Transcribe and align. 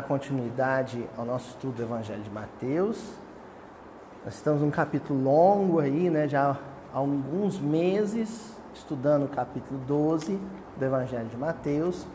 dar 0.00 0.02
continuidade 0.02 1.06
ao 1.16 1.26
nosso 1.26 1.50
estudo 1.50 1.74
do 1.74 1.82
Evangelho 1.82 2.22
de 2.22 2.30
Mateus. 2.30 2.98
Nós 4.24 4.34
estamos 4.34 4.62
num 4.62 4.70
capítulo 4.70 5.22
longo 5.22 5.78
aí, 5.78 6.08
né? 6.08 6.26
Já 6.26 6.52
há 6.52 6.56
alguns 6.98 7.58
meses 7.58 8.56
estudando 8.72 9.24
o 9.24 9.28
capítulo 9.28 9.78
12 9.86 10.40
do 10.78 10.84
Evangelho 10.84 11.26
de 11.26 11.36
Mateus. 11.36 12.06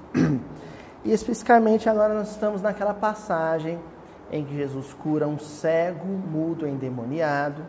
E 1.04 1.12
especificamente 1.12 1.88
agora 1.88 2.16
nós 2.16 2.32
estamos 2.32 2.63
naquela 2.63 2.91
passagem 2.94 3.80
em 4.32 4.44
que 4.44 4.55
Jesus 4.55 4.91
cura 4.94 5.27
um 5.27 5.38
cego, 5.38 6.08
mudo, 6.08 6.68
endemoniado, 6.68 7.62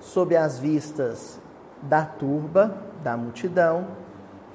sob 0.00 0.34
as 0.34 0.58
vistas 0.58 1.38
da 1.82 2.06
turba, 2.06 2.74
da 3.04 3.14
multidão, 3.14 3.88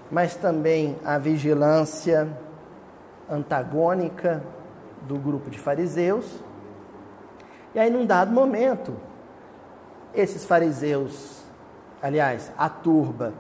mas 0.10 0.36
também 0.36 0.98
a 1.06 1.20
vigilância 1.20 2.28
antagônica 3.30 4.42
do 5.08 5.18
grupo 5.18 5.50
de 5.50 5.60
fariseus. 5.60 6.40
E 7.76 7.80
aí, 7.80 7.90
num 7.90 8.06
dado 8.06 8.32
momento, 8.32 8.94
esses 10.14 10.46
fariseus, 10.46 11.44
aliás, 12.02 12.52
a 12.58 12.70
turba, 12.70 13.34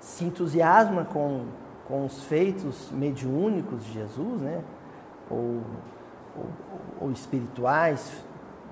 se 0.00 0.24
entusiasma 0.24 1.04
com, 1.04 1.46
com 1.86 2.04
os 2.04 2.24
feitos 2.24 2.90
mediúnicos 2.90 3.84
de 3.84 3.92
Jesus, 3.92 4.40
né? 4.40 4.62
ou, 5.30 5.62
ou, 6.36 6.46
ou 7.00 7.10
espirituais 7.10 8.22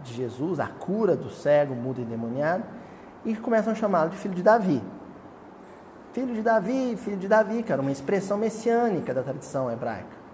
de 0.03 0.15
Jesus, 0.15 0.61
a 0.61 0.67
cura 0.67 1.17
do 1.17 1.31
cego, 1.31 1.75
mudo 1.75 2.01
e 2.01 2.05
endemoniado, 2.05 2.65
e 3.25 3.35
começam 3.35 3.73
a 3.73 3.77
chamá-lo 3.77 4.11
de 4.11 4.17
filho 4.17 4.35
de 4.35 4.43
Davi. 4.43 4.83
Filho 6.13 6.35
de 6.35 6.43
Davi, 6.43 6.97
filho 6.97 7.17
de 7.17 7.29
Davi, 7.29 7.63
que 7.63 7.73
era 7.73 7.83
uma 7.83 7.91
expressão 7.91 8.39
messiânica 8.39 9.13
da 9.13 9.23
tradição 9.23 9.71
hebraica. 9.71 10.26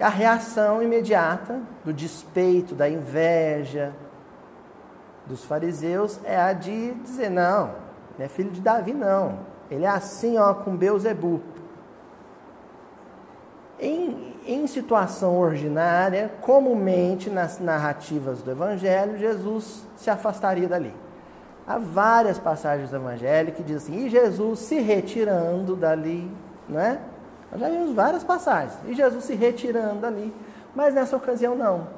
A 0.00 0.08
reação 0.08 0.82
imediata 0.82 1.60
do 1.84 1.92
despeito, 1.92 2.74
da 2.74 2.88
inveja 2.88 3.92
dos 5.26 5.44
fariseus 5.44 6.20
é 6.24 6.36
a 6.36 6.52
de 6.52 6.92
dizer: 6.94 7.30
não, 7.30 7.74
não 8.18 8.24
é 8.24 8.28
filho 8.28 8.50
de 8.50 8.60
Davi, 8.60 8.92
não. 8.92 9.38
Ele 9.70 9.84
é 9.84 9.88
assim, 9.88 10.38
ó, 10.38 10.54
com 10.54 10.76
Beuzebu. 10.76 11.40
Em, 13.78 14.34
em 14.46 14.66
situação 14.66 15.38
ordinária, 15.38 16.30
comumente 16.40 17.28
nas 17.28 17.58
narrativas 17.58 18.40
do 18.42 18.50
Evangelho, 18.50 19.18
Jesus 19.18 19.84
se 19.96 20.08
afastaria 20.08 20.68
dali. 20.68 20.94
Há 21.66 21.78
várias 21.78 22.38
passagens 22.38 22.90
do 22.90 22.96
Evangelho 22.96 23.52
que 23.52 23.62
dizem 23.62 23.96
assim, 23.96 24.06
e 24.06 24.08
Jesus 24.08 24.60
se 24.60 24.78
retirando 24.78 25.74
dali, 25.74 26.30
não 26.68 26.80
é? 26.80 27.00
Nós 27.50 27.60
já 27.60 27.68
vimos 27.68 27.94
várias 27.94 28.24
passagens, 28.24 28.74
e 28.86 28.94
Jesus 28.94 29.24
se 29.24 29.34
retirando 29.34 30.00
dali, 30.00 30.34
mas 30.74 30.94
nessa 30.94 31.16
ocasião 31.16 31.54
não. 31.54 31.88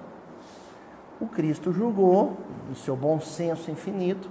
O 1.21 1.27
Cristo 1.27 1.73
julgou, 1.73 2.37
no 2.69 2.77
seu 2.77 2.95
bom 2.95 3.21
senso 3.21 3.71
infinito, 3.71 4.31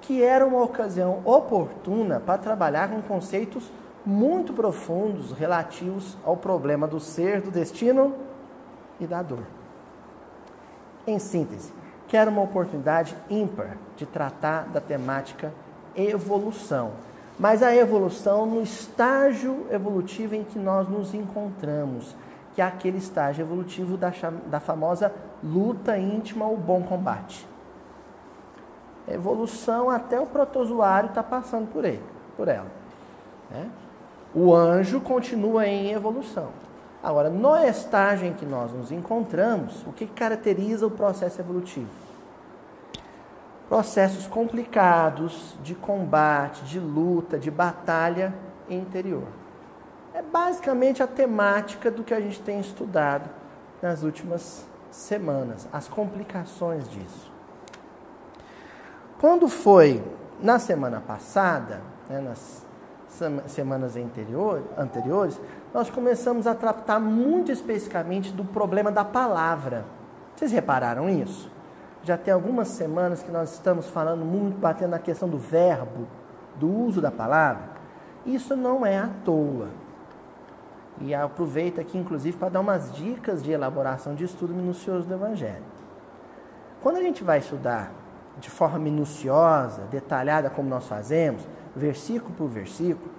que 0.00 0.22
era 0.22 0.44
uma 0.44 0.62
ocasião 0.62 1.20
oportuna 1.24 2.20
para 2.20 2.38
trabalhar 2.38 2.88
com 2.90 3.00
conceitos 3.02 3.70
muito 4.04 4.52
profundos 4.52 5.32
relativos 5.32 6.16
ao 6.24 6.36
problema 6.36 6.86
do 6.86 7.00
ser, 7.00 7.40
do 7.40 7.50
destino 7.50 8.14
e 9.00 9.06
da 9.06 9.22
dor. 9.22 9.44
Em 11.06 11.18
síntese, 11.18 11.72
que 12.08 12.16
era 12.16 12.30
uma 12.30 12.42
oportunidade 12.42 13.16
ímpar 13.30 13.76
de 13.96 14.04
tratar 14.04 14.68
da 14.68 14.80
temática 14.80 15.52
evolução. 15.96 16.92
Mas 17.38 17.62
a 17.62 17.74
evolução 17.74 18.46
no 18.46 18.62
estágio 18.62 19.66
evolutivo 19.70 20.34
em 20.34 20.44
que 20.44 20.58
nós 20.58 20.88
nos 20.88 21.14
encontramos, 21.14 22.14
que 22.54 22.62
é 22.62 22.64
aquele 22.64 22.98
estágio 22.98 23.42
evolutivo 23.42 23.96
da, 23.96 24.12
da 24.46 24.60
famosa 24.60 25.12
luta 25.42 25.98
íntima 25.98 26.46
ou 26.46 26.56
bom 26.56 26.82
combate. 26.82 27.46
Evolução 29.08 29.90
até 29.90 30.18
o 30.20 30.26
protozoário 30.26 31.08
está 31.08 31.22
passando 31.22 31.70
por 31.70 31.84
ele, 31.84 32.02
por 32.36 32.48
ela. 32.48 32.70
Né? 33.50 33.68
O 34.34 34.54
anjo 34.54 35.00
continua 35.00 35.66
em 35.66 35.92
evolução. 35.92 36.48
Agora, 37.02 37.28
no 37.28 37.54
estágio 37.56 38.26
em 38.26 38.32
que 38.32 38.46
nós 38.46 38.72
nos 38.72 38.90
encontramos, 38.90 39.84
o 39.86 39.92
que 39.92 40.06
caracteriza 40.06 40.86
o 40.86 40.90
processo 40.90 41.40
evolutivo? 41.40 42.03
Processos 43.74 44.28
complicados 44.28 45.56
de 45.60 45.74
combate, 45.74 46.62
de 46.62 46.78
luta, 46.78 47.36
de 47.36 47.50
batalha 47.50 48.32
interior. 48.70 49.26
É 50.14 50.22
basicamente 50.22 51.02
a 51.02 51.08
temática 51.08 51.90
do 51.90 52.04
que 52.04 52.14
a 52.14 52.20
gente 52.20 52.40
tem 52.40 52.60
estudado 52.60 53.28
nas 53.82 54.04
últimas 54.04 54.64
semanas, 54.92 55.66
as 55.72 55.88
complicações 55.88 56.88
disso. 56.88 57.32
Quando 59.20 59.48
foi 59.48 60.04
na 60.40 60.60
semana 60.60 61.02
passada, 61.04 61.80
né, 62.08 62.20
nas 62.20 62.64
semanas 63.48 63.96
anteriores, 64.78 65.40
nós 65.74 65.90
começamos 65.90 66.46
a 66.46 66.54
tratar 66.54 67.00
muito 67.00 67.50
especificamente 67.50 68.30
do 68.30 68.44
problema 68.44 68.92
da 68.92 69.04
palavra. 69.04 69.84
Vocês 70.36 70.52
repararam 70.52 71.08
isso? 71.08 71.52
Já 72.04 72.18
tem 72.18 72.34
algumas 72.34 72.68
semanas 72.68 73.22
que 73.22 73.30
nós 73.30 73.54
estamos 73.54 73.88
falando 73.88 74.24
muito, 74.24 74.58
batendo 74.58 74.90
na 74.90 74.98
questão 74.98 75.26
do 75.26 75.38
verbo, 75.38 76.06
do 76.56 76.70
uso 76.70 77.00
da 77.00 77.10
palavra. 77.10 77.64
Isso 78.26 78.54
não 78.54 78.84
é 78.84 78.98
à 78.98 79.08
toa. 79.24 79.68
E 81.00 81.14
aproveito 81.14 81.80
aqui, 81.80 81.96
inclusive, 81.96 82.36
para 82.36 82.50
dar 82.50 82.60
umas 82.60 82.92
dicas 82.92 83.42
de 83.42 83.50
elaboração 83.50 84.14
de 84.14 84.24
estudo 84.24 84.52
minucioso 84.52 85.08
do 85.08 85.14
Evangelho. 85.14 85.64
Quando 86.82 86.98
a 86.98 87.02
gente 87.02 87.24
vai 87.24 87.38
estudar 87.38 87.90
de 88.38 88.50
forma 88.50 88.78
minuciosa, 88.78 89.82
detalhada, 89.90 90.50
como 90.50 90.68
nós 90.68 90.86
fazemos, 90.86 91.42
versículo 91.74 92.34
por 92.34 92.48
versículo, 92.48 93.10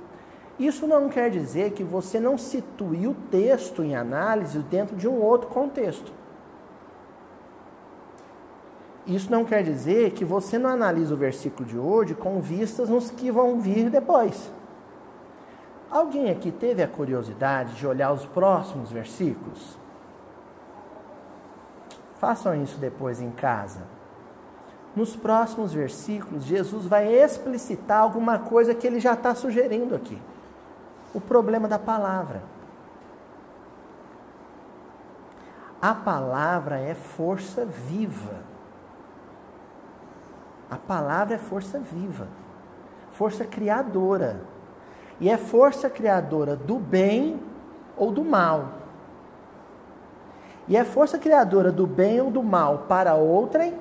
isso 0.60 0.86
não 0.88 1.10
quer 1.10 1.32
dizer 1.32 1.72
que 1.72 1.84
você 1.84 2.20
não 2.20 2.38
situe 2.38 3.08
o 3.08 3.16
texto 3.32 3.84
em 3.84 3.96
análise 3.96 4.60
dentro 4.60 4.96
de 4.96 5.08
um 5.08 5.20
outro 5.20 5.50
contexto. 5.50 6.14
Isso 9.06 9.32
não 9.32 9.46
quer 9.46 9.64
dizer 9.64 10.12
que 10.12 10.26
você 10.26 10.58
não 10.58 10.70
analisa 10.70 11.14
o 11.14 11.18
versículo 11.18 11.68
de 11.68 11.78
hoje 11.78 12.16
com 12.16 12.42
vistas 12.42 12.90
nos 12.90 13.12
que 13.12 13.32
vão 13.32 13.60
vir 13.60 13.90
depois. 13.90 14.52
Alguém 15.92 16.32
aqui 16.32 16.52
teve 16.52 16.82
a 16.82 16.88
curiosidade 16.88 17.76
de 17.76 17.86
olhar 17.86 18.12
os 18.12 18.26
próximos 18.26 18.92
versículos? 18.92 19.78
Façam 22.20 22.62
isso 22.62 22.78
depois 22.80 23.22
em 23.22 23.30
casa. 23.32 23.82
Nos 24.96 25.16
próximos 25.16 25.74
versículos, 25.74 26.44
Jesus 26.44 26.86
vai 26.86 27.08
explicitar 27.14 28.00
alguma 28.00 28.40
coisa 28.40 28.74
que 28.74 28.88
ele 28.88 29.00
já 29.00 29.14
está 29.14 29.36
sugerindo 29.36 29.94
aqui 29.94 30.20
o 31.16 31.22
problema 31.22 31.66
da 31.66 31.80
palavra. 31.80 32.44
A 35.82 35.94
palavra 35.94 36.78
é 36.78 36.94
força 36.94 37.66
viva. 37.66 38.55
A 40.70 40.78
palavra 40.78 41.36
é 41.36 41.38
força 41.38 41.80
viva, 41.80 42.28
força 43.12 43.46
criadora. 43.46 44.42
E 45.20 45.30
é 45.30 45.38
força 45.38 45.90
criadora 45.90 46.56
do 46.56 46.78
bem 46.78 47.40
ou 47.96 48.12
do 48.12 48.24
mal. 48.24 48.70
E 50.68 50.76
é 50.76 50.84
força 50.84 51.18
criadora 51.18 51.72
do 51.72 51.86
bem 51.86 52.20
ou 52.20 52.32
do 52.32 52.44
mal 52.44 52.86
para 52.88 53.14
outrem 53.14 53.80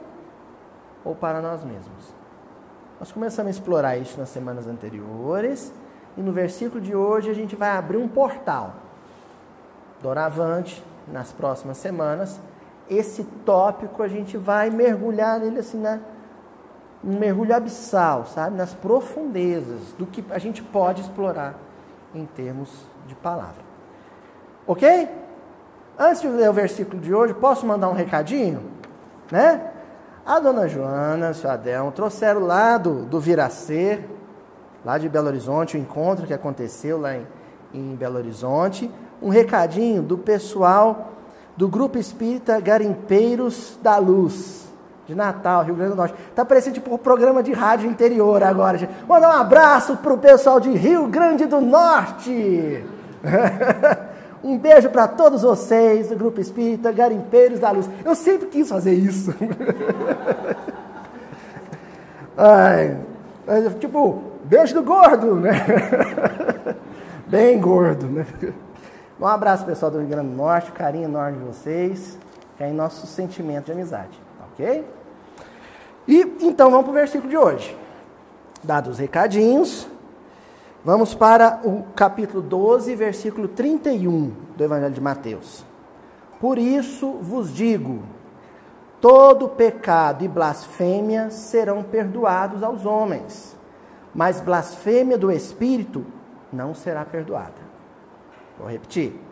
ou 1.04 1.14
para 1.14 1.40
nós 1.40 1.64
mesmos. 1.64 2.14
Nós 3.00 3.10
começamos 3.10 3.48
a 3.48 3.50
explorar 3.50 3.96
isso 3.96 4.18
nas 4.18 4.28
semanas 4.28 4.66
anteriores 4.66 5.72
e 6.16 6.20
no 6.20 6.32
versículo 6.32 6.80
de 6.80 6.94
hoje 6.94 7.30
a 7.30 7.34
gente 7.34 7.56
vai 7.56 7.70
abrir 7.70 7.96
um 7.96 8.06
portal. 8.06 8.74
Doravante, 10.00 10.84
nas 11.08 11.32
próximas 11.32 11.78
semanas, 11.78 12.40
esse 12.88 13.24
tópico 13.44 14.02
a 14.02 14.08
gente 14.08 14.36
vai 14.36 14.70
mergulhar 14.70 15.40
nele 15.40 15.58
assim, 15.58 15.78
né? 15.78 16.00
Um 17.04 17.18
mergulho 17.18 17.54
abissal, 17.54 18.24
sabe? 18.26 18.56
Nas 18.56 18.72
profundezas 18.72 19.92
do 19.98 20.06
que 20.06 20.24
a 20.30 20.38
gente 20.38 20.62
pode 20.62 21.02
explorar 21.02 21.54
em 22.14 22.24
termos 22.24 22.70
de 23.06 23.14
palavra. 23.14 23.62
Ok? 24.66 25.08
Antes 25.98 26.22
de 26.22 26.28
ler 26.28 26.48
o 26.48 26.52
versículo 26.52 27.00
de 27.00 27.14
hoje, 27.14 27.34
posso 27.34 27.66
mandar 27.66 27.88
um 27.88 27.92
recadinho? 27.92 28.62
Né? 29.30 29.70
A 30.24 30.40
dona 30.40 30.66
Joana, 30.66 31.30
o 31.30 31.34
seu 31.34 31.50
Adelmo, 31.50 31.92
trouxeram 31.92 32.40
lá 32.40 32.78
do, 32.78 33.04
do 33.04 33.20
Viracer 33.20 34.08
lá 34.84 34.98
de 34.98 35.08
Belo 35.08 35.28
Horizonte, 35.28 35.76
o 35.76 35.80
encontro 35.80 36.26
que 36.26 36.34
aconteceu 36.34 37.00
lá 37.00 37.16
em, 37.16 37.26
em 37.72 37.94
Belo 37.94 38.16
Horizonte. 38.16 38.90
Um 39.22 39.28
recadinho 39.28 40.02
do 40.02 40.18
pessoal 40.18 41.12
do 41.56 41.68
Grupo 41.68 41.98
Espírita 41.98 42.60
Garimpeiros 42.60 43.78
da 43.82 43.96
Luz, 43.96 44.68
de 45.06 45.14
Natal, 45.14 45.62
Rio 45.62 45.74
Grande 45.74 45.90
do 45.90 45.96
Norte. 45.96 46.14
Está 46.30 46.44
parecendo 46.44 46.74
tipo 46.74 46.94
um 46.94 46.98
programa 46.98 47.42
de 47.42 47.52
rádio 47.52 47.90
interior 47.90 48.42
agora. 48.42 48.78
Gente. 48.78 48.92
Mandar 49.06 49.28
um 49.36 49.40
abraço 49.40 49.96
para 49.98 50.12
o 50.12 50.18
pessoal 50.18 50.58
de 50.60 50.70
Rio 50.70 51.06
Grande 51.06 51.46
do 51.46 51.60
Norte. 51.60 52.84
um 54.42 54.58
beijo 54.58 54.90
para 54.90 55.08
todos 55.08 55.42
vocês 55.42 56.08
do 56.08 56.16
Grupo 56.16 56.40
Espírita 56.40 56.92
Garimpeiros 56.92 57.60
da 57.60 57.70
Luz. 57.70 57.88
Eu 58.04 58.14
sempre 58.14 58.48
quis 58.48 58.68
fazer 58.68 58.94
isso. 58.94 59.34
Ai, 62.36 62.96
tipo, 63.78 64.22
beijo 64.44 64.74
do 64.74 64.82
gordo, 64.82 65.36
né? 65.36 65.52
Bem 67.26 67.60
gordo, 67.60 68.06
né? 68.06 68.26
Um 69.20 69.26
abraço, 69.26 69.64
pessoal 69.64 69.90
do 69.90 69.98
Rio 69.98 70.08
Grande 70.08 70.30
do 70.30 70.36
Norte, 70.36 70.72
carinho 70.72 71.04
enorme 71.04 71.38
de 71.38 71.44
vocês, 71.44 72.18
é 72.58 72.68
em 72.68 72.72
nosso 72.72 73.06
sentimento 73.06 73.66
de 73.66 73.72
amizade, 73.72 74.18
ok? 74.54 74.84
E 76.06 76.20
então 76.40 76.70
vamos 76.70 76.84
para 76.84 76.92
o 76.92 76.94
versículo 76.94 77.28
de 77.28 77.36
hoje. 77.36 77.76
Dados 78.62 78.92
os 78.92 78.98
recadinhos, 78.98 79.86
vamos 80.84 81.14
para 81.14 81.60
o 81.64 81.84
capítulo 81.94 82.40
12, 82.40 82.94
versículo 82.94 83.48
31 83.48 84.32
do 84.56 84.64
Evangelho 84.64 84.94
de 84.94 85.00
Mateus. 85.00 85.64
Por 86.40 86.58
isso 86.58 87.12
vos 87.20 87.52
digo: 87.52 88.02
todo 89.00 89.48
pecado 89.48 90.24
e 90.24 90.28
blasfêmia 90.28 91.30
serão 91.30 91.82
perdoados 91.82 92.62
aos 92.62 92.86
homens, 92.86 93.56
mas 94.14 94.40
blasfêmia 94.40 95.18
do 95.18 95.30
Espírito 95.30 96.04
não 96.52 96.74
será 96.74 97.04
perdoada. 97.04 97.64
Vou 98.58 98.68
repetir. 98.68 99.23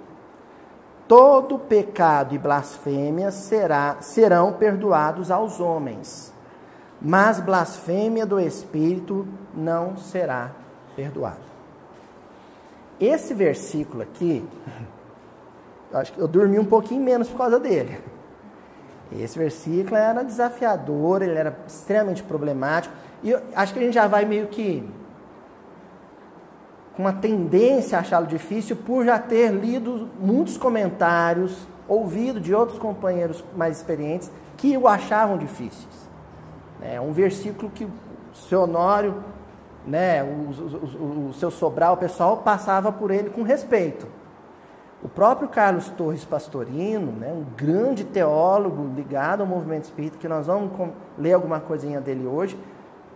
Todo 1.13 1.59
pecado 1.59 2.35
e 2.35 2.39
blasfêmia 2.39 3.31
será, 3.31 3.99
serão 4.01 4.55
perdoados 4.55 5.31
aos 5.31 5.61
homens, 5.61 6.33
mas 7.03 7.39
blasfêmia 7.39 8.25
do 8.25 8.41
Espírito 8.41 9.29
não 9.55 9.95
será 9.99 10.53
perdoada. 10.97 11.43
Esse 12.99 13.35
versículo 13.35 14.03
aqui, 14.03 14.43
acho 15.93 16.15
que 16.15 16.19
eu 16.19 16.27
dormi 16.27 16.59
um 16.59 16.65
pouquinho 16.65 17.05
menos 17.05 17.29
por 17.29 17.37
causa 17.37 17.61
dele. 17.61 18.01
Esse 19.15 19.39
versículo 19.39 19.97
era 19.97 20.23
desafiador, 20.23 21.21
ele 21.21 21.37
era 21.37 21.55
extremamente 21.67 22.23
problemático, 22.23 22.95
e 23.23 23.33
eu 23.33 23.43
acho 23.55 23.75
que 23.75 23.81
a 23.81 23.83
gente 23.83 23.93
já 23.93 24.07
vai 24.07 24.25
meio 24.25 24.47
que 24.47 24.91
uma 27.03 27.13
tendência 27.13 27.99
a 27.99 28.01
achá-lo 28.01 28.27
difícil 28.27 28.77
por 28.77 29.05
já 29.05 29.19
ter 29.19 29.51
lido 29.51 30.09
muitos 30.21 30.57
comentários, 30.57 31.67
ouvido 31.89 32.41
de 32.41 32.55
outros 32.55 32.79
companheiros 32.79 33.45
mais 33.57 33.77
experientes 33.77 34.31
que 34.57 34.77
o 34.77 34.87
achavam 34.87 35.37
difíceis. 35.37 36.09
É 36.81 37.01
um 37.01 37.13
versículo 37.13 37.71
que 37.71 37.85
o 37.85 37.91
seu 38.35 38.63
Honório, 38.63 39.23
né, 39.87 40.23
o, 40.23 40.27
o, 40.27 41.29
o 41.29 41.33
seu 41.35 41.51
Sobral, 41.51 41.95
o 41.95 41.99
pessoal 41.99 42.39
passava 42.39 42.93
por 42.93 43.11
ele 43.11 43.31
com 43.31 43.43
respeito. 43.43 44.07
O 45.03 45.09
próprio 45.09 45.49
Carlos 45.49 45.89
Torres 45.91 46.25
Pastorino, 46.25 47.11
né, 47.11 47.33
um 47.33 47.45
grande 47.57 48.05
teólogo 48.05 48.89
ligado 48.95 49.41
ao 49.41 49.47
movimento 49.47 49.85
espírita, 49.85 50.17
que 50.17 50.29
nós 50.29 50.47
vamos 50.47 50.71
ler 51.19 51.33
alguma 51.33 51.59
coisinha 51.59 52.01
dele 52.01 52.25
hoje, 52.25 52.57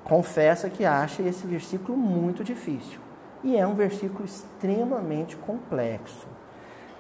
confessa 0.03 0.69
que 0.69 0.85
acha 0.85 1.23
esse 1.23 1.47
versículo 1.47 1.97
muito 1.97 2.43
difícil. 2.43 3.06
E 3.47 3.57
é 3.57 3.65
um 3.65 3.75
versículo 3.75 4.25
extremamente 4.25 5.37
complexo. 5.37 6.27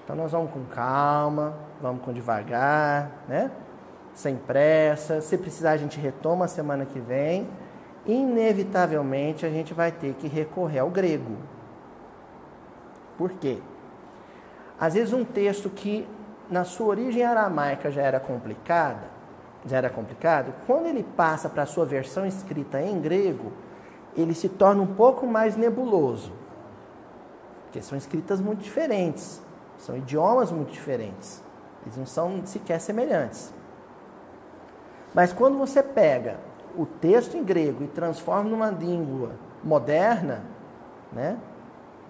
Então 0.04 0.14
nós 0.14 0.30
vamos 0.30 0.52
com 0.52 0.64
calma, 0.66 1.56
vamos 1.82 2.04
com 2.04 2.12
devagar, 2.12 3.10
né? 3.26 3.50
Sem 4.14 4.36
pressa. 4.36 5.20
Se 5.20 5.36
precisar, 5.36 5.72
a 5.72 5.76
gente 5.76 5.98
retoma 5.98 6.44
a 6.44 6.48
semana 6.48 6.86
que 6.86 7.00
vem. 7.00 7.48
Inevitavelmente 8.06 9.44
a 9.44 9.50
gente 9.50 9.74
vai 9.74 9.90
ter 9.90 10.14
que 10.14 10.28
recorrer 10.28 10.78
ao 10.78 10.88
grego. 10.88 11.36
Por 13.18 13.32
quê? 13.32 13.58
Às 14.78 14.94
vezes 14.94 15.12
um 15.12 15.24
texto 15.24 15.68
que 15.68 16.08
na 16.48 16.62
sua 16.62 16.86
origem 16.86 17.24
aramaica 17.24 17.90
já 17.90 18.02
era 18.02 18.20
complicada, 18.20 19.08
já 19.66 19.78
era 19.78 19.90
complicado, 19.90 20.54
quando 20.64 20.86
ele 20.86 21.02
passa 21.02 21.48
para 21.48 21.64
a 21.64 21.66
sua 21.66 21.84
versão 21.84 22.24
escrita 22.24 22.80
em 22.80 23.00
grego, 23.00 23.50
ele 24.16 24.34
se 24.34 24.48
torna 24.48 24.82
um 24.82 24.94
pouco 24.94 25.26
mais 25.26 25.56
nebuloso. 25.56 26.32
Porque 27.64 27.82
são 27.82 27.96
escritas 27.96 28.40
muito 28.40 28.62
diferentes, 28.62 29.42
são 29.78 29.96
idiomas 29.96 30.50
muito 30.50 30.72
diferentes. 30.72 31.42
Eles 31.84 31.96
não 31.96 32.06
são 32.06 32.44
sequer 32.44 32.80
semelhantes. 32.80 33.52
Mas 35.14 35.32
quando 35.32 35.56
você 35.58 35.82
pega 35.82 36.38
o 36.76 36.84
texto 36.84 37.36
em 37.36 37.44
grego 37.44 37.84
e 37.84 37.88
transforma 37.88 38.50
numa 38.50 38.70
língua 38.70 39.32
moderna, 39.62 40.42
né? 41.12 41.38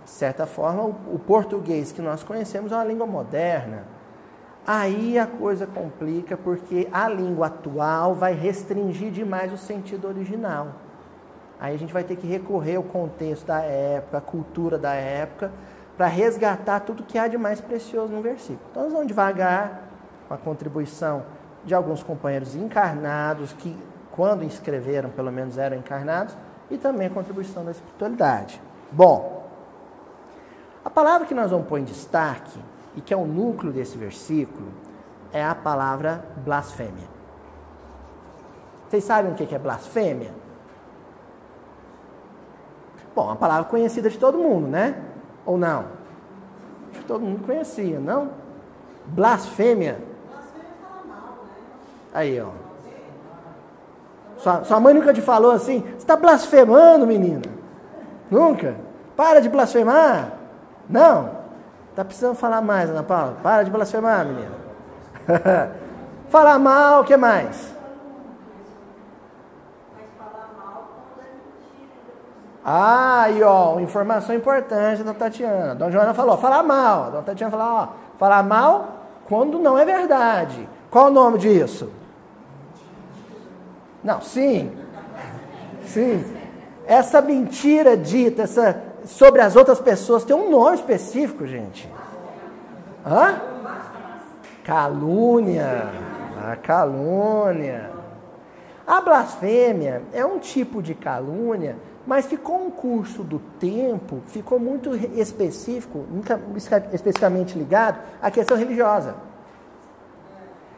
De 0.05 0.11
certa 0.11 0.47
forma, 0.47 0.83
o, 0.83 1.15
o 1.15 1.19
português 1.19 1.93
que 1.93 2.01
nós 2.01 2.23
conhecemos 2.23 2.73
é 2.73 2.77
uma 2.77 2.85
língua 2.85 3.07
moderna. 3.07 3.85
Aí 4.67 5.19
a 5.19 5.27
coisa 5.27 5.67
complica 5.67 6.37
porque 6.37 6.89
a 6.93 7.09
língua 7.09 7.47
atual 7.47 8.15
vai 8.15 8.33
restringir 8.33 9.13
demais 9.13 9.53
o 9.53 9.57
sentido 9.57 10.09
original. 10.09 10.69
Aí 11.59 11.75
a 11.75 11.79
gente 11.79 11.93
vai 11.93 12.05
ter 12.05 12.17
que 12.17 12.27
recorrer 12.27 12.77
ao 12.77 12.83
contexto 12.83 13.47
da 13.47 13.61
época, 13.61 14.19
à 14.19 14.21
cultura 14.21 14.79
da 14.79 14.93
época, 14.93 15.51
para 15.97 16.07
resgatar 16.07 16.81
tudo 16.81 17.03
que 17.03 17.19
há 17.19 17.27
de 17.27 17.39
mais 17.39 17.61
precioso 17.61 18.13
no 18.13 18.21
versículo. 18.21 18.61
Então 18.71 18.83
nós 18.85 18.93
vamos 18.93 19.07
devagar, 19.07 19.83
com 20.29 20.35
a 20.35 20.37
contribuição 20.37 21.25
de 21.65 21.75
alguns 21.75 22.03
companheiros 22.03 22.55
encarnados, 22.55 23.53
que 23.55 23.77
quando 24.13 24.45
escreveram, 24.45 25.11
pelo 25.11 25.33
menos 25.33 25.57
eram 25.57 25.77
encarnados, 25.77 26.37
e 26.71 26.77
também 26.77 27.07
a 27.07 27.11
contribuição 27.11 27.65
da 27.65 27.71
espiritualidade. 27.71 28.61
Bom, 28.91 29.47
a 30.85 30.91
palavra 30.91 31.27
que 31.27 31.35
nós 31.35 31.51
vamos 31.51 31.67
pôr 31.67 31.79
em 31.79 31.85
destaque, 31.85 32.59
e 32.95 33.01
que 33.01 33.13
é 33.13 33.17
o 33.17 33.27
núcleo 33.27 33.73
desse 33.73 33.97
versículo, 33.97 34.69
é 35.33 35.45
a 35.45 35.55
palavra 35.55 36.25
blasfêmia. 36.45 37.17
Vocês 38.89 39.05
sabem 39.05 39.33
o 39.33 39.35
que 39.35 39.55
é 39.55 39.59
blasfêmia? 39.59 40.46
Bom, 43.17 43.31
a 43.31 43.35
palavra 43.35 43.65
conhecida 43.65 44.11
de 44.11 44.19
todo 44.19 44.37
mundo, 44.37 44.69
né? 44.69 44.95
Ou 45.47 45.57
não? 45.57 45.87
Acho 46.91 47.01
que 47.01 47.05
todo 47.07 47.23
mundo 47.23 47.47
conhecia, 47.47 47.99
não? 47.99 48.29
Blasfêmia. 49.07 49.97
Aí, 52.13 52.39
ó. 52.39 52.49
Sua, 54.37 54.65
sua 54.65 54.79
mãe 54.79 54.93
nunca 54.93 55.15
te 55.15 55.23
falou 55.23 55.53
assim? 55.53 55.81
Você 55.81 55.97
está 55.97 56.15
blasfemando, 56.15 57.07
menina? 57.07 57.41
Nunca? 58.31 58.77
Para 59.17 59.41
de 59.41 59.49
blasfemar. 59.49 60.33
Não? 60.87 61.31
Tá 61.95 62.05
precisando 62.05 62.35
falar 62.35 62.61
mais, 62.61 62.91
Ana 62.91 63.03
Paula? 63.03 63.39
Para 63.43 63.63
de 63.63 63.71
blasfemar, 63.71 64.27
menina. 64.27 64.53
falar 66.29 66.59
mal, 66.59 67.01
o 67.01 67.05
que 67.05 67.17
mais? 67.17 67.75
Ah, 72.69 73.23
aí, 73.23 73.45
ó, 73.45 73.79
informação 73.79 74.35
importante 74.35 75.05
da 75.05 75.15
Tatiana. 75.15 75.73
Dona 75.73 75.93
Joana 75.93 76.13
falou, 76.13 76.37
falar 76.37 76.65
mal. 76.65 77.13
Dona 77.13 77.23
Tatiana 77.23 77.49
falou, 77.53 77.67
ó, 77.67 77.89
falar 78.19 78.43
mal 78.43 79.05
quando 79.29 79.61
não 79.61 79.79
é 79.79 79.85
verdade. 79.85 80.69
Qual 80.91 81.07
o 81.07 81.11
nome 81.13 81.39
disso? 81.39 81.93
Não, 84.03 84.21
sim. 84.21 84.77
Sim. 85.85 86.25
Essa 86.89 87.23
mentira 87.23 87.97
dita 87.97 88.43
essa, 88.43 88.83
sobre 89.05 89.43
as 89.43 89.55
outras 89.55 89.79
pessoas 89.79 90.25
tem 90.25 90.35
um 90.35 90.51
nome 90.51 90.75
específico, 90.75 91.47
gente. 91.47 91.89
Hã? 93.07 93.43
Calúnia. 94.65 95.89
A 96.51 96.57
calúnia. 96.57 97.93
A 98.85 99.01
blasfêmia 99.01 100.03
é 100.13 100.27
um 100.27 100.41
tipo 100.41 100.83
de 100.83 100.97
calúnia 100.97 101.77
mas 102.07 102.27
com 102.43 102.69
o 102.69 102.71
curso 102.71 103.25
do 103.25 103.41
tempo 103.59 104.23
ficou 104.27 104.59
muito 104.59 104.95
específico, 104.95 106.05
especificamente 106.55 107.59
ligado 107.59 107.99
à 108.23 108.31
questão 108.31 108.57
religiosa. 108.57 109.17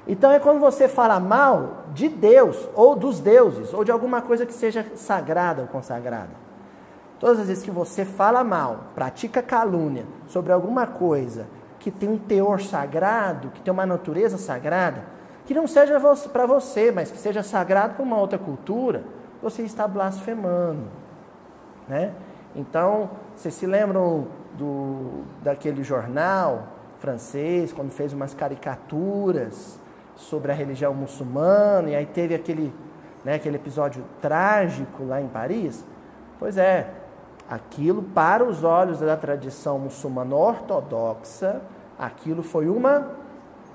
Então 0.06 0.32
é 0.32 0.40
quando 0.40 0.58
você 0.58 0.88
fala 0.88 1.20
mal 1.20 1.84
de 1.92 2.08
Deus, 2.08 2.66
ou 2.74 2.96
dos 2.96 3.20
deuses, 3.20 3.74
ou 3.74 3.84
de 3.84 3.92
alguma 3.92 4.22
coisa 4.22 4.46
que 4.46 4.54
seja 4.54 4.86
sagrada 4.94 5.60
ou 5.60 5.68
consagrada. 5.68 6.30
Todas 7.20 7.40
as 7.40 7.48
vezes 7.48 7.62
que 7.62 7.70
você 7.70 8.06
fala 8.06 8.42
mal, 8.42 8.84
pratica 8.94 9.42
calúnia 9.42 10.06
sobre 10.26 10.52
alguma 10.52 10.86
coisa 10.86 11.46
que 11.78 11.90
tem 11.90 12.08
um 12.08 12.16
teor 12.16 12.62
sagrado, 12.62 13.50
que 13.50 13.60
tem 13.60 13.72
uma 13.72 13.84
natureza 13.84 14.38
sagrada, 14.38 15.04
que 15.44 15.52
não 15.52 15.66
seja 15.66 16.00
para 16.32 16.46
você, 16.46 16.90
mas 16.90 17.10
que 17.10 17.18
seja 17.18 17.42
sagrado 17.42 17.94
para 17.94 18.02
uma 18.02 18.18
outra 18.18 18.38
cultura, 18.38 19.04
você 19.42 19.62
está 19.62 19.86
blasfemando. 19.86 20.84
Né? 21.88 22.12
Então, 22.54 23.10
vocês 23.34 23.54
se 23.54 23.66
lembram 23.66 24.26
do, 24.56 25.22
daquele 25.42 25.82
jornal 25.82 26.68
francês, 26.98 27.72
quando 27.72 27.90
fez 27.90 28.12
umas 28.12 28.34
caricaturas 28.34 29.78
sobre 30.16 30.50
a 30.50 30.54
religião 30.54 30.92
muçulmana, 30.92 31.90
e 31.90 31.94
aí 31.94 32.06
teve 32.06 32.34
aquele, 32.34 32.74
né, 33.24 33.34
aquele 33.34 33.56
episódio 33.56 34.04
trágico 34.20 35.04
lá 35.04 35.20
em 35.20 35.28
Paris? 35.28 35.84
Pois 36.40 36.56
é, 36.56 36.92
Aquilo, 37.48 38.02
para 38.02 38.44
os 38.44 38.62
olhos 38.62 39.00
da 39.00 39.16
tradição 39.16 39.78
muçulmana 39.78 40.34
ortodoxa, 40.34 41.62
aquilo 41.98 42.42
foi 42.42 42.68
uma 42.68 43.12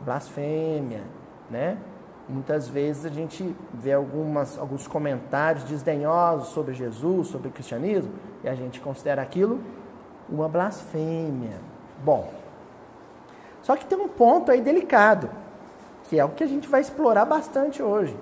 blasfêmia, 0.01 1.01
né? 1.49 1.77
Muitas 2.33 2.67
vezes 2.67 3.05
a 3.05 3.09
gente 3.09 3.55
vê 3.71 3.93
algumas, 3.93 4.57
alguns 4.57 4.87
comentários 4.87 5.65
desdenhosos 5.65 6.47
sobre 6.47 6.73
Jesus, 6.73 7.27
sobre 7.27 7.49
o 7.49 7.51
cristianismo, 7.51 8.11
e 8.43 8.49
a 8.49 8.55
gente 8.55 8.81
considera 8.81 9.21
aquilo 9.21 9.61
uma 10.27 10.49
blasfêmia. 10.49 11.59
Bom, 12.03 12.33
só 13.61 13.75
que 13.75 13.85
tem 13.85 13.99
um 13.99 14.07
ponto 14.07 14.51
aí 14.51 14.61
delicado, 14.61 15.29
que 16.05 16.19
é 16.19 16.25
o 16.25 16.29
que 16.29 16.43
a 16.43 16.47
gente 16.47 16.67
vai 16.67 16.81
explorar 16.81 17.25
bastante 17.25 17.83
hoje. 17.83 18.17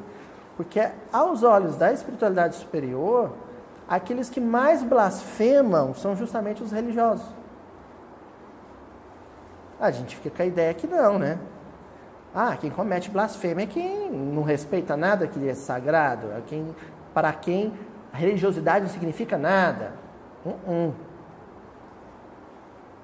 Porque 0.58 0.90
aos 1.14 1.42
olhos 1.42 1.78
da 1.78 1.94
espiritualidade 1.94 2.58
superior, 2.58 3.32
aqueles 3.88 4.30
que 4.30 4.42
mais 4.42 4.84
blasfemam 4.84 5.94
são 5.94 6.18
justamente 6.18 6.62
os 6.62 6.74
religiosos. 6.74 7.26
A 9.80 9.90
gente 9.90 10.18
fica 10.18 10.36
com 10.36 10.44
a 10.44 10.46
ideia 10.46 10.74
que 10.74 10.86
não, 10.86 11.18
né? 11.18 11.40
Ah, 12.34 12.56
quem 12.56 12.70
comete 12.70 13.10
blasfêmia 13.10 13.64
é 13.64 13.68
quem 13.68 14.10
não 14.10 14.42
respeita 14.42 14.96
nada 14.96 15.28
que 15.28 15.48
é 15.48 15.54
sagrado, 15.54 16.32
é 16.32 16.42
quem, 16.48 16.74
para 17.14 17.32
quem 17.34 17.74
a 18.14 18.18
religiosidade 18.18 18.86
não 18.86 18.92
significa 18.92 19.38
nada. 19.38 19.94
Uh 20.46 20.54
-uh. 20.68 20.94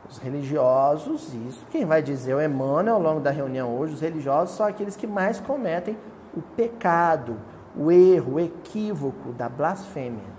Os 0.10 0.18
religiosos, 0.20 1.34
isso 1.34 1.66
quem 1.70 1.86
vai 1.86 2.02
dizer 2.02 2.34
o 2.34 2.42
Emmanuel 2.42 2.96
ao 2.96 3.02
longo 3.02 3.20
da 3.20 3.30
reunião 3.30 3.78
hoje, 3.78 3.96
os 3.96 4.02
religiosos 4.02 4.56
são 4.56 4.66
aqueles 4.66 4.96
que 4.96 5.06
mais 5.06 5.42
cometem 5.42 5.98
o 6.36 6.42
pecado, 6.42 7.36
o 7.76 7.92
erro, 7.92 8.36
o 8.36 8.40
equívoco 8.40 9.34
da 9.34 9.50
blasfêmia, 9.50 10.38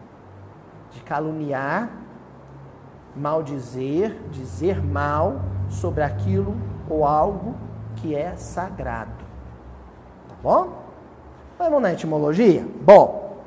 de 0.91 1.03
caluniar, 1.03 1.91
maldizer, 3.15 4.17
dizer 4.31 4.83
mal 4.83 5.43
sobre 5.69 6.03
aquilo 6.03 6.57
ou 6.89 7.05
algo 7.05 7.68
que 8.01 8.15
é 8.15 8.37
sagrado. 8.37 9.13
Tá 10.29 10.35
bom? 10.43 10.85
Vamos 11.59 11.83
na 11.83 11.93
etimologia? 11.93 12.65
Bom, 12.83 13.39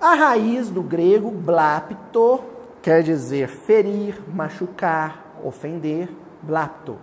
a 0.00 0.14
raiz 0.14 0.70
do 0.70 0.82
grego 0.82 1.30
blapto 1.30 2.42
quer 2.82 3.02
dizer 3.02 3.48
ferir, 3.48 4.22
machucar, 4.32 5.24
ofender. 5.44 6.08
Blapto, 6.42 6.96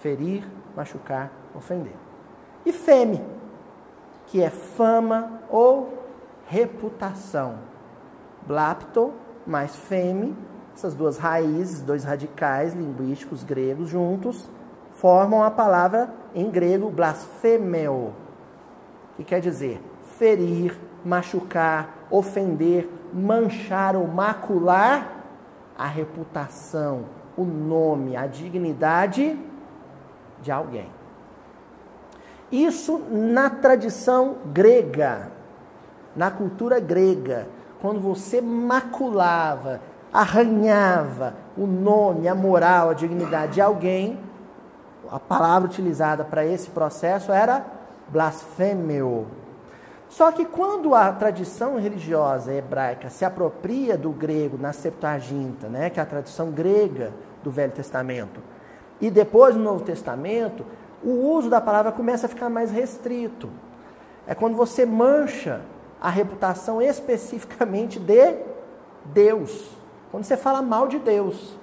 ferir, 0.00 0.44
machucar, 0.74 1.30
ofender. 1.54 1.94
E 2.66 2.72
feme, 2.72 3.22
que 4.26 4.42
é 4.42 4.50
fama 4.50 5.40
ou 5.48 6.04
reputação. 6.46 7.56
Blapto 8.46 9.12
mais 9.46 9.76
feme, 9.76 10.36
essas 10.74 10.94
duas 10.94 11.18
raízes, 11.18 11.82
dois 11.82 12.04
radicais 12.04 12.74
linguísticos 12.74 13.44
gregos 13.44 13.88
juntos, 13.88 14.48
formam 15.04 15.42
a 15.42 15.50
palavra 15.50 16.08
em 16.34 16.50
grego 16.50 16.88
blasfemeo, 16.88 18.14
que 19.14 19.22
quer 19.22 19.38
dizer 19.38 19.78
ferir, 20.16 20.80
machucar, 21.04 22.06
ofender, 22.10 22.88
manchar 23.12 23.96
ou 23.96 24.08
macular 24.08 25.12
a 25.76 25.86
reputação, 25.86 27.04
o 27.36 27.44
nome, 27.44 28.16
a 28.16 28.26
dignidade 28.26 29.38
de 30.40 30.50
alguém. 30.50 30.88
Isso 32.50 32.98
na 33.10 33.50
tradição 33.50 34.36
grega, 34.54 35.30
na 36.16 36.30
cultura 36.30 36.80
grega, 36.80 37.46
quando 37.78 38.00
você 38.00 38.40
maculava, 38.40 39.82
arranhava 40.10 41.34
o 41.58 41.66
nome, 41.66 42.26
a 42.26 42.34
moral, 42.34 42.88
a 42.88 42.94
dignidade 42.94 43.52
de 43.52 43.60
alguém, 43.60 44.18
a 45.10 45.18
palavra 45.18 45.68
utilizada 45.68 46.24
para 46.24 46.44
esse 46.44 46.70
processo 46.70 47.32
era 47.32 47.64
blasfêmio. 48.08 49.26
Só 50.08 50.30
que 50.30 50.44
quando 50.44 50.94
a 50.94 51.10
tradição 51.12 51.76
religiosa 51.78 52.52
hebraica 52.52 53.10
se 53.10 53.24
apropria 53.24 53.98
do 53.98 54.10
grego 54.10 54.56
na 54.56 54.72
Septuaginta, 54.72 55.68
né, 55.68 55.90
que 55.90 55.98
é 55.98 56.02
a 56.02 56.06
tradição 56.06 56.50
grega 56.50 57.12
do 57.42 57.50
Velho 57.50 57.72
Testamento, 57.72 58.40
e 59.00 59.10
depois 59.10 59.56
no 59.56 59.62
Novo 59.62 59.84
Testamento, 59.84 60.64
o 61.02 61.10
uso 61.10 61.50
da 61.50 61.60
palavra 61.60 61.90
começa 61.90 62.26
a 62.26 62.28
ficar 62.28 62.48
mais 62.48 62.70
restrito. 62.70 63.50
É 64.26 64.34
quando 64.34 64.56
você 64.56 64.86
mancha 64.86 65.60
a 66.00 66.08
reputação 66.08 66.80
especificamente 66.80 67.98
de 67.98 68.36
Deus. 69.06 69.70
Quando 70.10 70.24
você 70.24 70.36
fala 70.36 70.62
mal 70.62 70.86
de 70.86 70.98
Deus. 70.98 71.56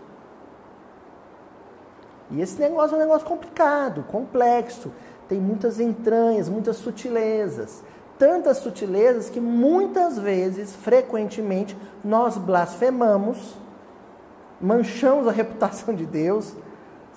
E 2.31 2.41
esse 2.41 2.59
negócio 2.59 2.95
é 2.95 2.97
um 2.97 3.01
negócio 3.01 3.27
complicado, 3.27 4.03
complexo. 4.03 4.91
Tem 5.27 5.39
muitas 5.39 5.79
entranhas, 5.79 6.49
muitas 6.49 6.77
sutilezas 6.77 7.83
tantas 8.21 8.57
sutilezas 8.57 9.31
que 9.31 9.39
muitas 9.39 10.19
vezes, 10.19 10.75
frequentemente, 10.75 11.75
nós 12.03 12.37
blasfemamos, 12.37 13.57
manchamos 14.61 15.27
a 15.27 15.31
reputação 15.31 15.95
de 15.95 16.05
Deus, 16.05 16.53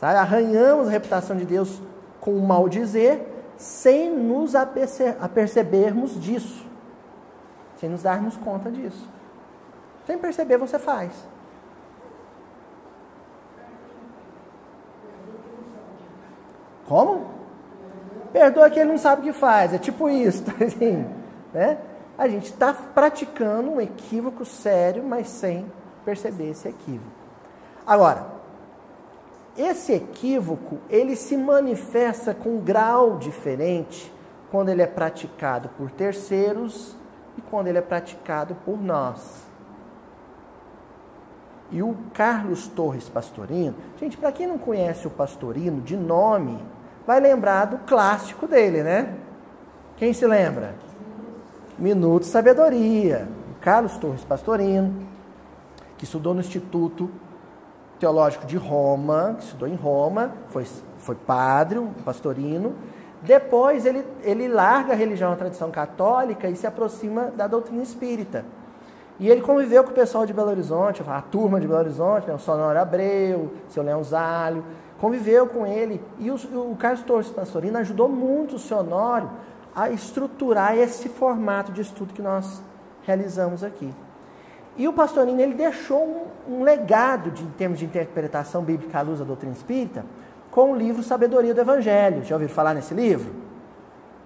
sabe? 0.00 0.16
arranhamos 0.16 0.88
a 0.88 0.90
reputação 0.90 1.36
de 1.36 1.44
Deus 1.44 1.78
com 2.22 2.34
o 2.34 2.40
mal 2.40 2.70
dizer, 2.70 3.52
sem 3.58 4.16
nos 4.16 4.54
apercebermos 4.54 6.18
disso, 6.18 6.64
sem 7.76 7.90
nos 7.90 8.02
darmos 8.02 8.34
conta 8.38 8.70
disso. 8.70 9.06
Sem 10.06 10.16
perceber, 10.16 10.56
você 10.56 10.78
faz. 10.78 11.12
Como? 16.88 17.26
Perdoa 18.32 18.68
que 18.68 18.78
ele 18.78 18.90
não 18.90 18.98
sabe 18.98 19.22
o 19.22 19.24
que 19.24 19.32
faz. 19.32 19.72
É 19.72 19.78
tipo 19.78 20.08
isso, 20.08 20.44
tá 20.50 20.64
assim, 20.64 21.06
né? 21.52 21.78
A 22.16 22.28
gente 22.28 22.46
está 22.46 22.72
praticando 22.72 23.70
um 23.70 23.80
equívoco 23.80 24.44
sério, 24.44 25.02
mas 25.02 25.28
sem 25.28 25.66
perceber 26.04 26.50
esse 26.50 26.68
equívoco. 26.68 27.10
Agora, 27.86 28.26
esse 29.56 29.92
equívoco, 29.92 30.78
ele 30.88 31.16
se 31.16 31.36
manifesta 31.36 32.34
com 32.34 32.56
um 32.56 32.60
grau 32.60 33.18
diferente 33.18 34.12
quando 34.50 34.68
ele 34.68 34.82
é 34.82 34.86
praticado 34.86 35.68
por 35.70 35.90
terceiros 35.90 36.96
e 37.36 37.40
quando 37.40 37.68
ele 37.68 37.78
é 37.78 37.82
praticado 37.82 38.56
por 38.64 38.80
nós. 38.80 39.44
E 41.70 41.82
o 41.82 41.96
Carlos 42.12 42.68
Torres 42.68 43.08
Pastorino, 43.08 43.74
gente, 43.98 44.16
para 44.16 44.30
quem 44.30 44.46
não 44.46 44.58
conhece 44.58 45.06
o 45.06 45.10
Pastorino 45.10 45.80
de 45.80 45.96
nome, 45.96 46.62
vai 47.06 47.20
lembrar 47.20 47.66
do 47.66 47.78
clássico 47.78 48.46
dele, 48.46 48.82
né? 48.82 49.14
Quem 49.96 50.12
se 50.12 50.26
lembra? 50.26 50.74
Minuto 51.78 52.24
Sabedoria. 52.24 53.28
Carlos 53.60 53.96
Torres 53.96 54.22
Pastorino, 54.22 54.94
que 55.96 56.04
estudou 56.04 56.34
no 56.34 56.40
Instituto 56.40 57.10
Teológico 57.98 58.44
de 58.44 58.58
Roma, 58.58 59.36
que 59.38 59.44
estudou 59.44 59.66
em 59.66 59.74
Roma, 59.74 60.32
foi, 60.48 60.66
foi 60.98 61.14
padre, 61.14 61.78
um 61.78 61.90
pastorino. 62.04 62.74
Depois 63.22 63.86
ele, 63.86 64.04
ele 64.22 64.48
larga 64.48 64.92
a 64.92 64.96
religião, 64.96 65.32
a 65.32 65.36
tradição 65.36 65.70
católica 65.70 66.46
e 66.46 66.56
se 66.56 66.66
aproxima 66.66 67.32
da 67.34 67.46
doutrina 67.46 67.82
espírita. 67.82 68.44
E 69.18 69.30
ele 69.30 69.40
conviveu 69.40 69.82
com 69.82 69.90
o 69.92 69.94
pessoal 69.94 70.26
de 70.26 70.34
Belo 70.34 70.50
Horizonte, 70.50 71.02
a 71.06 71.22
turma 71.22 71.58
de 71.58 71.66
Belo 71.66 71.80
Horizonte, 71.80 72.26
né, 72.26 72.34
o 72.34 72.38
Sonoro 72.38 72.78
Abreu, 72.78 73.50
o 73.66 73.70
seu 73.70 73.82
Leão 73.82 74.02
Zálio, 74.02 74.62
conviveu 75.04 75.46
com 75.46 75.66
ele. 75.66 76.00
E 76.18 76.30
o, 76.30 76.34
o 76.70 76.76
Carlos 76.76 77.02
Torres 77.02 77.28
Pastorino 77.28 77.76
ajudou 77.76 78.08
muito 78.08 78.56
o 78.56 78.58
seu 78.58 78.78
Honório 78.78 79.30
a 79.76 79.90
estruturar 79.90 80.78
esse 80.78 81.10
formato 81.10 81.70
de 81.72 81.82
estudo 81.82 82.14
que 82.14 82.22
nós 82.22 82.62
realizamos 83.02 83.62
aqui. 83.62 83.92
E 84.78 84.88
o 84.88 84.94
Pastorino 84.94 85.38
ele 85.38 85.52
deixou 85.52 86.30
um, 86.48 86.54
um 86.54 86.62
legado 86.62 87.30
de, 87.30 87.42
em 87.42 87.50
termos 87.50 87.78
de 87.78 87.84
interpretação 87.84 88.62
bíblica 88.62 88.98
à 88.98 89.02
luz 89.02 89.18
da 89.18 89.26
doutrina 89.26 89.52
espírita 89.52 90.06
com 90.50 90.72
o 90.72 90.76
livro 90.76 91.02
Sabedoria 91.02 91.52
do 91.52 91.60
Evangelho. 91.60 92.24
Já 92.24 92.36
ouviram 92.36 92.54
falar 92.54 92.72
nesse 92.72 92.94
livro? 92.94 93.30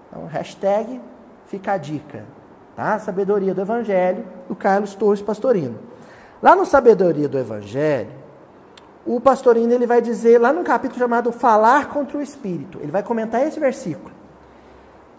Então, 0.07 0.27
hashtag 0.27 1.01
fica 1.47 1.73
a 1.73 1.77
dica. 1.77 2.23
Tá? 2.73 2.97
Sabedoria 2.99 3.53
do 3.53 3.59
Evangelho, 3.59 4.23
do 4.47 4.55
Carlos 4.55 4.95
Torres 4.95 5.21
Pastorino. 5.21 5.77
Lá 6.41 6.55
no 6.55 6.65
Sabedoria 6.65 7.27
do 7.27 7.37
Evangelho, 7.37 8.18
o 9.05 9.19
pastorino 9.19 9.73
ele 9.73 9.87
vai 9.87 10.01
dizer 10.01 10.39
lá 10.39 10.53
no 10.53 10.63
capítulo 10.63 10.99
chamado 10.99 11.31
Falar 11.31 11.89
contra 11.89 12.17
o 12.17 12.21
Espírito. 12.21 12.79
Ele 12.81 12.91
vai 12.91 13.03
comentar 13.03 13.45
esse 13.45 13.59
versículo. 13.59 14.11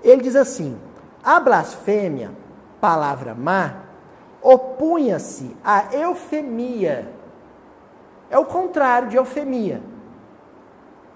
Ele 0.02 0.22
diz 0.22 0.36
assim: 0.36 0.78
A 1.22 1.40
blasfêmia, 1.40 2.30
palavra 2.80 3.34
má, 3.34 3.76
opunha-se 4.42 5.56
à 5.64 5.94
eufemia. 5.94 7.08
É 8.30 8.38
o 8.38 8.44
contrário 8.44 9.08
de 9.08 9.16
eufemia. 9.16 9.82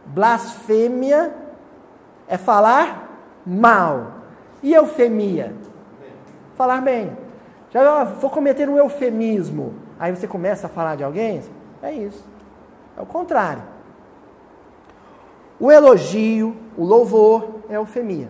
Blasfêmia 0.06 1.32
é 2.26 2.36
falar 2.36 3.08
mal. 3.46 4.12
E 4.62 4.74
eufemia? 4.74 5.54
Falar 6.56 6.80
bem. 6.80 7.16
Já 7.70 8.04
vou 8.04 8.30
cometer 8.30 8.68
um 8.68 8.76
eufemismo 8.76 9.84
aí 9.98 10.14
você 10.14 10.26
começa 10.26 10.66
a 10.66 10.70
falar 10.70 10.96
de 10.96 11.04
alguém, 11.04 11.42
é 11.82 11.92
isso. 11.92 12.24
É 12.96 13.02
o 13.02 13.06
contrário. 13.06 13.62
O 15.58 15.70
elogio, 15.70 16.56
o 16.76 16.84
louvor 16.84 17.60
é 17.68 17.76
eufemia. 17.76 18.28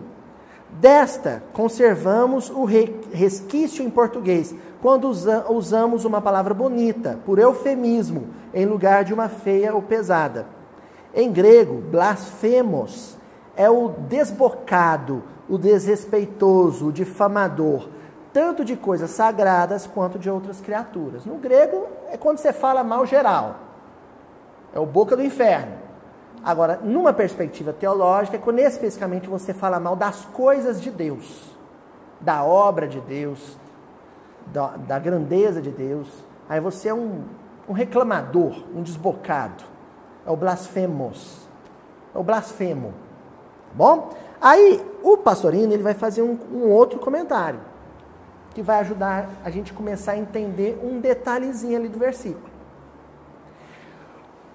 Desta, 0.69 1.41
conservamos 1.53 2.49
o 2.49 2.65
resquício 2.65 3.83
em 3.83 3.89
português, 3.89 4.53
quando 4.81 5.07
usa, 5.07 5.45
usamos 5.49 6.05
uma 6.05 6.21
palavra 6.21 6.53
bonita, 6.53 7.17
por 7.25 7.39
eufemismo, 7.39 8.27
em 8.53 8.65
lugar 8.65 9.03
de 9.03 9.13
uma 9.13 9.29
feia 9.29 9.73
ou 9.73 9.81
pesada. 9.81 10.47
Em 11.13 11.31
grego, 11.31 11.81
blasfemos 11.89 13.17
é 13.55 13.69
o 13.69 13.87
desbocado, 13.87 15.23
o 15.47 15.57
desrespeitoso, 15.57 16.87
o 16.87 16.91
difamador, 16.91 17.87
tanto 18.33 18.65
de 18.65 18.75
coisas 18.75 19.11
sagradas 19.11 19.87
quanto 19.87 20.19
de 20.19 20.29
outras 20.29 20.59
criaturas. 20.59 21.25
No 21.25 21.35
grego, 21.35 21.87
é 22.11 22.17
quando 22.17 22.39
você 22.39 22.51
fala 22.51 22.83
mal 22.83 23.05
geral. 23.05 23.64
É 24.75 24.79
o 24.79 24.85
boca 24.85 25.15
do 25.15 25.23
inferno. 25.23 25.71
Agora, 26.43 26.79
numa 26.83 27.13
perspectiva 27.13 27.73
teológica, 27.73 28.35
é 28.35 28.39
quando 28.39 28.59
especificamente 28.59 29.27
você 29.27 29.53
fala 29.53 29.79
mal 29.79 29.95
das 29.95 30.25
coisas 30.25 30.81
de 30.81 30.91
Deus, 30.91 31.55
da 32.19 32.43
obra 32.43 32.87
de 32.87 32.99
Deus, 32.99 33.57
da, 34.47 34.77
da 34.77 34.99
grandeza 34.99 35.61
de 35.61 35.71
Deus. 35.71 36.07
Aí 36.47 36.59
você 36.59 36.89
é 36.89 36.93
um, 36.93 37.23
um 37.67 37.73
reclamador, 37.73 38.63
um 38.75 38.83
desbocado. 38.83 39.63
É 40.27 40.29
o 40.29 40.35
blasfemos. 40.35 41.47
É 42.13 42.17
o 42.17 42.23
blasfemo. 42.23 42.93
Bom? 43.73 44.13
Aí 44.39 44.85
o 45.01 45.17
pastorino 45.17 45.73
ele 45.73 45.83
vai 45.83 45.93
fazer 45.93 46.21
um, 46.21 46.37
um 46.53 46.69
outro 46.69 46.99
comentário 46.99 47.59
que 48.53 48.61
vai 48.61 48.79
ajudar 48.79 49.29
a 49.43 49.49
gente 49.49 49.73
começar 49.73 50.11
a 50.11 50.17
entender 50.17 50.79
um 50.83 50.99
detalhezinho 50.99 51.77
ali 51.77 51.89
do 51.89 51.97
versículo. 51.97 52.54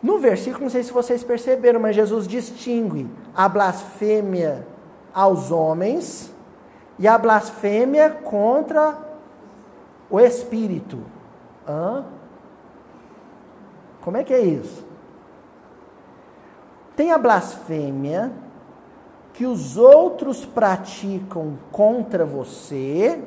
No 0.02 0.18
versículo, 0.18 0.64
não 0.64 0.70
sei 0.70 0.82
se 0.82 0.92
vocês 0.92 1.22
perceberam, 1.22 1.78
mas 1.78 1.94
Jesus 1.94 2.26
distingue 2.26 3.06
a 3.34 3.48
blasfêmia 3.48 4.66
aos 5.12 5.50
homens 5.50 6.32
e 6.98 7.06
a 7.06 7.18
blasfêmia 7.18 8.10
contra 8.10 8.96
o 10.08 10.18
Espírito. 10.18 10.98
Hã? 11.68 12.04
Como 14.00 14.16
é 14.16 14.24
que 14.24 14.32
é 14.32 14.40
isso? 14.40 14.84
Tem 16.96 17.12
a 17.12 17.18
blasfêmia 17.18 18.32
que 19.34 19.46
os 19.46 19.76
outros 19.76 20.44
praticam 20.44 21.58
contra 21.70 22.24
você 22.24 23.22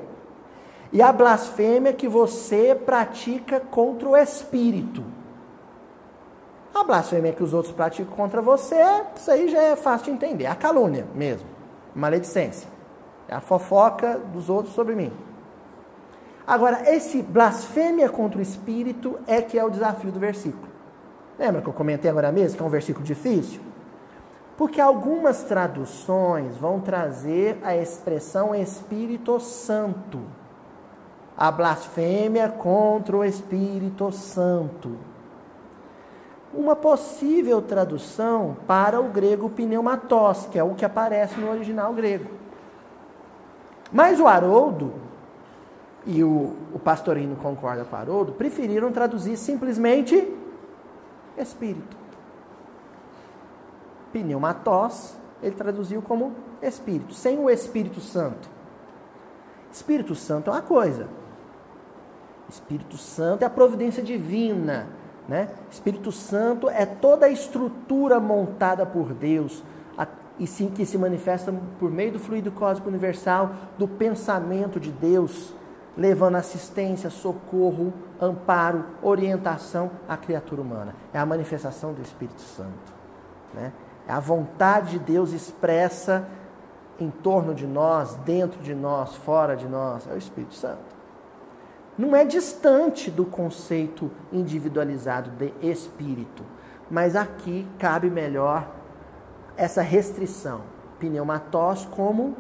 e 0.91 1.01
a 1.01 1.11
blasfêmia 1.11 1.93
que 1.93 2.07
você 2.07 2.75
pratica 2.75 3.59
contra 3.59 4.09
o 4.09 4.17
Espírito. 4.17 5.03
A 6.73 6.83
blasfêmia 6.83 7.33
que 7.33 7.43
os 7.43 7.53
outros 7.53 7.71
praticam 7.71 8.15
contra 8.15 8.41
você, 8.41 8.81
isso 9.15 9.29
aí 9.29 9.47
já 9.47 9.61
é 9.61 9.75
fácil 9.75 10.05
de 10.05 10.11
entender. 10.11 10.45
É 10.45 10.47
a 10.47 10.55
calúnia 10.55 11.05
mesmo. 11.13 11.47
Maledicência. 11.93 12.67
É 13.27 13.35
a 13.35 13.39
fofoca 13.39 14.17
dos 14.17 14.49
outros 14.49 14.73
sobre 14.73 14.95
mim. 14.95 15.13
Agora, 16.47 16.91
esse 16.91 17.21
blasfêmia 17.21 18.09
contra 18.09 18.39
o 18.39 18.41
Espírito 18.41 19.19
é 19.27 19.41
que 19.41 19.57
é 19.57 19.63
o 19.63 19.69
desafio 19.69 20.11
do 20.11 20.19
versículo. 20.19 20.67
Lembra 21.37 21.61
que 21.61 21.69
eu 21.69 21.73
comentei 21.73 22.09
agora 22.09 22.31
mesmo 22.31 22.57
que 22.57 22.63
é 22.63 22.65
um 22.65 22.69
versículo 22.69 23.05
difícil? 23.05 23.61
Porque 24.57 24.81
algumas 24.81 25.43
traduções 25.43 26.57
vão 26.57 26.79
trazer 26.79 27.59
a 27.63 27.75
expressão 27.75 28.53
Espírito 28.53 29.39
Santo. 29.39 30.21
A 31.37 31.51
blasfêmia 31.51 32.49
contra 32.49 33.15
o 33.15 33.23
Espírito 33.23 34.11
Santo 34.11 35.12
uma 36.53 36.75
possível 36.75 37.61
tradução 37.61 38.55
para 38.67 39.01
o 39.01 39.09
grego 39.09 39.49
pneumatos, 39.49 40.45
que 40.51 40.59
é 40.59 40.63
o 40.63 40.75
que 40.75 40.85
aparece 40.85 41.39
no 41.39 41.49
original 41.49 41.93
grego. 41.93 42.29
Mas 43.91 44.19
o 44.19 44.27
Haroldo, 44.27 44.93
e 46.05 46.23
o, 46.23 46.53
o 46.73 46.79
pastorino 46.79 47.35
concorda 47.35 47.83
com 47.85 47.95
o 47.95 47.99
Haroldo, 47.99 48.33
preferiram 48.33 48.91
traduzir 48.91 49.37
simplesmente 49.37 50.31
espírito. 51.37 51.97
Pneumatos, 54.11 55.15
ele 55.41 55.55
traduziu 55.55 56.01
como 56.01 56.33
espírito, 56.61 57.13
sem 57.13 57.39
o 57.39 57.49
Espírito 57.49 57.99
Santo. 57.99 58.47
Espírito 59.71 60.13
Santo 60.13 60.51
é 60.51 60.53
uma 60.53 60.61
coisa. 60.61 61.07
Espírito 62.47 62.97
Santo 62.97 63.41
é 63.41 63.45
a 63.45 63.49
providência 63.49 64.03
divina 64.03 64.87
né? 65.27 65.49
Espírito 65.71 66.11
Santo 66.11 66.69
é 66.69 66.85
toda 66.85 67.25
a 67.25 67.29
estrutura 67.29 68.19
montada 68.19 68.85
por 68.85 69.13
Deus, 69.13 69.63
e 70.39 70.47
sim 70.47 70.67
que 70.67 70.85
se 70.85 70.97
manifesta 70.97 71.53
por 71.79 71.91
meio 71.91 72.13
do 72.13 72.19
fluido 72.19 72.51
cósmico 72.51 72.89
universal, 72.89 73.51
do 73.77 73.87
pensamento 73.87 74.79
de 74.79 74.91
Deus, 74.91 75.53
levando 75.95 76.35
assistência, 76.35 77.09
socorro, 77.11 77.93
amparo, 78.19 78.83
orientação 79.01 79.91
à 80.07 80.17
criatura 80.17 80.61
humana. 80.61 80.95
É 81.13 81.19
a 81.19 81.25
manifestação 81.25 81.93
do 81.93 82.01
Espírito 82.01 82.41
Santo. 82.41 82.93
Né? 83.53 83.71
É 84.07 84.11
a 84.11 84.19
vontade 84.19 84.97
de 84.97 84.99
Deus 84.99 85.33
expressa 85.33 86.27
em 86.99 87.11
torno 87.11 87.53
de 87.53 87.67
nós, 87.67 88.15
dentro 88.25 88.59
de 88.61 88.73
nós, 88.73 89.15
fora 89.15 89.55
de 89.55 89.67
nós. 89.67 90.07
É 90.09 90.13
o 90.13 90.17
Espírito 90.17 90.55
Santo 90.55 90.92
não 91.97 92.15
é 92.15 92.25
distante 92.25 93.11
do 93.11 93.25
conceito 93.25 94.09
individualizado 94.31 95.29
de 95.31 95.53
espírito, 95.61 96.43
mas 96.89 97.15
aqui 97.15 97.67
cabe 97.77 98.09
melhor 98.09 98.67
essa 99.55 99.81
restrição. 99.81 100.61
Pneumatos 100.99 101.85
como 101.85 102.35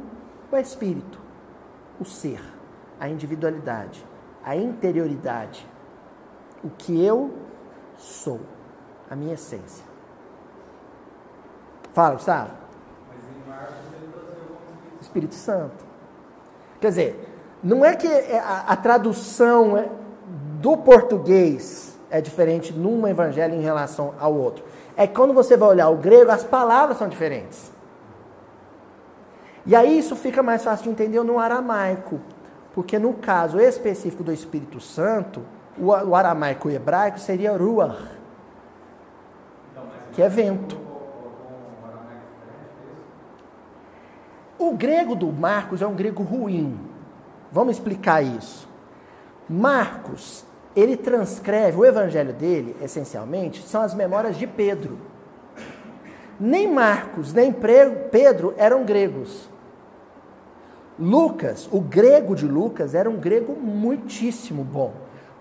o 0.51 0.57
espírito, 0.57 1.19
o 1.99 2.05
ser, 2.05 2.41
a 2.99 3.09
individualidade, 3.09 4.05
a 4.43 4.55
interioridade, 4.55 5.67
o 6.63 6.69
que 6.69 7.03
eu 7.03 7.33
sou, 7.95 8.39
a 9.09 9.15
minha 9.15 9.33
essência. 9.33 9.85
Fala, 11.93 12.15
Gustavo. 12.15 12.51
Espírito 15.01 15.35
Santo. 15.35 15.85
Quer 16.79 16.87
dizer, 16.87 17.32
não 17.63 17.85
é 17.85 17.95
que 17.95 18.07
é, 18.07 18.39
a, 18.39 18.65
a 18.67 18.75
tradução 18.75 19.77
é, 19.77 19.87
do 20.59 20.75
português 20.77 21.97
é 22.09 22.19
diferente 22.19 22.73
num 22.73 23.07
evangelho 23.07 23.55
em 23.55 23.61
relação 23.61 24.13
ao 24.19 24.33
outro. 24.33 24.65
É 24.95 25.07
que 25.07 25.15
quando 25.15 25.33
você 25.33 25.55
vai 25.55 25.69
olhar 25.69 25.89
o 25.89 25.97
grego, 25.97 26.29
as 26.29 26.43
palavras 26.43 26.97
são 26.97 27.07
diferentes. 27.07 27.71
E 29.65 29.75
aí 29.75 29.97
isso 29.97 30.15
fica 30.15 30.43
mais 30.43 30.63
fácil 30.63 30.83
de 30.83 30.89
entender 30.89 31.23
no 31.23 31.39
aramaico. 31.39 32.19
Porque 32.73 32.99
no 32.99 33.13
caso 33.13 33.59
específico 33.59 34.23
do 34.23 34.31
Espírito 34.31 34.79
Santo, 34.79 35.43
o, 35.77 36.15
aramaico 36.15 36.69
e 36.69 36.75
hebraico 36.75 37.19
seria 37.19 37.55
ruach, 37.55 37.97
que 40.11 40.21
é 40.21 40.29
vento. 40.29 40.77
O 44.57 44.73
grego 44.73 45.15
do 45.15 45.31
Marcos 45.31 45.81
é 45.81 45.87
um 45.87 45.95
grego 45.95 46.23
ruim. 46.23 46.92
Vamos 47.53 47.75
explicar 47.75 48.23
isso. 48.23 48.67
Marcos, 49.47 50.43
ele 50.75 50.97
transcreve, 50.97 51.77
o 51.77 51.85
evangelho 51.85 52.33
dele, 52.33 52.75
essencialmente, 52.81 53.61
são 53.61 53.83
as 53.83 53.93
memórias 53.93 54.35
de 54.35 54.47
Pedro. 54.47 54.97
Nem 56.39 56.67
Marcos, 56.67 57.31
nem 57.31 57.53
Pedro 57.53 58.55
eram 58.57 58.83
gregos. 58.83 59.47
Lucas, 60.99 61.69
o 61.71 61.79
grego 61.79 62.35
de 62.35 62.47
Lucas, 62.47 62.95
era 62.95 63.07
um 63.07 63.17
grego 63.17 63.53
muitíssimo 63.53 64.63
bom. 64.63 64.93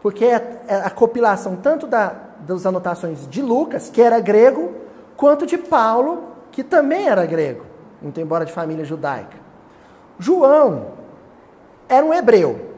Porque 0.02 0.26
é, 0.26 0.60
é 0.68 0.74
a 0.76 0.90
compilação 0.90 1.56
tanto 1.56 1.86
da, 1.86 2.14
das 2.40 2.66
anotações 2.66 3.26
de 3.26 3.40
Lucas, 3.40 3.88
que 3.88 4.02
era 4.02 4.20
grego, 4.20 4.74
quanto 5.16 5.46
de 5.46 5.56
Paulo, 5.56 6.24
que 6.50 6.62
também 6.62 7.08
era 7.08 7.24
grego, 7.24 7.64
muito 8.02 8.20
embora 8.20 8.44
de 8.44 8.52
família 8.52 8.84
judaica. 8.84 9.38
João, 10.18 11.01
era 11.92 12.04
um 12.04 12.14
hebreu. 12.14 12.72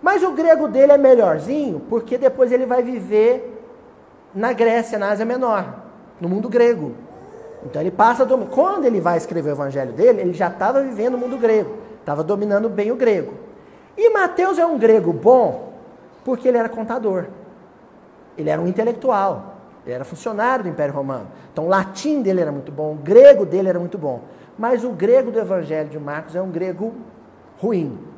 Mas 0.00 0.22
o 0.22 0.32
grego 0.32 0.68
dele 0.68 0.92
é 0.92 0.98
melhorzinho, 0.98 1.80
porque 1.88 2.18
depois 2.18 2.50
ele 2.50 2.66
vai 2.66 2.82
viver 2.82 3.62
na 4.34 4.52
Grécia, 4.52 4.98
na 4.98 5.10
Ásia 5.10 5.24
Menor, 5.24 5.64
no 6.20 6.28
mundo 6.28 6.48
grego. 6.48 6.92
Então 7.64 7.80
ele 7.80 7.92
passa 7.92 8.26
Quando 8.26 8.84
ele 8.84 9.00
vai 9.00 9.16
escrever 9.16 9.50
o 9.50 9.52
evangelho 9.52 9.92
dele, 9.92 10.20
ele 10.20 10.32
já 10.32 10.48
estava 10.48 10.82
vivendo 10.82 11.14
o 11.14 11.18
mundo 11.18 11.38
grego, 11.38 11.76
estava 12.00 12.24
dominando 12.24 12.68
bem 12.68 12.90
o 12.90 12.96
grego. 12.96 13.34
E 13.96 14.10
Mateus 14.10 14.58
é 14.58 14.66
um 14.66 14.78
grego 14.78 15.12
bom, 15.12 15.72
porque 16.24 16.48
ele 16.48 16.58
era 16.58 16.68
contador. 16.68 17.26
Ele 18.36 18.50
era 18.50 18.60
um 18.60 18.66
intelectual, 18.66 19.56
ele 19.84 19.94
era 19.94 20.04
funcionário 20.04 20.64
do 20.64 20.70
Império 20.70 20.94
Romano. 20.94 21.28
Então 21.52 21.66
o 21.66 21.68
latim 21.68 22.22
dele 22.22 22.40
era 22.40 22.50
muito 22.50 22.72
bom, 22.72 22.92
o 22.92 22.96
grego 22.96 23.46
dele 23.46 23.68
era 23.68 23.78
muito 23.78 23.98
bom. 23.98 24.22
Mas 24.58 24.82
o 24.82 24.90
grego 24.90 25.30
do 25.30 25.38
evangelho 25.38 25.88
de 25.88 25.98
Marcos 25.98 26.34
é 26.34 26.42
um 26.42 26.50
grego 26.50 26.92
ruim. 27.60 28.11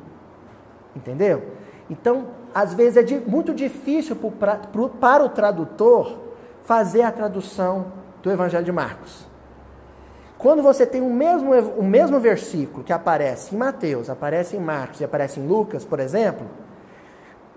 Entendeu? 0.95 1.43
Então, 1.89 2.27
às 2.53 2.73
vezes 2.73 2.97
é 2.97 3.03
de, 3.03 3.19
muito 3.19 3.53
difícil 3.53 4.15
pro, 4.15 4.31
pro, 4.31 4.89
para 4.89 5.23
o 5.23 5.29
tradutor 5.29 6.19
fazer 6.63 7.03
a 7.03 7.11
tradução 7.11 7.91
do 8.23 8.31
Evangelho 8.31 8.65
de 8.65 8.71
Marcos. 8.71 9.27
Quando 10.37 10.61
você 10.61 10.85
tem 10.85 11.01
o 11.01 11.09
mesmo, 11.09 11.53
o 11.53 11.83
mesmo 11.83 12.19
versículo 12.19 12.83
que 12.83 12.91
aparece 12.91 13.55
em 13.55 13.57
Mateus, 13.57 14.09
aparece 14.09 14.55
em 14.55 14.59
Marcos 14.59 14.99
e 14.99 15.03
aparece 15.03 15.39
em 15.39 15.47
Lucas, 15.47 15.85
por 15.85 15.99
exemplo, 15.99 16.47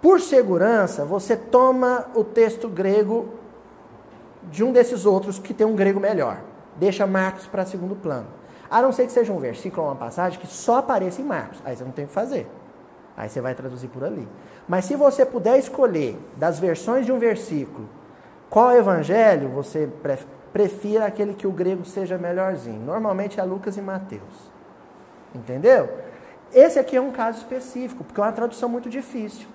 por 0.00 0.20
segurança, 0.20 1.04
você 1.04 1.36
toma 1.36 2.06
o 2.14 2.22
texto 2.22 2.68
grego 2.68 3.30
de 4.44 4.62
um 4.62 4.72
desses 4.72 5.04
outros 5.04 5.38
que 5.38 5.52
tem 5.52 5.66
um 5.66 5.74
grego 5.74 5.98
melhor. 5.98 6.40
Deixa 6.76 7.06
Marcos 7.06 7.46
para 7.46 7.66
segundo 7.66 7.96
plano. 7.96 8.28
A 8.70 8.80
não 8.80 8.92
ser 8.92 9.06
que 9.06 9.12
seja 9.12 9.32
um 9.32 9.38
versículo 9.38 9.82
ou 9.82 9.88
uma 9.88 9.96
passagem 9.96 10.38
que 10.38 10.46
só 10.46 10.78
apareça 10.78 11.20
em 11.20 11.24
Marcos. 11.24 11.60
Aí 11.64 11.76
você 11.76 11.82
não 11.82 11.90
tem 11.90 12.04
o 12.04 12.08
que 12.08 12.14
fazer. 12.14 12.46
Aí 13.18 13.28
você 13.28 13.40
vai 13.40 13.52
traduzir 13.52 13.88
por 13.88 14.04
ali. 14.04 14.28
Mas 14.68 14.84
se 14.84 14.94
você 14.94 15.26
puder 15.26 15.58
escolher 15.58 16.16
das 16.36 16.60
versões 16.60 17.04
de 17.04 17.10
um 17.10 17.18
versículo 17.18 17.88
qual 18.48 18.72
evangelho 18.72 19.48
você 19.48 19.90
prefira 20.52 21.04
aquele 21.04 21.34
que 21.34 21.46
o 21.46 21.52
grego 21.52 21.84
seja 21.84 22.16
melhorzinho. 22.16 22.80
Normalmente 22.80 23.40
é 23.40 23.42
Lucas 23.42 23.76
e 23.76 23.82
Mateus. 23.82 24.52
Entendeu? 25.34 25.98
Esse 26.54 26.78
aqui 26.78 26.96
é 26.96 27.00
um 27.00 27.10
caso 27.10 27.38
específico, 27.38 28.04
porque 28.04 28.20
é 28.20 28.24
uma 28.24 28.32
tradução 28.32 28.68
muito 28.68 28.88
difícil. 28.88 29.48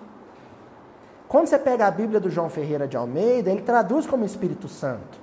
Quando 1.28 1.48
você 1.48 1.58
pega 1.58 1.88
a 1.88 1.92
Bíblia 1.92 2.20
do 2.20 2.30
João 2.30 2.50
Ferreira 2.50 2.88
de 2.88 2.96
Almeida, 2.96 3.50
ele 3.50 3.62
traduz 3.62 4.06
como 4.06 4.26
Espírito 4.26 4.68
Santo. 4.68 5.18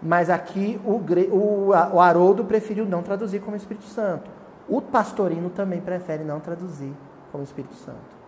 Mas 0.00 0.30
aqui 0.30 0.80
o, 0.84 1.00
o, 1.34 1.68
o 1.70 2.00
Haroldo 2.00 2.44
preferiu 2.44 2.84
não 2.84 3.02
traduzir 3.02 3.40
como 3.40 3.56
Espírito 3.56 3.86
Santo. 3.86 4.30
O 4.68 4.80
pastorino 4.80 5.50
também 5.50 5.80
prefere 5.80 6.22
não 6.22 6.38
traduzir 6.38 6.94
como 7.30 7.44
Espírito 7.44 7.74
Santo. 7.74 8.20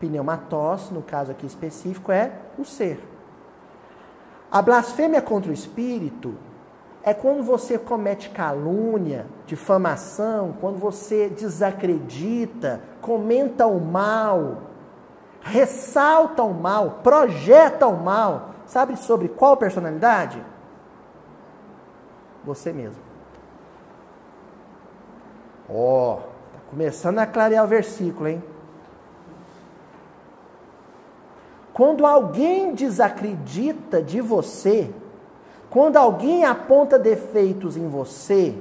Pneumatos, 0.00 0.90
no 0.90 1.02
caso 1.02 1.32
aqui 1.32 1.46
específico, 1.46 2.12
é 2.12 2.32
o 2.58 2.64
ser. 2.64 3.00
A 4.50 4.62
blasfêmia 4.62 5.20
contra 5.20 5.50
o 5.50 5.54
Espírito 5.54 6.34
é 7.02 7.12
quando 7.14 7.42
você 7.42 7.78
comete 7.78 8.30
calúnia, 8.30 9.26
difamação, 9.46 10.54
quando 10.60 10.78
você 10.78 11.28
desacredita, 11.28 12.80
comenta 13.00 13.66
o 13.66 13.80
mal, 13.80 14.62
ressalta 15.40 16.42
o 16.42 16.52
mal, 16.52 17.00
projeta 17.02 17.86
o 17.86 17.96
mal. 17.96 18.50
Sabe 18.66 18.96
sobre 18.96 19.28
qual 19.28 19.56
personalidade? 19.56 20.44
Você 22.44 22.72
mesmo. 22.72 23.02
Ó, 25.68 26.14
oh, 26.14 26.16
tá 26.16 26.58
começando 26.70 27.18
a 27.18 27.26
clarear 27.26 27.64
o 27.64 27.68
versículo, 27.68 28.28
hein? 28.28 28.42
Quando 31.78 32.04
alguém 32.04 32.74
desacredita 32.74 34.02
de 34.02 34.20
você, 34.20 34.92
quando 35.70 35.96
alguém 35.96 36.44
aponta 36.44 36.98
defeitos 36.98 37.76
em 37.76 37.86
você, 37.86 38.52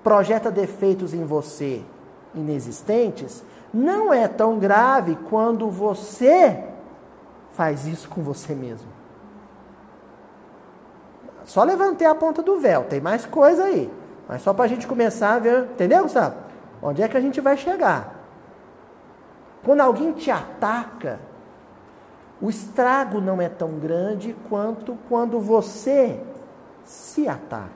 projeta 0.00 0.48
defeitos 0.48 1.12
em 1.12 1.24
você 1.24 1.82
inexistentes, 2.32 3.42
não 3.74 4.14
é 4.14 4.28
tão 4.28 4.60
grave 4.60 5.18
quando 5.28 5.68
você 5.72 6.62
faz 7.50 7.84
isso 7.88 8.08
com 8.08 8.22
você 8.22 8.54
mesmo. 8.54 8.86
Só 11.44 11.64
levantei 11.64 12.06
a 12.06 12.14
ponta 12.14 12.44
do 12.44 12.60
véu, 12.60 12.84
tem 12.84 13.00
mais 13.00 13.26
coisa 13.26 13.64
aí. 13.64 13.92
Mas 14.28 14.40
só 14.42 14.54
para 14.54 14.66
a 14.66 14.68
gente 14.68 14.86
começar 14.86 15.34
a 15.34 15.38
ver, 15.40 15.64
entendeu, 15.64 16.04
Gustavo? 16.04 16.36
Onde 16.80 17.02
é 17.02 17.08
que 17.08 17.16
a 17.16 17.20
gente 17.20 17.40
vai 17.40 17.56
chegar? 17.56 18.20
Quando 19.64 19.80
alguém 19.80 20.12
te 20.12 20.30
ataca, 20.30 21.31
o 22.42 22.50
estrago 22.50 23.20
não 23.20 23.40
é 23.40 23.48
tão 23.48 23.78
grande 23.78 24.34
quanto 24.48 24.98
quando 25.08 25.38
você 25.38 26.20
se 26.84 27.28
ataca. 27.28 27.70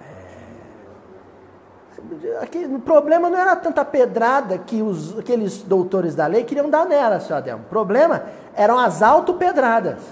É. 0.00 2.42
Aqui, 2.42 2.64
o 2.64 2.80
problema 2.80 3.30
não 3.30 3.38
era 3.38 3.54
tanta 3.54 3.84
pedrada 3.84 4.58
que 4.58 4.82
os, 4.82 5.16
aqueles 5.16 5.62
doutores 5.62 6.16
da 6.16 6.26
lei 6.26 6.42
queriam 6.42 6.68
dar 6.68 6.86
nela, 6.86 7.20
senhor 7.20 7.38
Adelmo. 7.38 7.66
O 7.66 7.68
problema 7.68 8.24
eram 8.52 8.80
as 8.80 9.00
autopedradas. 9.00 10.02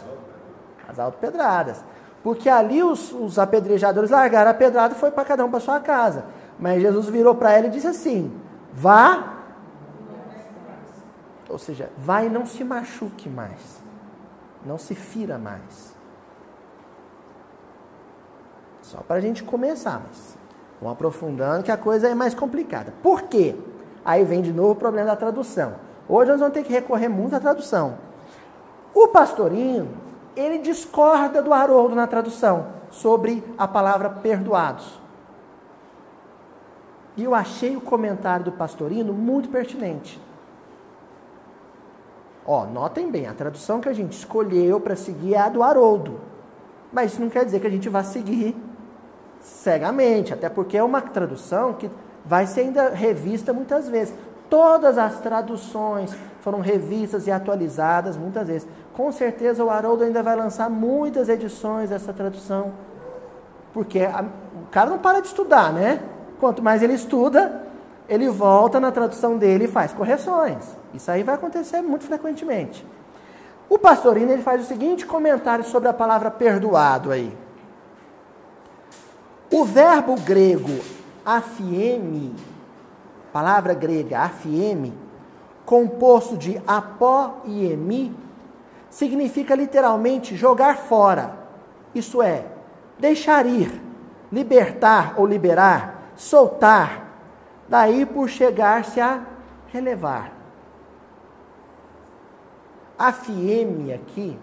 As 0.89 1.01
autopedradas. 1.01 1.83
Porque 2.23 2.49
ali 2.49 2.85
os, 2.85 3.13
os 3.13 3.37
apedrejadores 3.37 4.11
largaram 4.11 4.53
a 4.53 4.55
pedrada 4.55 4.95
e 4.95 4.99
foi 4.99 5.11
para 5.11 5.25
cada 5.25 5.45
um 5.45 5.51
para 5.51 5.59
sua 5.59 5.81
casa. 5.81 6.25
Mas 6.59 6.81
Jesus 6.81 7.09
virou 7.09 7.35
para 7.35 7.53
ela 7.53 7.67
e 7.67 7.71
disse 7.71 7.87
assim: 7.87 8.33
vá. 8.73 9.35
Ou 11.49 11.59
seja, 11.59 11.91
vá 11.97 12.25
e 12.25 12.29
não 12.29 12.45
se 12.45 12.65
machuque 12.65 13.29
mais. 13.29 13.83
Não 14.65 14.79
se 14.79 14.95
fira 14.95 15.39
mais. 15.39 15.95
Só 18.83 18.99
para 18.99 19.17
a 19.17 19.21
gente 19.21 19.43
começar, 19.43 20.03
mas 20.07 20.37
vamos 20.81 20.95
aprofundando 20.95 21.65
que 21.65 21.71
a 21.71 21.77
coisa 21.77 22.09
é 22.09 22.15
mais 22.15 22.35
complicada. 22.35 22.93
Por 23.03 23.23
quê? 23.23 23.57
Aí 24.05 24.25
vem 24.25 24.43
de 24.43 24.53
novo 24.53 24.73
o 24.73 24.77
problema 24.77 25.09
da 25.09 25.17
tradução. 25.17 25.75
Hoje 26.09 26.31
nós 26.31 26.41
vamos 26.41 26.55
ter 26.55 26.63
que 26.63 26.73
recorrer 26.73 27.09
muito 27.09 27.35
à 27.35 27.41
tradução. 27.41 27.99
O 28.95 29.09
pastorinho, 29.09 29.89
ele 30.37 30.59
discorda 30.59 31.43
do 31.43 31.53
Haroldo 31.53 31.95
na 31.95 32.07
tradução 32.07 32.67
sobre 32.91 33.43
a 33.59 33.67
palavra 33.67 34.09
perdoados. 34.09 35.01
E 37.17 37.25
eu 37.25 37.35
achei 37.35 37.77
o 37.77 37.81
comentário 37.81 38.45
do 38.45 38.53
pastorino 38.53 39.13
muito 39.13 39.49
pertinente. 39.49 40.21
Ó, 42.47 42.65
notem 42.65 43.11
bem, 43.11 43.27
a 43.27 43.35
tradução 43.35 43.81
que 43.81 43.89
a 43.89 43.93
gente 43.93 44.13
escolheu 44.13 44.79
para 44.81 44.95
seguir 44.95 45.35
é 45.35 45.39
a 45.39 45.49
do 45.49 45.63
Haroldo. 45.63 46.21
Mas 46.93 47.13
isso 47.13 47.21
não 47.21 47.29
quer 47.29 47.45
dizer 47.45 47.59
que 47.61 47.67
a 47.67 47.71
gente 47.71 47.89
vá 47.89 48.05
seguir 48.05 48.55
cegamente, 49.41 50.33
até 50.33 50.49
porque 50.49 50.77
é 50.77 50.83
uma 50.83 51.01
tradução 51.01 51.73
que 51.73 51.91
vai 52.25 52.47
ser 52.47 52.63
ainda 52.63 52.91
revista 52.91 53.53
muitas 53.53 53.89
vezes. 53.89 54.15
Todas 54.49 54.97
as 54.97 55.19
traduções 55.19 56.17
foram 56.41 56.61
revistas 56.61 57.27
e 57.27 57.33
atualizadas 57.33 58.17
muitas 58.17 58.47
vezes. 58.47 58.69
Com 58.95 59.11
certeza 59.11 59.65
o 59.65 59.71
Haroldo 59.71 60.05
ainda 60.05 60.23
vai 60.23 60.37
lançar 60.37 60.71
muitas 60.71 61.29
edições 61.29 61.91
dessa 61.91 62.13
tradução. 62.13 62.73
Porque 63.73 64.01
a, 64.01 64.23
o 64.23 64.71
cara 64.71 64.89
não 64.89 64.99
para 64.99 65.21
de 65.21 65.27
estudar, 65.27 65.73
né? 65.73 66.01
Quanto 66.39 66.63
mais 66.63 66.83
ele 66.83 66.95
estuda, 66.95 67.67
ele 68.09 68.29
volta 68.29 68.79
na 68.79 68.93
tradução 68.93 69.37
dele 69.37 69.65
e 69.65 69.69
faz 69.69 69.93
correções. 69.93 70.77
Isso 70.95 71.11
aí 71.11 71.23
vai 71.23 71.35
acontecer 71.35 71.81
muito 71.83 72.05
frequentemente. 72.05 72.87
O 73.69 73.79
pastorino 73.79 74.33
ele 74.33 74.43
faz 74.43 74.63
o 74.63 74.67
seguinte 74.67 75.05
comentário 75.05 75.65
sobre 75.65 75.89
a 75.89 75.93
palavra 75.93 76.31
perdoado 76.31 77.11
aí. 77.11 77.37
O 79.51 79.65
verbo 79.65 80.15
grego 80.21 80.81
afieme, 81.25 82.35
palavra 83.33 83.75
grega 83.75 84.21
afieme, 84.21 84.95
composto 85.65 86.37
de 86.37 86.61
apó 86.67 87.41
e 87.45 87.67
emi, 87.73 88.15
significa 88.89 89.55
literalmente 89.55 90.37
jogar 90.37 90.77
fora. 90.79 91.37
Isso 91.95 92.23
é, 92.23 92.47
deixar 92.99 93.47
ir, 93.47 93.81
libertar 94.31 95.15
ou 95.17 95.27
liberar, 95.27 95.96
soltar, 96.17 97.07
daí 97.69 98.07
por 98.07 98.29
chegar-se 98.29 99.01
a 99.01 99.23
relevar. 99.69 100.33
A 102.99 103.13
fieme 103.13 103.93
aqui, 103.93 104.39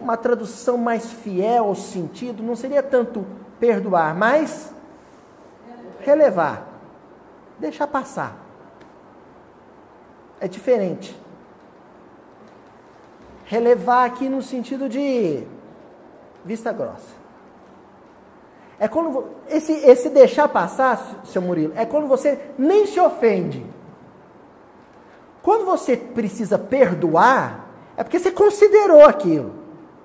uma 0.00 0.16
tradução 0.16 0.78
mais 0.78 1.10
fiel 1.10 1.64
ao 1.64 1.74
sentido, 1.74 2.42
não 2.42 2.54
seria 2.54 2.82
tanto 2.82 3.26
perdoar, 3.58 4.14
mas 4.14 4.72
relevar, 6.00 6.66
deixar 7.58 7.86
passar. 7.86 8.36
É 10.40 10.46
diferente. 10.46 11.18
Relevar 13.46 14.04
aqui 14.04 14.28
no 14.28 14.42
sentido 14.42 14.88
de 14.88 15.46
vista 16.44 16.72
grossa. 16.72 17.23
É 18.78 18.88
quando 18.88 19.26
esse, 19.48 19.72
esse 19.72 20.08
deixar 20.08 20.48
passar, 20.48 21.20
seu 21.24 21.40
Murilo, 21.40 21.72
é 21.76 21.84
quando 21.84 22.08
você 22.08 22.38
nem 22.58 22.86
se 22.86 22.98
ofende. 22.98 23.64
Quando 25.42 25.64
você 25.64 25.96
precisa 25.96 26.58
perdoar, 26.58 27.66
é 27.96 28.02
porque 28.02 28.18
você 28.18 28.30
considerou 28.30 29.04
aquilo, 29.04 29.52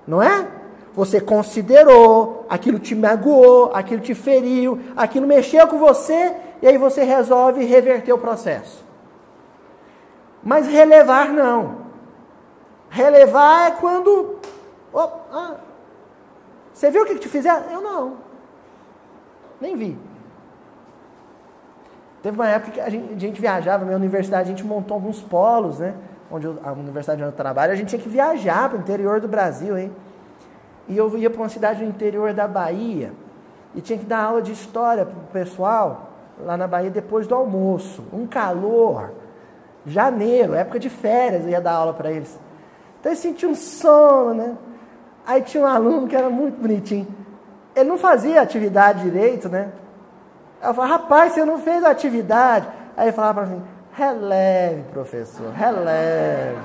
não 0.06 0.22
é? 0.22 0.46
Você 0.94 1.20
considerou, 1.20 2.44
aquilo 2.48 2.78
te 2.78 2.94
magoou, 2.94 3.70
aquilo 3.74 4.00
te 4.00 4.14
feriu, 4.14 4.80
aquilo 4.96 5.26
mexeu 5.26 5.66
com 5.66 5.78
você, 5.78 6.34
e 6.60 6.66
aí 6.66 6.76
você 6.76 7.04
resolve 7.04 7.64
reverter 7.64 8.12
o 8.12 8.18
processo. 8.18 8.84
Mas 10.42 10.66
relevar 10.66 11.32
não. 11.32 11.86
Relevar 12.88 13.68
é 13.68 13.70
quando. 13.72 14.38
Oh, 14.92 15.08
ah, 15.32 15.56
você 16.72 16.90
viu 16.90 17.02
o 17.02 17.06
que 17.06 17.14
te 17.16 17.28
fizeram? 17.28 17.70
Eu 17.70 17.80
não. 17.80 18.29
Nem 19.60 19.76
vi. 19.76 19.98
Teve 22.22 22.36
uma 22.36 22.48
época 22.48 22.72
que 22.72 22.80
a 22.80 22.90
gente, 22.90 23.14
a 23.14 23.18
gente 23.18 23.40
viajava, 23.40 23.84
minha 23.84 23.96
universidade, 23.96 24.50
a 24.50 24.52
gente 24.52 24.64
montou 24.64 24.94
alguns 24.94 25.20
polos, 25.22 25.78
né? 25.78 25.94
Onde 26.30 26.46
eu, 26.46 26.58
a 26.62 26.72
universidade 26.72 27.22
onde 27.22 27.32
eu 27.32 27.36
trabalho, 27.36 27.72
a 27.72 27.76
gente 27.76 27.88
tinha 27.88 28.00
que 28.00 28.08
viajar 28.08 28.68
para 28.68 28.78
o 28.78 28.80
interior 28.80 29.20
do 29.20 29.28
Brasil, 29.28 29.76
hein? 29.76 29.90
E 30.88 30.96
eu 30.96 31.16
ia 31.16 31.30
para 31.30 31.40
uma 31.40 31.48
cidade 31.48 31.82
no 31.82 31.88
interior 31.88 32.32
da 32.32 32.46
Bahia 32.46 33.12
e 33.74 33.80
tinha 33.80 33.98
que 33.98 34.04
dar 34.04 34.24
aula 34.24 34.42
de 34.42 34.52
história 34.52 35.04
para 35.04 35.16
o 35.16 35.26
pessoal 35.32 36.10
lá 36.38 36.56
na 36.56 36.66
Bahia 36.66 36.90
depois 36.90 37.26
do 37.26 37.34
almoço. 37.34 38.04
Um 38.12 38.26
calor, 38.26 39.12
janeiro, 39.86 40.54
época 40.54 40.78
de 40.78 40.90
férias, 40.90 41.44
eu 41.44 41.50
ia 41.50 41.60
dar 41.60 41.72
aula 41.72 41.94
para 41.94 42.10
eles. 42.10 42.38
Então 42.98 43.12
eu 43.12 43.16
sentia 43.16 43.48
um 43.48 43.54
sono, 43.54 44.34
né? 44.34 44.56
Aí 45.26 45.42
tinha 45.42 45.62
um 45.62 45.66
aluno 45.66 46.06
que 46.06 46.16
era 46.16 46.28
muito 46.28 46.60
bonitinho. 46.60 47.06
Ele 47.80 47.88
não 47.88 47.98
fazia 47.98 48.42
atividade 48.42 49.02
direito, 49.02 49.48
né? 49.48 49.70
Eu 50.62 50.74
falava, 50.74 50.94
rapaz, 50.94 51.32
você 51.32 51.44
não 51.44 51.58
fez 51.58 51.82
atividade. 51.82 52.68
Aí 52.96 53.06
ele 53.06 53.12
falava 53.12 53.40
para 53.40 53.50
mim, 53.50 53.62
releve, 53.92 54.82
professor, 54.92 55.50
releve. 55.52 56.58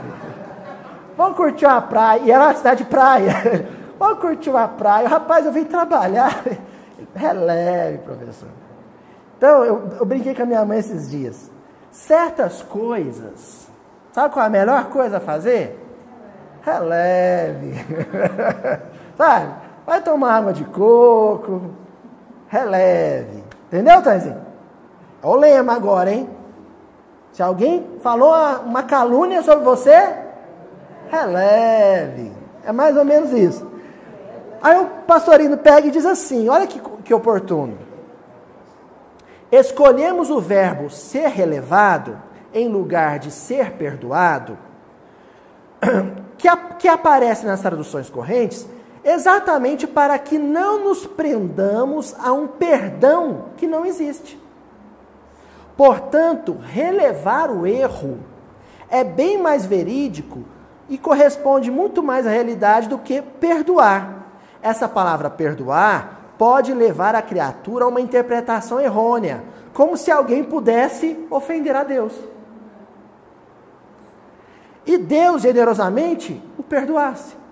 Vamos 1.15 1.37
curtir 1.37 1.65
uma 1.65 1.81
praia. 1.81 2.21
E 2.23 2.31
era 2.31 2.43
uma 2.43 2.53
cidade 2.53 2.83
de 2.83 2.89
praia. 2.89 3.31
Vamos 3.97 4.19
curtir 4.19 4.49
uma 4.49 4.67
praia. 4.67 5.07
Rapaz, 5.07 5.45
eu 5.45 5.51
vim 5.53 5.63
trabalhar. 5.63 6.43
releve, 7.15 7.99
professor. 7.99 8.49
Então, 9.37 9.63
eu, 9.63 9.89
eu 9.99 10.05
brinquei 10.05 10.35
com 10.35 10.43
a 10.43 10.45
minha 10.45 10.65
mãe 10.65 10.79
esses 10.79 11.09
dias. 11.09 11.49
Certas 11.91 12.61
coisas, 12.61 13.69
sabe 14.11 14.33
qual 14.33 14.43
é 14.43 14.47
a 14.47 14.51
melhor 14.51 14.85
coisa 14.89 15.17
a 15.17 15.21
fazer? 15.21 15.81
Releve. 16.61 17.73
sabe? 19.17 19.64
Vai 19.85 20.01
tomar 20.01 20.35
água 20.35 20.53
de 20.53 20.63
coco. 20.65 21.61
Releve. 22.47 23.43
Entendeu, 23.67 24.01
Tanzinho? 24.01 24.41
Olha 25.21 25.37
o 25.37 25.39
lema 25.39 25.73
agora, 25.73 26.11
hein? 26.11 26.29
Se 27.31 27.43
alguém 27.43 27.85
falou 28.01 28.33
uma 28.65 28.83
calúnia 28.83 29.41
sobre 29.41 29.65
você, 29.65 30.15
releve. 31.09 32.31
É 32.63 32.71
mais 32.71 32.95
ou 32.95 33.03
menos 33.03 33.31
isso. 33.31 33.69
Aí 34.61 34.79
o 34.79 34.85
pastorino 35.05 35.57
pega 35.57 35.87
e 35.87 35.91
diz 35.91 36.05
assim: 36.05 36.47
olha 36.47 36.65
que, 36.65 36.79
que 37.03 37.13
oportuno. 37.13 37.77
Escolhemos 39.51 40.29
o 40.29 40.39
verbo 40.39 40.89
ser 40.89 41.27
relevado 41.27 42.17
em 42.53 42.67
lugar 42.67 43.19
de 43.19 43.31
ser 43.31 43.73
perdoado, 43.73 44.57
que, 46.37 46.47
a, 46.47 46.55
que 46.55 46.87
aparece 46.87 47.45
nas 47.45 47.61
traduções 47.61 48.09
correntes, 48.09 48.67
exatamente 49.05 49.85
para 49.85 50.17
que 50.17 50.39
não 50.39 50.83
nos 50.83 51.05
prendamos 51.05 52.15
a 52.19 52.33
um 52.33 52.47
perdão 52.47 53.45
que 53.55 53.67
não 53.67 53.85
existe. 53.85 54.41
Portanto, 55.77 56.57
relevar 56.59 57.51
o 57.51 57.67
erro 57.67 58.17
é 58.89 59.03
bem 59.03 59.37
mais 59.37 59.65
verídico 59.65 60.43
e 60.89 60.97
corresponde 60.97 61.69
muito 61.69 62.01
mais 62.01 62.25
à 62.25 62.31
realidade 62.31 62.89
do 62.89 62.97
que 62.97 63.21
perdoar. 63.21 64.25
Essa 64.61 64.89
palavra 64.89 65.29
perdoar 65.29 66.33
pode 66.37 66.73
levar 66.73 67.13
a 67.13 67.21
criatura 67.21 67.85
a 67.85 67.87
uma 67.87 68.01
interpretação 68.01 68.79
errônea, 68.79 69.43
como 69.73 69.95
se 69.95 70.09
alguém 70.11 70.43
pudesse 70.43 71.25
ofender 71.29 71.75
a 71.75 71.83
Deus. 71.83 72.13
E 74.85 74.97
Deus 74.97 75.41
generosamente 75.41 76.41
o 76.57 76.63
perdoasse. 76.63 77.44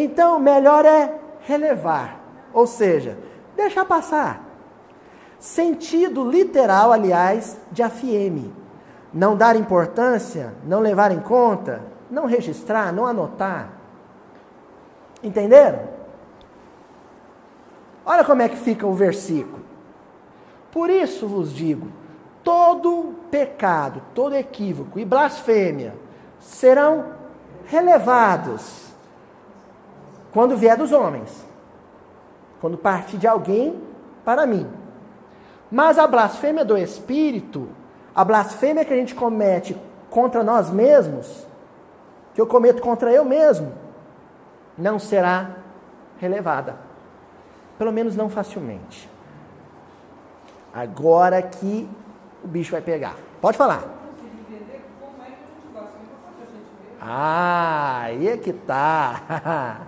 Então, 0.00 0.38
melhor 0.38 0.84
é 0.84 1.12
relevar, 1.40 2.20
ou 2.54 2.68
seja, 2.68 3.18
deixar 3.56 3.84
passar. 3.84 4.44
Sentido 5.40 6.28
literal, 6.28 6.92
aliás, 6.92 7.58
de 7.72 7.82
afieme. 7.82 8.54
Não 9.12 9.36
dar 9.36 9.56
importância, 9.56 10.54
não 10.64 10.78
levar 10.78 11.10
em 11.10 11.18
conta, 11.18 11.82
não 12.08 12.26
registrar, 12.26 12.92
não 12.92 13.06
anotar. 13.06 13.70
Entenderam? 15.20 15.80
Olha 18.06 18.22
como 18.22 18.42
é 18.42 18.48
que 18.48 18.56
fica 18.56 18.86
o 18.86 18.94
versículo. 18.94 19.64
Por 20.70 20.90
isso 20.90 21.26
vos 21.26 21.52
digo: 21.52 21.88
todo 22.44 23.16
pecado, 23.32 24.00
todo 24.14 24.36
equívoco 24.36 24.96
e 25.00 25.04
blasfêmia 25.04 25.92
serão 26.38 27.14
relevados 27.66 28.87
quando 30.38 30.56
vier 30.56 30.76
dos 30.76 30.92
homens, 30.92 31.44
quando 32.60 32.78
partir 32.78 33.16
de 33.16 33.26
alguém 33.26 33.76
para 34.24 34.46
mim. 34.46 34.70
Mas 35.68 35.98
a 35.98 36.06
blasfêmia 36.06 36.64
do 36.64 36.78
Espírito, 36.78 37.68
a 38.14 38.24
blasfêmia 38.24 38.84
que 38.84 38.92
a 38.92 38.96
gente 38.96 39.16
comete 39.16 39.76
contra 40.08 40.44
nós 40.44 40.70
mesmos, 40.70 41.44
que 42.34 42.40
eu 42.40 42.46
cometo 42.46 42.80
contra 42.80 43.12
eu 43.12 43.24
mesmo, 43.24 43.72
não 44.78 44.96
será 44.96 45.56
relevada. 46.18 46.76
Pelo 47.76 47.92
menos 47.92 48.14
não 48.14 48.30
facilmente. 48.30 49.10
Agora 50.72 51.42
que 51.42 51.90
o 52.44 52.46
bicho 52.46 52.70
vai 52.70 52.80
pegar. 52.80 53.16
Pode 53.40 53.58
falar. 53.58 53.82
Ah, 57.00 58.02
aí 58.02 58.28
é 58.28 58.36
que 58.36 58.52
tá. 58.52 59.87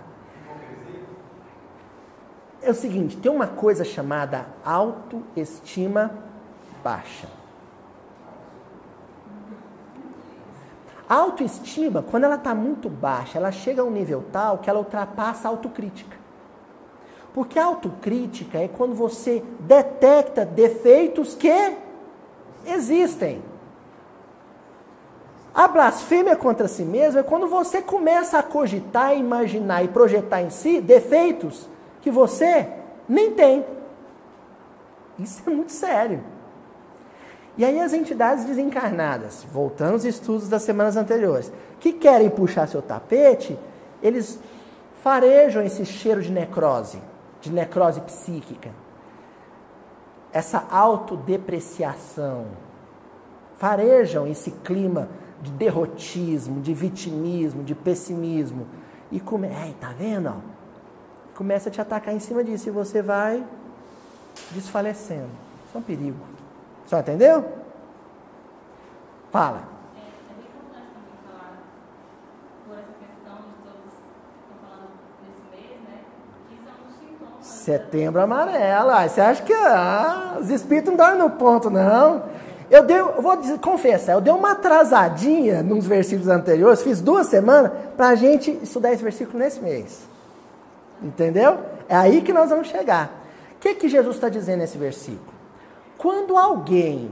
é 2.61 2.69
o 2.69 2.73
seguinte: 2.73 3.17
tem 3.17 3.31
uma 3.31 3.47
coisa 3.47 3.83
chamada 3.83 4.45
autoestima 4.63 6.11
baixa. 6.83 7.27
A 11.09 11.15
autoestima, 11.15 12.01
quando 12.09 12.23
ela 12.23 12.35
está 12.35 12.55
muito 12.55 12.89
baixa, 12.89 13.37
ela 13.37 13.51
chega 13.51 13.81
a 13.81 13.85
um 13.85 13.91
nível 13.91 14.23
tal 14.31 14.59
que 14.59 14.69
ela 14.69 14.79
ultrapassa 14.79 15.47
a 15.47 15.51
autocrítica. 15.51 16.15
Porque 17.33 17.59
a 17.59 17.65
autocrítica 17.65 18.57
é 18.57 18.67
quando 18.67 18.93
você 18.93 19.43
detecta 19.59 20.45
defeitos 20.45 21.33
que 21.35 21.75
existem. 22.65 23.41
A 25.53 25.67
blasfêmia 25.67 26.35
contra 26.37 26.69
si 26.69 26.83
mesmo 26.83 27.19
é 27.19 27.23
quando 27.23 27.45
você 27.45 27.81
começa 27.81 28.39
a 28.39 28.43
cogitar, 28.43 29.13
imaginar 29.17 29.83
e 29.83 29.89
projetar 29.89 30.41
em 30.41 30.49
si 30.49 30.79
defeitos 30.79 31.67
que 32.01 32.11
você 32.11 32.67
nem 33.07 33.31
tem. 33.31 33.65
Isso 35.19 35.41
é 35.47 35.53
muito 35.53 35.71
sério. 35.71 36.23
E 37.57 37.65
aí 37.65 37.79
as 37.79 37.93
entidades 37.93 38.45
desencarnadas, 38.45 39.45
voltando 39.51 39.93
aos 39.93 40.05
estudos 40.05 40.47
das 40.47 40.63
semanas 40.63 40.95
anteriores, 40.95 41.51
que 41.79 41.93
querem 41.93 42.29
puxar 42.29 42.67
seu 42.67 42.81
tapete, 42.81 43.57
eles 44.01 44.39
farejam 45.01 45.63
esse 45.63 45.85
cheiro 45.85 46.21
de 46.21 46.31
necrose, 46.31 46.99
de 47.41 47.51
necrose 47.51 48.01
psíquica. 48.01 48.71
Essa 50.31 50.65
autodepreciação. 50.71 52.45
Farejam 53.55 54.25
esse 54.25 54.51
clima 54.51 55.09
de 55.41 55.51
derrotismo, 55.51 56.61
de 56.61 56.73
vitimismo, 56.73 57.63
de 57.63 57.75
pessimismo. 57.75 58.65
E 59.11 59.19
como, 59.19 59.45
é, 59.45 59.73
tá 59.79 59.93
vendo? 59.97 60.33
Começa 61.41 61.69
a 61.69 61.71
te 61.71 61.81
atacar 61.81 62.13
em 62.13 62.19
cima 62.19 62.43
disso 62.43 62.69
e 62.69 62.71
você 62.71 63.01
vai 63.01 63.43
desfalecendo. 64.51 65.31
Isso 65.65 65.75
é 65.75 65.77
um 65.79 65.81
perigo. 65.81 66.19
Só 66.85 66.99
entendeu? 66.99 67.43
Fala. 69.31 69.63
Setembro 77.41 78.21
amarelo. 78.21 78.91
Você 79.09 79.19
acha 79.19 79.41
que 79.41 79.51
ah, 79.51 80.37
os 80.39 80.51
espíritos 80.51 80.91
não 80.91 80.95
dormem 80.95 81.23
no 81.23 81.31
ponto, 81.31 81.71
não? 81.71 82.23
Eu 82.69 82.83
dei, 82.83 82.99
eu 82.99 83.19
vou 83.19 83.35
dizer, 83.35 83.57
confessar, 83.57 84.13
eu 84.13 84.21
dei 84.21 84.31
uma 84.31 84.51
atrasadinha 84.51 85.63
nos 85.63 85.87
versículos 85.87 86.29
anteriores, 86.29 86.83
fiz 86.83 87.01
duas 87.01 87.25
semanas 87.25 87.71
para 87.97 88.09
a 88.09 88.15
gente 88.15 88.51
estudar 88.61 88.93
esse 88.93 89.03
versículo 89.03 89.39
nesse 89.39 89.59
mês. 89.59 90.10
Entendeu? 91.01 91.59
É 91.89 91.95
aí 91.95 92.21
que 92.21 92.31
nós 92.31 92.49
vamos 92.49 92.67
chegar. 92.67 93.21
O 93.55 93.59
que, 93.59 93.75
que 93.75 93.89
Jesus 93.89 94.15
está 94.15 94.29
dizendo 94.29 94.59
nesse 94.59 94.77
versículo? 94.77 95.33
Quando 95.97 96.37
alguém 96.37 97.11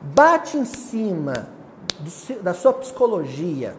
bate 0.00 0.56
em 0.56 0.64
cima 0.64 1.48
do, 1.98 2.42
da 2.42 2.54
sua 2.54 2.72
psicologia, 2.72 3.74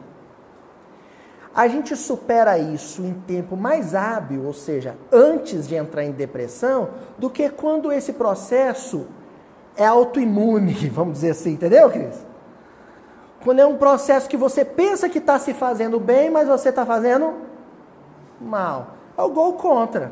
a 1.54 1.68
gente 1.68 1.96
supera 1.96 2.58
isso 2.58 3.02
em 3.02 3.14
tempo 3.14 3.56
mais 3.56 3.96
hábil, 3.96 4.44
ou 4.46 4.54
seja, 4.54 4.98
antes 5.12 5.68
de 5.68 5.76
entrar 5.76 6.04
em 6.04 6.12
depressão, 6.12 6.90
do 7.18 7.30
que 7.30 7.50
quando 7.50 7.92
esse 7.92 8.14
processo 8.14 9.08
é 9.78 9.86
autoimune, 9.86 10.74
vamos 10.90 11.14
dizer 11.14 11.32
assim, 11.32 11.54
entendeu, 11.54 11.90
Cris? 11.90 12.26
Quando 13.44 13.60
é 13.60 13.66
um 13.66 13.78
processo 13.78 14.28
que 14.28 14.36
você 14.36 14.66
pensa 14.66 15.08
que 15.08 15.20
está 15.20 15.38
se 15.38 15.54
fazendo 15.54 16.00
bem, 16.00 16.30
mas 16.30 16.48
você 16.48 16.70
está 16.70 16.86
fazendo 16.86 17.34
mal. 18.42 18.95
É 19.18 19.22
o 19.22 19.30
gol 19.30 19.54
contra. 19.54 20.12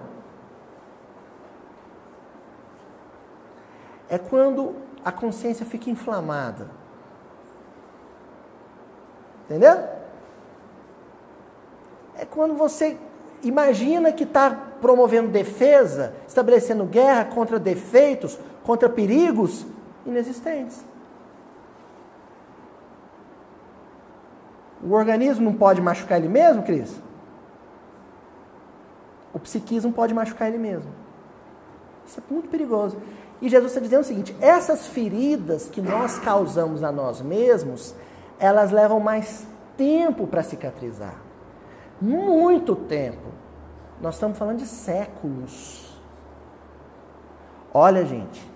É 4.09 4.17
quando 4.17 4.75
a 5.03 5.11
consciência 5.11 5.65
fica 5.65 5.89
inflamada. 5.89 6.69
Entendeu? 9.45 9.83
É 12.15 12.25
quando 12.25 12.55
você 12.55 12.97
imagina 13.43 14.13
que 14.13 14.23
está 14.23 14.51
promovendo 14.79 15.29
defesa, 15.29 16.15
estabelecendo 16.27 16.85
guerra 16.85 17.25
contra 17.25 17.59
defeitos, 17.59 18.39
contra 18.63 18.87
perigos 18.87 19.65
inexistentes. 20.05 20.85
O 24.81 24.93
organismo 24.93 25.45
não 25.45 25.53
pode 25.53 25.81
machucar 25.81 26.17
ele 26.17 26.27
mesmo, 26.27 26.63
Cris? 26.63 27.01
O 29.33 29.39
psiquismo 29.39 29.91
pode 29.91 30.13
machucar 30.13 30.47
ele 30.47 30.57
mesmo. 30.57 30.91
Isso 32.05 32.19
é 32.19 32.33
muito 32.33 32.49
perigoso. 32.49 32.97
E 33.41 33.49
Jesus 33.49 33.71
está 33.71 33.81
dizendo 33.81 34.01
o 34.01 34.05
seguinte: 34.05 34.35
essas 34.39 34.87
feridas 34.87 35.67
que 35.67 35.81
nós 35.81 36.19
causamos 36.19 36.83
a 36.83 36.91
nós 36.91 37.21
mesmos, 37.21 37.95
elas 38.39 38.71
levam 38.71 38.99
mais 38.99 39.47
tempo 39.75 40.27
para 40.27 40.43
cicatrizar. 40.43 41.15
Muito 41.99 42.75
tempo. 42.75 43.31
Nós 44.01 44.15
estamos 44.15 44.37
falando 44.37 44.59
de 44.59 44.67
séculos. 44.67 45.91
Olha, 47.73 48.05
gente, 48.05 48.47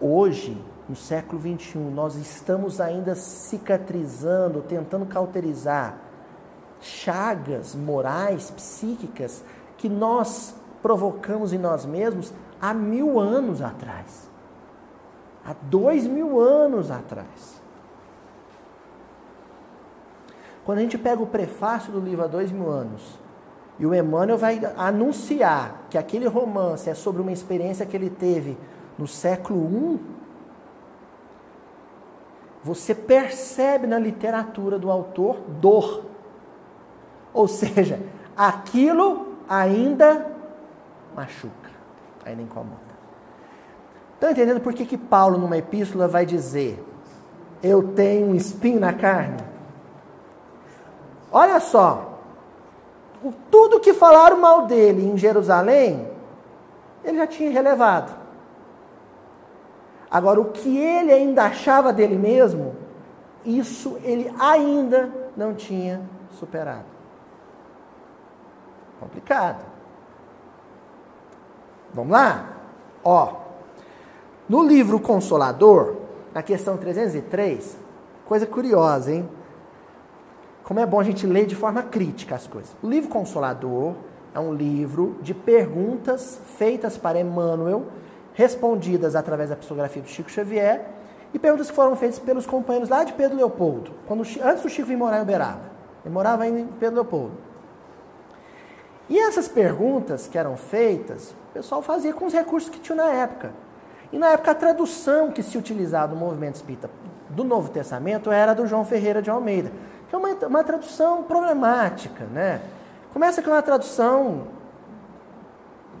hoje, 0.00 0.62
no 0.88 0.94
século 0.94 1.40
21, 1.40 1.90
nós 1.90 2.16
estamos 2.16 2.80
ainda 2.80 3.14
cicatrizando, 3.14 4.60
tentando 4.60 5.06
cauterizar 5.06 6.06
chagas 6.80 7.74
morais, 7.74 8.50
psíquicas, 8.50 9.42
que 9.76 9.88
nós 9.88 10.54
provocamos 10.82 11.52
em 11.52 11.58
nós 11.58 11.84
mesmos 11.84 12.32
há 12.60 12.72
mil 12.72 13.18
anos 13.18 13.60
atrás. 13.60 14.28
Há 15.44 15.54
dois 15.62 16.06
mil 16.06 16.40
anos 16.40 16.90
atrás. 16.90 17.60
Quando 20.64 20.78
a 20.78 20.82
gente 20.82 20.98
pega 20.98 21.22
o 21.22 21.26
prefácio 21.26 21.92
do 21.92 22.00
livro 22.00 22.24
há 22.24 22.26
dois 22.26 22.50
mil 22.50 22.68
anos, 22.68 23.18
e 23.78 23.86
o 23.86 23.94
Emmanuel 23.94 24.38
vai 24.38 24.60
anunciar 24.76 25.86
que 25.90 25.98
aquele 25.98 26.26
romance 26.26 26.88
é 26.88 26.94
sobre 26.94 27.20
uma 27.20 27.30
experiência 27.30 27.84
que 27.84 27.96
ele 27.96 28.10
teve 28.10 28.56
no 28.98 29.06
século 29.06 29.94
I, 29.94 30.00
você 32.64 32.94
percebe 32.94 33.86
na 33.86 33.98
literatura 33.98 34.78
do 34.78 34.90
autor 34.90 35.36
dor. 35.60 36.04
Ou 37.32 37.46
seja, 37.46 38.00
aquilo 38.36 39.25
ainda 39.48 40.26
machuca, 41.14 41.70
ainda 42.24 42.42
incomoda. 42.42 42.86
Estão 44.14 44.30
entendendo 44.30 44.60
por 44.60 44.72
que, 44.72 44.86
que 44.86 44.96
Paulo, 44.96 45.38
numa 45.38 45.56
epístola, 45.56 46.08
vai 46.08 46.24
dizer: 46.24 46.82
Eu 47.62 47.88
tenho 47.88 48.28
um 48.28 48.34
espinho 48.34 48.80
na 48.80 48.92
carne? 48.92 49.44
Olha 51.30 51.60
só, 51.60 52.18
tudo 53.50 53.80
que 53.80 53.92
falaram 53.92 54.40
mal 54.40 54.66
dele 54.66 55.06
em 55.06 55.18
Jerusalém, 55.18 56.10
ele 57.04 57.18
já 57.18 57.26
tinha 57.26 57.50
relevado. 57.50 58.16
Agora, 60.10 60.40
o 60.40 60.46
que 60.46 60.78
ele 60.78 61.12
ainda 61.12 61.44
achava 61.44 61.92
dele 61.92 62.16
mesmo, 62.16 62.74
isso 63.44 63.98
ele 64.02 64.32
ainda 64.38 65.10
não 65.36 65.52
tinha 65.52 66.00
superado. 66.30 66.95
Complicado. 69.00 69.64
Vamos 71.92 72.12
lá? 72.12 72.56
Ó, 73.04 73.34
no 74.48 74.62
livro 74.62 75.00
Consolador, 75.00 75.96
na 76.34 76.42
questão 76.42 76.76
303, 76.76 77.76
coisa 78.26 78.46
curiosa, 78.46 79.12
hein? 79.12 79.28
Como 80.62 80.80
é 80.80 80.86
bom 80.86 81.00
a 81.00 81.04
gente 81.04 81.26
ler 81.26 81.46
de 81.46 81.54
forma 81.54 81.82
crítica 81.82 82.34
as 82.34 82.46
coisas. 82.46 82.74
O 82.82 82.88
livro 82.88 83.08
Consolador 83.08 83.94
é 84.34 84.40
um 84.40 84.52
livro 84.52 85.16
de 85.22 85.32
perguntas 85.32 86.40
feitas 86.58 86.98
para 86.98 87.18
Emmanuel, 87.18 87.86
respondidas 88.34 89.16
através 89.16 89.48
da 89.50 89.56
psicografia 89.56 90.02
do 90.02 90.08
Chico 90.08 90.30
Xavier, 90.30 90.84
e 91.32 91.38
perguntas 91.38 91.70
que 91.70 91.76
foram 91.76 91.96
feitas 91.96 92.18
pelos 92.18 92.46
companheiros 92.46 92.88
lá 92.88 93.04
de 93.04 93.12
Pedro 93.12 93.36
Leopoldo, 93.36 93.92
quando, 94.06 94.22
antes 94.42 94.62
do 94.62 94.68
Chico 94.68 94.88
vir 94.88 94.96
morar 94.96 95.18
em 95.18 95.22
Uberaba. 95.22 95.62
Ele 96.04 96.12
morava 96.12 96.42
ainda 96.42 96.60
em 96.60 96.66
Pedro 96.66 96.96
Leopoldo. 96.96 97.45
E 99.08 99.18
essas 99.18 99.46
perguntas 99.46 100.26
que 100.26 100.36
eram 100.36 100.56
feitas, 100.56 101.30
o 101.50 101.54
pessoal 101.54 101.80
fazia 101.80 102.12
com 102.12 102.26
os 102.26 102.32
recursos 102.32 102.68
que 102.68 102.80
tinha 102.80 102.96
na 102.96 103.08
época. 103.08 103.52
E 104.12 104.18
na 104.18 104.30
época 104.30 104.50
a 104.50 104.54
tradução 104.54 105.30
que 105.30 105.42
se 105.42 105.56
utilizava 105.56 106.14
no 106.14 106.18
movimento 106.18 106.56
espírita 106.56 106.90
do 107.30 107.44
Novo 107.44 107.70
Testamento 107.70 108.30
era 108.30 108.54
do 108.54 108.66
João 108.66 108.84
Ferreira 108.84 109.22
de 109.22 109.30
Almeida, 109.30 109.70
que 110.08 110.14
é 110.14 110.18
uma, 110.18 110.32
uma 110.46 110.64
tradução 110.64 111.22
problemática, 111.22 112.24
né? 112.24 112.60
Começa 113.12 113.42
com 113.42 113.50
uma 113.50 113.62
tradução 113.62 114.48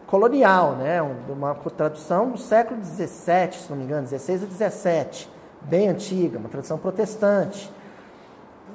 colonial, 0.06 0.72
né? 0.72 1.00
Uma 1.02 1.54
tradução 1.54 2.30
do 2.30 2.38
século 2.38 2.82
XVII, 2.82 3.52
se 3.52 3.70
não 3.70 3.76
me 3.76 3.84
engano, 3.84 4.06
XVI 4.06 4.34
a 4.34 4.70
XVII, 4.70 5.28
bem 5.62 5.88
antiga, 5.88 6.38
uma 6.38 6.48
tradução 6.48 6.78
protestante 6.78 7.72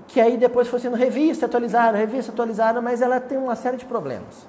que 0.08 0.20
aí 0.20 0.38
depois 0.38 0.68
foi 0.68 0.80
sendo 0.80 0.96
revista, 0.96 1.46
atualizada, 1.46 1.98
revista, 1.98 2.32
atualizada, 2.32 2.82
mas 2.82 3.02
ela 3.02 3.20
tem 3.20 3.38
uma 3.38 3.56
série 3.56 3.78
de 3.78 3.86
problemas. 3.86 4.48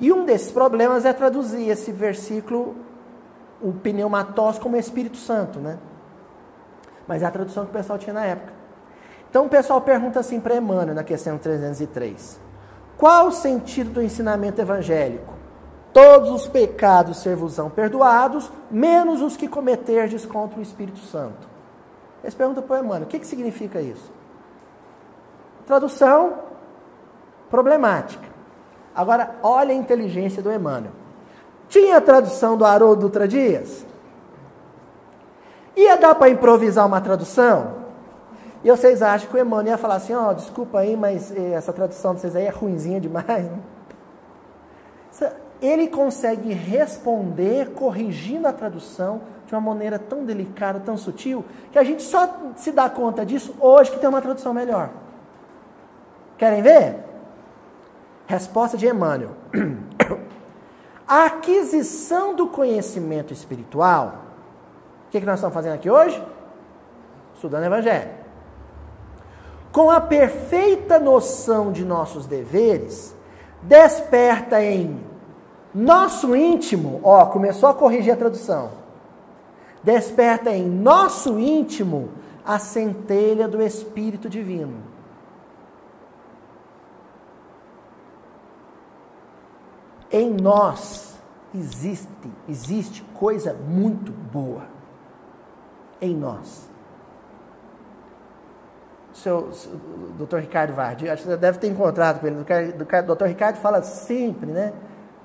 E 0.00 0.12
um 0.12 0.24
desses 0.24 0.52
problemas 0.52 1.04
é 1.04 1.12
traduzir 1.12 1.68
esse 1.68 1.90
versículo, 1.90 2.76
o 3.60 3.72
pneumatós, 3.72 4.58
como 4.58 4.76
Espírito 4.76 5.16
Santo, 5.16 5.58
né? 5.58 5.78
Mas 7.06 7.22
é 7.22 7.26
a 7.26 7.30
tradução 7.30 7.64
que 7.64 7.70
o 7.70 7.72
pessoal 7.72 7.98
tinha 7.98 8.14
na 8.14 8.24
época. 8.24 8.52
Então 9.28 9.46
o 9.46 9.48
pessoal 9.48 9.80
pergunta 9.80 10.20
assim 10.20 10.40
para 10.40 10.56
Emmanuel, 10.56 10.94
na 10.94 11.04
questão 11.04 11.36
303. 11.36 12.40
Qual 12.96 13.28
o 13.28 13.32
sentido 13.32 13.90
do 13.90 14.02
ensinamento 14.02 14.60
evangélico? 14.60 15.34
Todos 15.92 16.30
os 16.30 16.46
pecados 16.46 17.18
ser-vos-ão 17.18 17.68
perdoados, 17.70 18.50
menos 18.70 19.20
os 19.20 19.36
que 19.36 19.48
cometerdes 19.48 20.24
contra 20.24 20.58
o 20.58 20.62
Espírito 20.62 20.98
Santo. 20.98 21.48
Eles 22.22 22.34
perguntam 22.34 22.62
para 22.62 22.76
o 22.76 22.84
Emmanuel, 22.84 23.04
o 23.04 23.06
que, 23.06 23.18
que 23.18 23.26
significa 23.26 23.80
isso? 23.80 24.10
Tradução 25.66 26.38
problemática. 27.50 28.26
Agora, 28.94 29.36
olha 29.42 29.72
a 29.72 29.76
inteligência 29.76 30.42
do 30.42 30.52
Emmanuel. 30.52 30.92
Tinha 31.68 31.98
a 31.98 32.00
tradução 32.00 32.56
do 32.56 32.64
Haroldo 32.64 33.02
Dutra 33.02 33.28
Dias? 33.28 33.86
Ia 35.76 35.96
dar 35.96 36.14
para 36.14 36.28
improvisar 36.28 36.86
uma 36.86 37.00
tradução? 37.00 37.78
E 38.64 38.70
vocês 38.70 39.02
acham 39.02 39.28
que 39.28 39.36
o 39.36 39.40
Emmanuel 39.40 39.68
ia 39.68 39.78
falar 39.78 39.96
assim, 39.96 40.14
ó, 40.14 40.30
oh, 40.30 40.34
desculpa 40.34 40.80
aí, 40.80 40.96
mas 40.96 41.30
eh, 41.30 41.52
essa 41.52 41.72
tradução 41.72 42.14
de 42.14 42.20
vocês 42.20 42.34
aí 42.34 42.46
é 42.46 42.50
ruinzinha 42.50 43.00
demais? 43.00 43.48
Ele 45.62 45.88
consegue 45.88 46.52
responder 46.52 47.70
corrigindo 47.70 48.48
a 48.48 48.52
tradução 48.52 49.20
de 49.48 49.54
uma 49.54 49.62
maneira 49.62 49.98
tão 49.98 50.26
delicada, 50.26 50.78
tão 50.78 50.98
sutil, 50.98 51.42
que 51.72 51.78
a 51.78 51.82
gente 51.82 52.02
só 52.02 52.28
se 52.54 52.70
dá 52.70 52.88
conta 52.90 53.24
disso 53.24 53.54
hoje 53.58 53.90
que 53.90 53.98
tem 53.98 54.06
uma 54.08 54.20
tradução 54.20 54.52
melhor. 54.52 54.90
Querem 56.36 56.60
ver? 56.60 56.96
Resposta 58.26 58.76
de 58.76 58.86
Emmanuel. 58.86 59.30
A 61.08 61.24
aquisição 61.24 62.34
do 62.34 62.48
conhecimento 62.48 63.32
espiritual, 63.32 64.16
o 65.06 65.10
que, 65.10 65.18
que 65.18 65.24
nós 65.24 65.36
estamos 65.36 65.54
fazendo 65.54 65.76
aqui 65.76 65.90
hoje? 65.90 66.22
Estudando 67.34 67.62
o 67.62 67.66
Evangelho. 67.66 68.10
Com 69.72 69.90
a 69.90 69.98
perfeita 69.98 70.98
noção 70.98 71.72
de 71.72 71.82
nossos 71.86 72.26
deveres, 72.26 73.16
desperta 73.62 74.62
em 74.62 75.02
nosso 75.74 76.36
íntimo, 76.36 77.00
ó, 77.02 77.24
começou 77.24 77.70
a 77.70 77.74
corrigir 77.74 78.12
a 78.12 78.16
tradução 78.16 78.77
desperta 79.82 80.50
em 80.50 80.68
nosso 80.68 81.38
íntimo 81.38 82.10
a 82.44 82.58
centelha 82.58 83.46
do 83.46 83.62
Espírito 83.62 84.28
Divino. 84.28 84.82
Em 90.10 90.30
nós 90.32 91.18
existe, 91.54 92.08
existe 92.48 93.02
coisa 93.14 93.52
muito 93.52 94.10
boa. 94.10 94.66
Em 96.00 96.16
nós. 96.16 96.68
Seu, 99.12 99.50
o 99.50 100.24
Dr. 100.24 100.36
Ricardo 100.38 100.72
Vardi, 100.72 101.10
acho 101.10 101.24
que 101.24 101.28
você 101.28 101.36
deve 101.36 101.58
ter 101.58 101.66
encontrado 101.66 102.20
com 102.20 102.26
ele. 102.26 102.36
O 102.36 103.14
Dr. 103.14 103.24
Ricardo 103.24 103.56
fala 103.56 103.82
sempre, 103.82 104.50
né? 104.50 104.72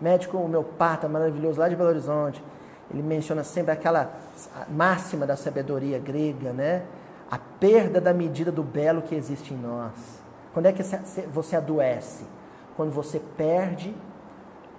Médico 0.01 0.37
homeopata 0.37 1.07
maravilhoso 1.07 1.59
lá 1.59 1.69
de 1.69 1.75
Belo 1.75 1.89
Horizonte 1.89 2.43
ele 2.93 3.01
menciona 3.01 3.43
sempre 3.43 3.71
aquela 3.71 4.13
máxima 4.69 5.25
da 5.25 5.35
sabedoria 5.35 5.97
grega, 5.97 6.53
né? 6.53 6.85
A 7.29 7.39
perda 7.39 7.99
da 7.99 8.13
medida 8.13 8.51
do 8.51 8.61
belo 8.61 9.01
que 9.01 9.15
existe 9.15 9.53
em 9.53 9.57
nós. 9.57 10.21
Quando 10.53 10.67
é 10.67 10.71
que 10.71 10.83
você 11.33 11.55
adoece? 11.55 12.23
Quando 12.75 12.91
você 12.91 13.19
perde 13.19 13.95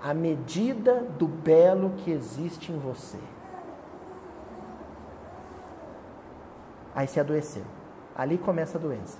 a 0.00 0.14
medida 0.14 1.00
do 1.18 1.26
belo 1.26 1.94
que 1.98 2.10
existe 2.12 2.70
em 2.70 2.78
você. 2.78 3.18
Aí 6.94 7.08
você 7.08 7.18
adoeceu. 7.18 7.64
Ali 8.16 8.38
começa 8.38 8.78
a 8.78 8.80
doença. 8.80 9.18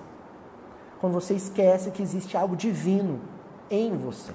Quando 1.01 1.15
você 1.15 1.35
esquece 1.35 1.91
que 1.91 2.03
existe 2.03 2.37
algo 2.37 2.55
divino 2.55 3.21
em 3.69 3.97
você. 3.97 4.33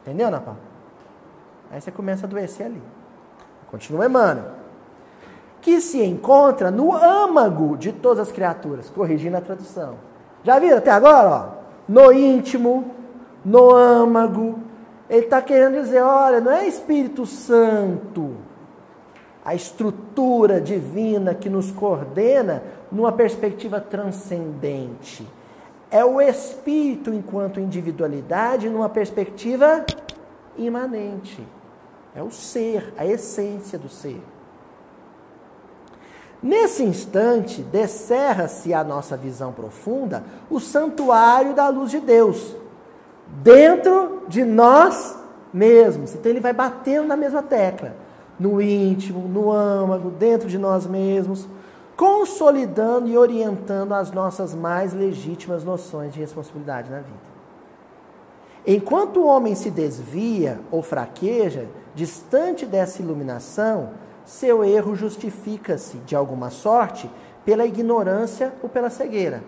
Entendeu, 0.00 0.28
Ana 0.28 0.40
Paula? 0.40 0.60
Aí 1.70 1.80
você 1.80 1.90
começa 1.90 2.24
a 2.24 2.28
adoecer 2.28 2.64
ali. 2.66 2.82
Continua 3.70 4.06
Emmanuel. 4.06 4.52
Que 5.60 5.80
se 5.80 6.02
encontra 6.02 6.70
no 6.70 6.94
âmago 6.94 7.76
de 7.76 7.92
todas 7.92 8.28
as 8.28 8.32
criaturas, 8.32 8.88
corrigindo 8.88 9.36
a 9.36 9.40
tradução. 9.40 9.94
Já 10.44 10.58
viram 10.58 10.78
até 10.78 10.90
agora? 10.90 11.28
Ó? 11.28 11.48
No 11.88 12.12
íntimo, 12.12 12.90
no 13.44 13.74
âmago. 13.74 14.60
Ele 15.08 15.24
está 15.24 15.42
querendo 15.42 15.80
dizer: 15.80 16.02
olha, 16.02 16.40
não 16.40 16.52
é 16.52 16.66
Espírito 16.66 17.26
Santo, 17.26 18.36
a 19.44 19.54
estrutura 19.54 20.60
divina 20.60 21.34
que 21.34 21.48
nos 21.48 21.70
coordena 21.70 22.62
numa 22.90 23.12
perspectiva 23.12 23.80
transcendente. 23.80 25.26
É 25.90 26.04
o 26.04 26.20
Espírito 26.20 27.12
enquanto 27.14 27.60
individualidade 27.60 28.68
numa 28.68 28.88
perspectiva 28.88 29.84
imanente. 30.56 31.46
É 32.16 32.22
o 32.22 32.30
ser, 32.30 32.94
a 32.96 33.04
essência 33.04 33.78
do 33.78 33.90
ser. 33.90 34.22
Nesse 36.42 36.82
instante, 36.82 37.60
descerra-se 37.60 38.72
à 38.72 38.82
nossa 38.82 39.16
visão 39.16 39.52
profunda 39.52 40.24
o 40.48 40.58
santuário 40.58 41.54
da 41.54 41.68
luz 41.68 41.90
de 41.90 42.00
Deus, 42.00 42.56
dentro 43.42 44.22
de 44.28 44.44
nós 44.44 45.18
mesmos. 45.52 46.14
Então 46.14 46.30
ele 46.30 46.40
vai 46.40 46.54
batendo 46.54 47.06
na 47.06 47.16
mesma 47.16 47.42
tecla, 47.42 47.94
no 48.40 48.62
íntimo, 48.62 49.28
no 49.28 49.52
âmago, 49.52 50.10
dentro 50.10 50.48
de 50.48 50.56
nós 50.56 50.86
mesmos, 50.86 51.46
consolidando 51.96 53.08
e 53.08 53.18
orientando 53.18 53.92
as 53.92 54.10
nossas 54.10 54.54
mais 54.54 54.94
legítimas 54.94 55.64
noções 55.64 56.14
de 56.14 56.20
responsabilidade 56.20 56.90
na 56.90 56.98
vida. 56.98 57.35
Enquanto 58.66 59.20
o 59.20 59.26
homem 59.26 59.54
se 59.54 59.70
desvia 59.70 60.58
ou 60.72 60.82
fraqueja, 60.82 61.68
distante 61.94 62.66
dessa 62.66 63.00
iluminação, 63.00 63.90
seu 64.24 64.64
erro 64.64 64.96
justifica-se, 64.96 65.98
de 65.98 66.16
alguma 66.16 66.50
sorte, 66.50 67.08
pela 67.44 67.64
ignorância 67.64 68.52
ou 68.60 68.68
pela 68.68 68.90
cegueira. 68.90 69.44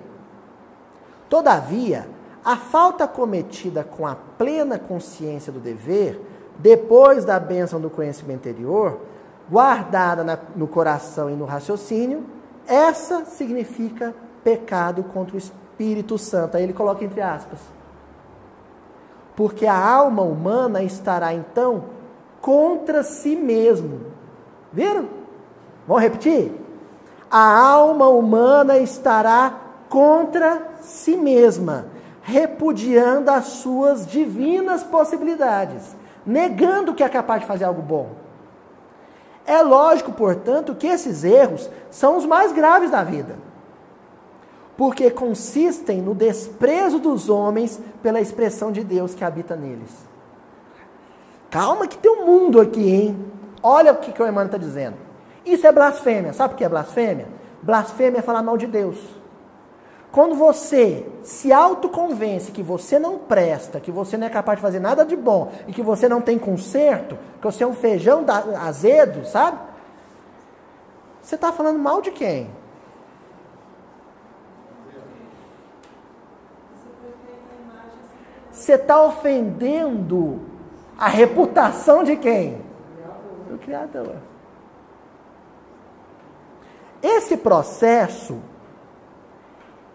Todavia, 1.28 2.08
a 2.44 2.56
falta 2.56 3.08
cometida 3.08 3.82
com 3.82 4.06
a 4.06 4.14
plena 4.14 4.78
consciência 4.78 5.52
do 5.52 5.58
dever, 5.58 6.20
depois 6.56 7.24
da 7.24 7.40
bênção 7.40 7.80
do 7.80 7.90
conhecimento 7.90 8.48
interior, 8.48 9.00
guardada 9.50 10.22
na, 10.22 10.38
no 10.54 10.68
coração 10.68 11.28
e 11.28 11.34
no 11.34 11.44
raciocínio, 11.44 12.24
essa 12.68 13.24
significa 13.24 14.14
pecado 14.44 15.02
contra 15.02 15.34
o 15.34 15.38
Espírito 15.38 16.16
Santo. 16.16 16.56
Aí 16.56 16.62
ele 16.62 16.72
coloca 16.72 17.04
entre 17.04 17.20
aspas 17.20 17.77
porque 19.38 19.66
a 19.66 19.78
alma 19.78 20.22
humana 20.22 20.82
estará 20.82 21.32
então 21.32 21.84
contra 22.40 23.04
si 23.04 23.36
mesmo. 23.36 24.00
Viram? 24.72 25.08
Vamos 25.86 26.02
repetir? 26.02 26.52
A 27.30 27.56
alma 27.56 28.08
humana 28.08 28.78
estará 28.78 29.54
contra 29.88 30.60
si 30.80 31.16
mesma, 31.16 31.86
repudiando 32.20 33.30
as 33.30 33.44
suas 33.44 34.08
divinas 34.08 34.82
possibilidades, 34.82 35.94
negando 36.26 36.92
que 36.92 37.04
é 37.04 37.08
capaz 37.08 37.42
de 37.42 37.46
fazer 37.46 37.62
algo 37.62 37.80
bom. 37.80 38.08
É 39.46 39.62
lógico, 39.62 40.10
portanto, 40.10 40.74
que 40.74 40.88
esses 40.88 41.22
erros 41.22 41.70
são 41.92 42.16
os 42.16 42.26
mais 42.26 42.50
graves 42.50 42.90
da 42.90 43.04
vida 43.04 43.36
porque 44.78 45.10
consistem 45.10 46.00
no 46.00 46.14
desprezo 46.14 47.00
dos 47.00 47.28
homens 47.28 47.80
pela 48.00 48.20
expressão 48.20 48.70
de 48.70 48.84
Deus 48.84 49.12
que 49.12 49.24
habita 49.24 49.56
neles. 49.56 49.90
Calma 51.50 51.88
que 51.88 51.98
tem 51.98 52.08
um 52.08 52.24
mundo 52.24 52.60
aqui, 52.60 52.88
hein? 52.88 53.26
Olha 53.60 53.92
o 53.92 53.96
que, 53.96 54.12
que 54.12 54.22
o 54.22 54.24
Emmanuel 54.24 54.46
está 54.46 54.56
dizendo. 54.56 54.96
Isso 55.44 55.66
é 55.66 55.72
blasfêmia. 55.72 56.32
Sabe 56.32 56.54
o 56.54 56.56
que 56.56 56.64
é 56.64 56.68
blasfêmia? 56.68 57.26
Blasfêmia 57.60 58.20
é 58.20 58.22
falar 58.22 58.40
mal 58.40 58.56
de 58.56 58.68
Deus. 58.68 58.96
Quando 60.12 60.36
você 60.36 61.04
se 61.24 61.52
autoconvence 61.52 62.52
que 62.52 62.62
você 62.62 63.00
não 63.00 63.18
presta, 63.18 63.80
que 63.80 63.90
você 63.90 64.16
não 64.16 64.28
é 64.28 64.30
capaz 64.30 64.58
de 64.58 64.62
fazer 64.62 64.78
nada 64.78 65.04
de 65.04 65.16
bom 65.16 65.50
e 65.66 65.72
que 65.72 65.82
você 65.82 66.08
não 66.08 66.20
tem 66.20 66.38
conserto, 66.38 67.18
que 67.40 67.44
você 67.44 67.64
é 67.64 67.66
um 67.66 67.74
feijão 67.74 68.24
azedo, 68.64 69.26
sabe? 69.26 69.58
Você 71.20 71.34
está 71.34 71.50
falando 71.50 71.80
mal 71.80 72.00
de 72.00 72.12
quem? 72.12 72.48
Você 78.68 78.74
está 78.74 79.02
ofendendo 79.02 80.42
a 80.98 81.08
reputação 81.08 82.04
de 82.04 82.16
quem? 82.16 82.60
Do 83.48 83.56
Criador. 83.56 84.16
Esse 87.02 87.38
processo, 87.38 88.38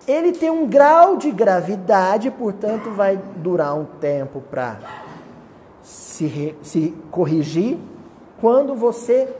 ele 0.08 0.32
tem 0.32 0.50
um 0.50 0.68
grau 0.68 1.18
de 1.18 1.30
gravidade, 1.30 2.32
portanto, 2.32 2.90
vai 2.90 3.16
durar 3.36 3.76
um 3.76 3.86
tempo 3.86 4.42
para 4.42 4.80
se, 5.84 6.58
se 6.64 6.98
corrigir 7.12 7.78
quando 8.42 8.74
você 8.74 9.36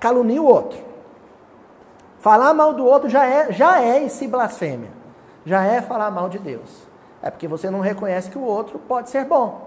calunia 0.00 0.40
o 0.40 0.46
outro. 0.46 0.78
Falar 2.20 2.54
mal 2.54 2.72
do 2.72 2.86
outro 2.86 3.10
já 3.10 3.26
é, 3.26 3.52
já 3.52 3.82
é 3.82 4.06
esse 4.06 4.26
blasfêmia. 4.26 4.90
Já 5.44 5.64
é 5.64 5.82
falar 5.82 6.10
mal 6.10 6.30
de 6.30 6.38
Deus. 6.38 6.85
É 7.22 7.30
porque 7.30 7.48
você 7.48 7.70
não 7.70 7.80
reconhece 7.80 8.30
que 8.30 8.38
o 8.38 8.42
outro 8.42 8.78
pode 8.78 9.10
ser 9.10 9.24
bom. 9.24 9.66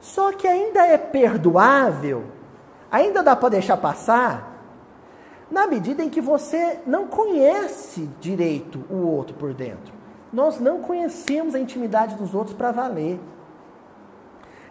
Só 0.00 0.32
que 0.32 0.46
ainda 0.46 0.86
é 0.86 0.96
perdoável, 0.96 2.24
ainda 2.90 3.22
dá 3.22 3.34
para 3.34 3.50
deixar 3.50 3.76
passar, 3.76 4.56
na 5.50 5.66
medida 5.66 6.02
em 6.02 6.10
que 6.10 6.20
você 6.20 6.78
não 6.86 7.06
conhece 7.06 8.08
direito 8.20 8.84
o 8.90 9.06
outro 9.06 9.34
por 9.34 9.52
dentro. 9.54 9.92
Nós 10.32 10.60
não 10.60 10.80
conhecemos 10.80 11.54
a 11.54 11.58
intimidade 11.58 12.14
dos 12.16 12.34
outros 12.34 12.54
para 12.54 12.70
valer. 12.70 13.18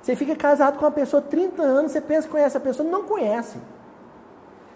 Você 0.01 0.15
fica 0.15 0.35
casado 0.35 0.77
com 0.77 0.85
uma 0.85 0.91
pessoa 0.91 1.21
30 1.21 1.61
anos, 1.61 1.91
você 1.91 1.99
pensa 1.99 2.27
que 2.27 2.31
conhece 2.31 2.55
a 2.55 2.61
pessoa, 2.61 2.89
não 2.89 3.03
conhece. 3.03 3.57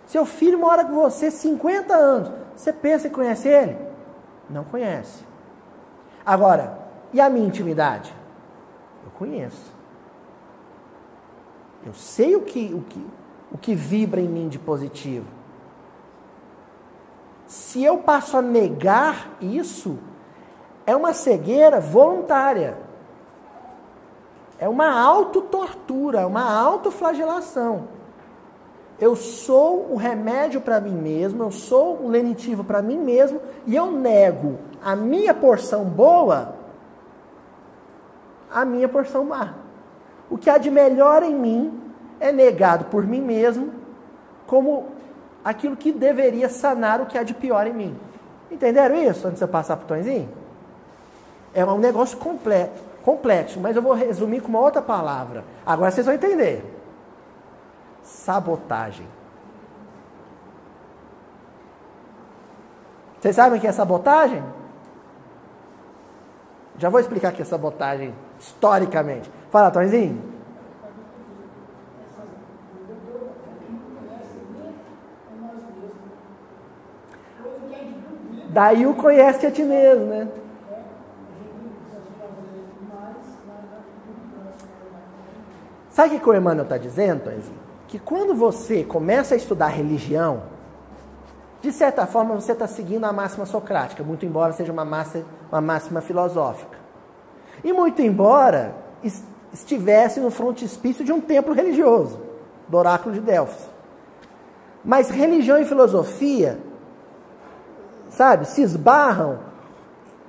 Seu 0.08 0.26
filho 0.26 0.60
mora 0.60 0.84
com 0.84 0.94
você 0.94 1.32
50 1.32 1.96
anos, 1.96 2.32
você 2.56 2.74
pensa 2.74 3.08
que 3.08 3.16
conhece 3.16 3.48
ele? 3.48 3.78
Não 4.50 4.64
conhece. 4.64 5.31
Agora, 6.26 6.80
e 7.14 7.20
a 7.20 7.30
minha 7.30 7.48
intimidade? 7.48 8.14
Eu 9.04 9.12
conheço. 9.12 9.72
Eu 11.86 11.94
sei 11.94 12.36
o 12.36 12.42
que, 12.42 12.74
o 12.74 12.82
que, 12.82 13.08
o 13.52 13.58
que 13.58 13.74
vibra 13.74 14.22
em 14.22 14.28
mim 14.28 14.48
de 14.48 14.60
positivo. 14.60 15.26
Se 17.48 17.84
eu 17.84 17.98
passo 17.98 18.38
a 18.38 18.42
negar 18.42 19.30
isso, 19.42 20.00
é 20.86 20.96
uma 20.96 21.14
cegueira 21.14 21.80
voluntária. 21.80 22.78
É 24.58 24.70
uma 24.70 24.92
autotortura, 24.92 26.28
uma 26.28 26.44
autoflagelação. 26.44 27.88
Eu 29.02 29.16
sou 29.16 29.92
o 29.92 29.96
remédio 29.96 30.62
para 30.62 30.80
mim 30.80 30.94
mesmo, 30.94 31.42
eu 31.42 31.52
sou 31.52 32.04
o 32.04 32.08
lenitivo 32.08 32.64
para 32.64 32.84
mim 32.84 33.00
mesmo 33.00 33.42
e 33.66 33.76
eu 33.76 33.92
nego 33.92 34.60
a 34.80 34.96
minha 34.96 35.34
porção 35.34 35.86
boa 35.86 36.54
a 38.52 38.64
minha 38.64 38.88
porção 38.88 39.26
má. 39.26 39.56
O 40.30 40.38
que 40.38 40.50
há 40.50 40.60
de 40.60 40.70
melhor 40.70 41.24
em 41.24 41.34
mim 41.34 41.82
é 42.20 42.32
negado 42.32 42.86
por 42.86 43.08
mim 43.08 43.22
mesmo 43.22 43.72
como 44.46 44.90
aquilo 45.44 45.76
que 45.76 45.92
deveria 45.92 46.48
sanar 46.48 47.02
o 47.02 47.08
que 47.08 47.18
há 47.18 47.24
de 47.24 47.34
pior 47.34 47.66
em 47.66 47.74
mim. 47.74 47.98
Entenderam 48.52 48.96
isso 48.96 49.26
antes 49.26 49.40
de 49.40 49.44
eu 49.46 49.48
passar 49.48 49.78
para 49.78 49.86
o 49.86 49.88
Tonzinho? 49.88 50.30
É 51.54 51.66
um 51.66 51.80
negócio 51.80 52.18
completo, 52.18 52.80
complexo, 53.04 53.60
mas 53.60 53.76
eu 53.76 53.82
vou 53.82 53.94
resumir 53.94 54.42
com 54.42 54.50
uma 54.50 54.60
outra 54.60 54.82
palavra. 54.82 55.44
Agora 55.66 55.90
vocês 55.90 56.06
vão 56.06 56.14
entender. 56.14 56.81
Sabotagem. 58.04 59.08
Vocês 63.20 63.36
sabem 63.36 63.60
o 63.60 63.62
que 63.62 63.68
é 63.68 63.72
sabotagem? 63.72 64.44
Já 66.80 66.90
vou 66.90 67.00
explicar 67.00 67.30
aqui 67.30 67.44
a 67.44 67.46
sabotagem 67.46 68.16
historicamente. 68.40 69.32
Fala, 69.52 69.70
Tonzinho. 69.70 70.32
Daí 78.50 78.88
o 78.88 78.96
conhece 78.96 79.46
a 79.46 79.52
ti 79.52 79.64
mesmo, 79.64 80.08
né? 80.08 80.28
Sabe 85.92 86.16
o 86.16 86.20
que 86.20 86.30
o 86.30 86.34
Emmanuel 86.34 86.64
está 86.64 86.80
dizendo, 86.80 87.24
Tonzinho? 87.24 87.61
Que 87.92 88.00
quando 88.00 88.34
você 88.34 88.84
começa 88.84 89.36
a 89.36 89.38
estudar 89.38 89.68
religião, 89.68 90.42
De 91.62 91.72
certa 91.72 92.08
forma, 92.08 92.34
você 92.34 92.54
está 92.54 92.66
seguindo 92.66 93.06
a 93.06 93.14
máxima 93.14 93.46
socrática, 93.46 94.04
muito 94.04 94.26
embora 94.26 94.52
seja 94.52 94.72
uma, 94.72 94.84
uma 94.84 95.62
máxima 95.62 96.02
filosófica. 96.02 96.76
E 97.64 97.72
muito 97.72 98.02
embora 98.02 98.74
estivesse 99.54 100.20
no 100.20 100.32
frontispício 100.32 101.06
de 101.06 101.12
um 101.12 101.22
templo 101.22 101.54
religioso, 101.54 102.20
do 102.68 102.78
oráculo 102.78 103.14
de 103.14 103.22
Delfos. 103.22 103.70
Mas 104.84 105.12
religião 105.12 105.60
e 105.60 105.66
filosofia, 105.66 106.58
sabe, 108.10 108.46
se 108.46 108.64
esbarram 108.64 109.38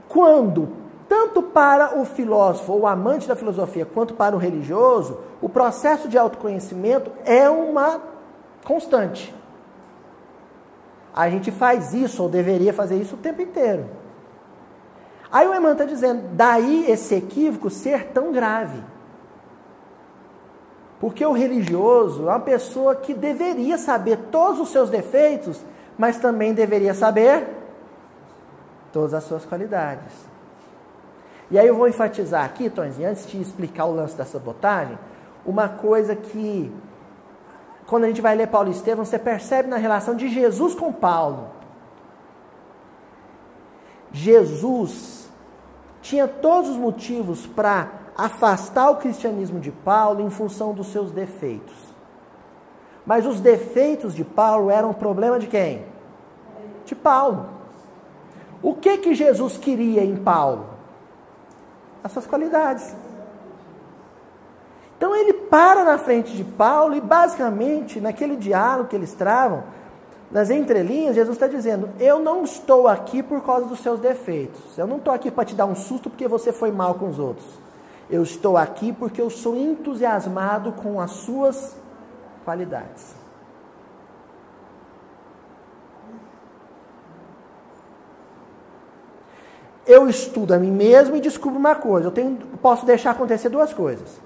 quando, 0.07 0.69
tanto 1.13 1.43
para 1.43 1.99
o 1.99 2.07
filósofo 2.07 2.73
ou 2.73 2.87
amante 2.87 3.29
da 3.29 3.37
filosofia, 3.37 3.85
quanto 3.85 4.15
para 4.15 4.35
o 4.35 4.39
religioso, 4.39 5.19
o 5.43 5.49
processo 5.49 6.09
de 6.09 6.17
autoconhecimento 6.17 7.13
é 7.27 7.51
uma 7.51 8.01
constante. 8.65 9.35
A 11.15 11.29
gente 11.29 11.51
faz 11.51 11.93
isso, 11.93 12.23
ou 12.23 12.31
deveria 12.31 12.73
fazer 12.73 12.97
isso 12.97 13.15
o 13.15 13.19
tempo 13.19 13.43
inteiro. 13.43 13.85
Aí 15.31 15.47
o 15.47 15.51
Emmanuel 15.51 15.73
está 15.73 15.85
dizendo, 15.85 16.31
daí 16.33 16.91
esse 16.91 17.15
equívoco 17.15 17.69
ser 17.69 18.07
tão 18.07 18.33
grave. 18.33 18.83
Porque 20.99 21.27
o 21.27 21.33
religioso 21.33 22.23
é 22.23 22.31
uma 22.31 22.41
pessoa 22.41 22.95
que 22.95 23.13
deveria 23.13 23.77
saber 23.77 24.17
todos 24.31 24.61
os 24.61 24.71
seus 24.71 24.89
defeitos, 24.89 25.63
mas 25.99 26.17
também 26.17 26.55
deveria 26.55 26.95
saber 26.95 27.49
todas 28.91 29.13
as 29.13 29.25
suas 29.25 29.45
qualidades. 29.45 30.32
E 31.53 31.59
aí 31.59 31.69
eu 31.69 31.77
vou 31.77 31.87
enfatizar 31.87 32.47
aqui, 32.47 32.71
Tonzinho, 32.71 33.11
antes 33.11 33.27
de 33.27 33.39
explicar 33.39 33.85
o 33.85 33.95
lance 33.95 34.17
da 34.17 34.25
sabotagem, 34.25 34.99
uma 35.45 35.69
coisa 35.69 36.17
que, 36.17 36.73
quando 37.87 38.05
a 38.05 38.07
gente 38.07 38.23
vai 38.23 38.35
ler 38.35 38.47
Paulo 38.47 38.69
e 38.69 38.71
Estevão, 38.71 39.05
você 39.05 39.19
percebe 39.19 39.69
na 39.69 39.77
relação 39.77 40.17
de 40.17 40.31
Jesus 40.31 40.75
com 40.75 40.91
Paulo. 40.91 41.51
Jesus 44.11 45.31
tinha 46.01 46.27
todos 46.27 46.71
os 46.71 46.77
motivos 46.79 47.47
para 47.47 47.91
afastar 48.17 48.89
o 48.89 48.97
cristianismo 48.97 49.61
de 49.61 49.71
Paulo 49.71 50.23
em 50.23 50.31
função 50.31 50.73
dos 50.73 50.87
seus 50.87 51.11
defeitos. 51.11 51.77
Mas 53.05 53.27
os 53.27 53.41
defeitos 53.41 54.15
de 54.15 54.25
Paulo 54.25 54.71
eram 54.71 54.95
problema 54.95 55.39
de 55.39 55.49
quem? 55.49 55.85
De 56.87 56.95
Paulo. 56.95 57.47
O 58.63 58.73
que 58.73 58.97
que 58.97 59.15
Jesus 59.15 59.59
queria 59.59 60.03
em 60.03 60.17
Paulo? 60.17 60.72
As 62.03 62.13
suas 62.13 62.27
qualidades. 62.27 62.95
Então 64.97 65.17
ele 65.17 65.33
para 65.33 65.85
na 65.85 65.99
frente 65.99 66.33
de 66.37 66.45
Paulo 66.45 66.95
e 66.95 67.01
basicamente 67.01 68.01
naquele 68.01 68.37
diálogo 68.37 68.89
que 68.89 68.97
eles 68.97 69.13
travam, 69.13 69.65
nas 70.31 70.49
entrelinhas, 70.49 71.15
Jesus 71.15 71.37
está 71.37 71.47
dizendo: 71.47 71.91
Eu 72.01 72.19
não 72.19 72.43
estou 72.45 72.89
aqui 72.89 73.23
por 73.23 73.43
causa 73.45 73.67
dos 73.67 73.81
seus 73.81 74.01
defeitos. 74.01 74.79
Eu 74.79 74.87
não 74.87 74.97
estou 74.97 75.13
aqui 75.13 75.31
para 75.31 75.45
te 75.45 75.55
dar 75.55 75.67
um 75.67 75.75
susto 75.75 76.09
porque 76.09 76.27
você 76.27 76.53
foi 76.53 76.73
mal 76.73 76.95
com 76.95 77.09
os 77.09 77.19
outros. 77.19 77.47
Eu 78.09 78.23
estou 78.23 78.57
aqui 78.57 78.93
porque 78.93 79.21
eu 79.21 79.29
sou 79.29 79.57
entusiasmado 79.57 80.73
com 80.73 81.01
as 81.01 81.11
suas 81.11 81.77
qualidades. 82.45 83.22
Eu 89.87 90.09
estudo 90.09 90.55
a 90.55 90.59
mim 90.59 90.71
mesmo 90.71 91.17
e 91.17 91.21
descubro 91.21 91.59
uma 91.59 91.75
coisa. 91.75 92.09
Eu 92.09 92.13
tenho, 92.13 92.37
posso 92.61 92.87
deixar 92.87 93.11
acontecer 93.11 93.49
duas 93.49 93.73
coisas. 93.73 94.21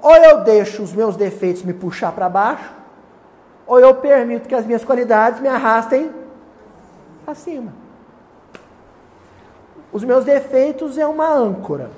Ou 0.00 0.14
eu 0.16 0.44
deixo 0.44 0.82
os 0.82 0.92
meus 0.92 1.16
defeitos 1.16 1.62
me 1.62 1.72
puxar 1.72 2.12
para 2.12 2.28
baixo, 2.28 2.72
ou 3.66 3.78
eu 3.78 3.94
permito 3.94 4.48
que 4.48 4.54
as 4.54 4.64
minhas 4.64 4.84
qualidades 4.84 5.40
me 5.40 5.48
arrastem 5.48 6.10
acima. 7.26 7.72
Os 9.92 10.04
meus 10.04 10.24
defeitos 10.24 10.96
é 10.98 11.06
uma 11.06 11.28
âncora. 11.28 11.90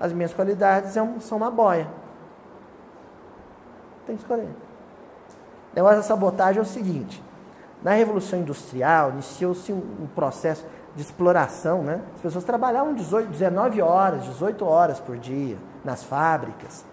As 0.00 0.12
minhas 0.12 0.32
qualidades 0.32 0.96
é 0.96 1.06
são 1.20 1.38
uma 1.38 1.50
boia. 1.50 1.86
Tem 4.06 4.16
que 4.16 4.22
escolher. 4.22 4.48
O 5.72 5.76
negócio 5.76 5.96
da 5.96 6.02
sabotagem 6.02 6.58
é 6.58 6.62
o 6.62 6.66
seguinte: 6.66 7.22
na 7.82 7.92
Revolução 7.92 8.38
Industrial 8.38 9.10
iniciou-se 9.10 9.72
um, 9.72 9.82
um, 10.02 10.06
processo 10.14 10.64
de 10.94 11.02
exploração, 11.02 11.82
né? 11.82 12.00
As 12.14 12.20
pessoas 12.20 12.44
trabalhavam 12.44 12.94
18, 12.94 13.28
19 13.28 13.82
horas, 13.82 14.24
18 14.24 14.64
horas 14.64 15.00
por 15.00 15.16
dia 15.16 15.56
nas 15.84 16.04
fábricas. 16.04 16.84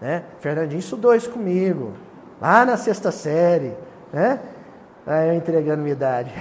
Né? 0.00 0.24
Fernandinho 0.40 0.78
estudou 0.78 1.14
isso 1.14 1.30
comigo, 1.30 1.92
lá 2.40 2.64
na 2.64 2.76
sexta 2.76 3.10
série. 3.10 3.74
Né? 4.12 4.40
Aí 5.06 5.28
eu 5.28 5.34
entregando 5.34 5.82
minha 5.82 5.92
idade. 5.92 6.32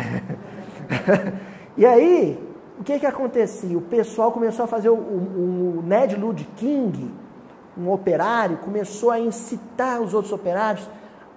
e 1.77 1.85
aí, 1.85 2.43
o 2.79 2.83
que, 2.83 2.99
que 2.99 3.05
acontecia? 3.05 3.77
O 3.77 3.81
pessoal 3.81 4.31
começou 4.31 4.65
a 4.65 4.67
fazer 4.67 4.89
o, 4.89 4.95
o, 4.95 5.79
o 5.79 5.83
Ned 5.85 6.15
Lud 6.15 6.43
King, 6.57 7.13
um 7.77 7.91
operário, 7.91 8.57
começou 8.57 9.11
a 9.11 9.19
incitar 9.19 10.01
os 10.01 10.13
outros 10.13 10.33
operários 10.33 10.87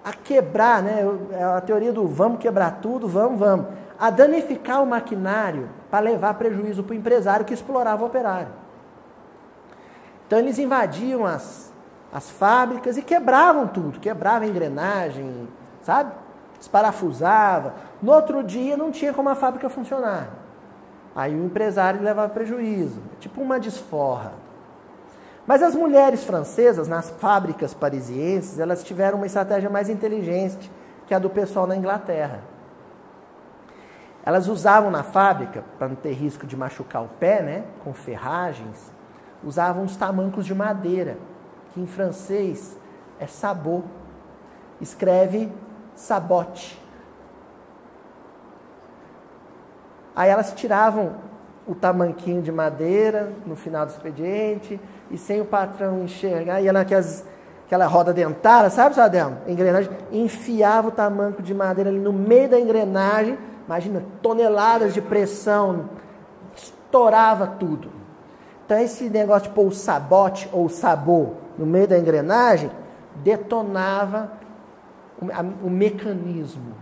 a 0.09 0.13
quebrar, 0.13 0.81
né? 0.81 1.03
É 1.31 1.43
a 1.43 1.61
teoria 1.61 1.93
do 1.93 2.07
vamos 2.07 2.39
quebrar 2.39 2.79
tudo, 2.81 3.07
vamos, 3.07 3.39
vamos. 3.39 3.67
A 3.99 4.09
danificar 4.09 4.81
o 4.81 4.87
maquinário 4.87 5.69
para 5.91 5.99
levar 5.99 6.33
prejuízo 6.35 6.83
para 6.83 6.93
o 6.93 6.97
empresário 6.97 7.45
que 7.45 7.53
explorava 7.53 8.03
o 8.03 8.07
operário. 8.07 8.51
Então 10.25 10.39
eles 10.39 10.57
invadiam 10.57 11.25
as, 11.25 11.73
as 12.11 12.29
fábricas 12.29 12.97
e 12.97 13.01
quebravam 13.01 13.67
tudo, 13.67 13.99
quebravam 13.99 14.47
a 14.47 14.51
engrenagem, 14.51 15.47
sabe? 15.81 16.11
Desparafusava. 16.57 17.73
No 18.01 18.11
outro 18.11 18.43
dia 18.43 18.75
não 18.75 18.91
tinha 18.91 19.13
como 19.13 19.29
a 19.29 19.35
fábrica 19.35 19.69
funcionar. 19.69 20.29
Aí 21.15 21.35
o 21.35 21.45
empresário 21.45 22.01
levava 22.01 22.29
prejuízo, 22.29 23.01
tipo 23.19 23.41
uma 23.41 23.59
desforra. 23.59 24.33
Mas 25.49 25.63
as 25.63 25.73
mulheres 25.73 26.23
francesas, 26.23 26.87
nas 26.87 27.09
fábricas 27.09 27.73
parisienses, 27.73 28.59
elas 28.59 28.83
tiveram 28.83 29.17
uma 29.17 29.25
estratégia 29.25 29.67
mais 29.67 29.89
inteligente 29.89 30.71
que 31.07 31.13
a 31.15 31.17
do 31.17 31.27
pessoal 31.27 31.65
na 31.65 31.75
Inglaterra. 31.75 32.41
Elas 34.23 34.47
usavam 34.47 34.91
na 34.91 35.01
fábrica, 35.01 35.63
para 35.79 35.87
não 35.87 35.95
ter 35.95 36.11
risco 36.11 36.45
de 36.45 36.55
machucar 36.55 37.01
o 37.01 37.07
pé, 37.07 37.41
né, 37.41 37.63
com 37.83 37.95
ferragens, 37.95 38.91
usavam 39.43 39.85
os 39.85 39.95
tamancos 39.95 40.45
de 40.45 40.53
madeira, 40.53 41.17
que 41.73 41.81
em 41.81 41.87
francês 41.87 42.77
é 43.19 43.25
sabot. 43.25 43.83
Escreve 44.79 45.51
sabote. 45.95 46.79
Aí 50.15 50.29
elas 50.29 50.53
tiravam 50.53 51.15
o 51.65 51.73
tamanquinho 51.73 52.43
de 52.43 52.51
madeira 52.51 53.33
no 53.47 53.55
final 53.55 53.87
do 53.87 53.89
expediente 53.89 54.79
e 55.11 55.17
sem 55.17 55.41
o 55.41 55.45
patrão 55.45 56.03
enxergar, 56.03 56.61
ia 56.61 56.73
naquelas 56.73 57.25
aquela 57.69 57.85
roda 57.85 58.11
dentada, 58.11 58.67
sabe, 58.71 58.95
Sadel? 58.95 59.33
Engrenagem, 59.47 59.91
enfiava 60.11 60.87
o 60.87 60.91
tamanco 60.91 61.43
de 61.43 61.53
madeira 61.53 61.91
ali 61.91 61.99
no 61.99 62.11
meio 62.11 62.49
da 62.49 62.59
engrenagem, 62.59 63.37
imagina, 63.67 64.03
toneladas 64.23 64.91
de 64.91 65.01
pressão, 65.01 65.87
estourava 66.55 67.45
tudo. 67.45 67.91
Então 68.65 68.79
esse 68.79 69.07
negócio 69.07 69.49
de 69.49 69.53
pôr 69.53 69.67
o 69.67 69.71
sabote 69.71 70.49
ou 70.51 70.65
o 70.65 70.69
sabor 70.69 71.33
no 71.59 71.65
meio 71.65 71.87
da 71.87 71.99
engrenagem 71.99 72.71
detonava 73.17 74.31
o, 75.21 75.25
a, 75.31 75.41
o 75.63 75.69
mecanismo. 75.69 76.73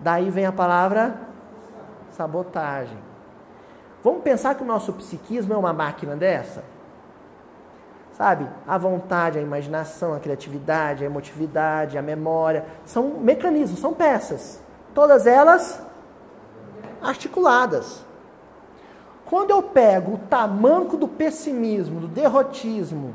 Daí 0.00 0.28
vem 0.28 0.44
a 0.44 0.52
palavra 0.52 1.14
sabotagem. 2.10 2.98
Vamos 4.02 4.22
pensar 4.22 4.56
que 4.56 4.62
o 4.64 4.66
nosso 4.66 4.92
psiquismo 4.92 5.54
é 5.54 5.56
uma 5.56 5.72
máquina 5.72 6.16
dessa? 6.16 6.64
Sabe? 8.16 8.48
A 8.66 8.78
vontade, 8.78 9.38
a 9.38 9.42
imaginação, 9.42 10.14
a 10.14 10.20
criatividade, 10.20 11.04
a 11.04 11.06
emotividade, 11.06 11.98
a 11.98 12.02
memória, 12.02 12.64
são 12.84 13.08
mecanismos, 13.20 13.78
são 13.78 13.92
peças. 13.92 14.60
Todas 14.94 15.26
elas 15.26 15.82
articuladas. 17.02 18.04
Quando 19.26 19.50
eu 19.50 19.62
pego 19.62 20.14
o 20.14 20.18
tamanco 20.18 20.96
do 20.96 21.06
pessimismo, 21.06 22.00
do 22.00 22.08
derrotismo, 22.08 23.12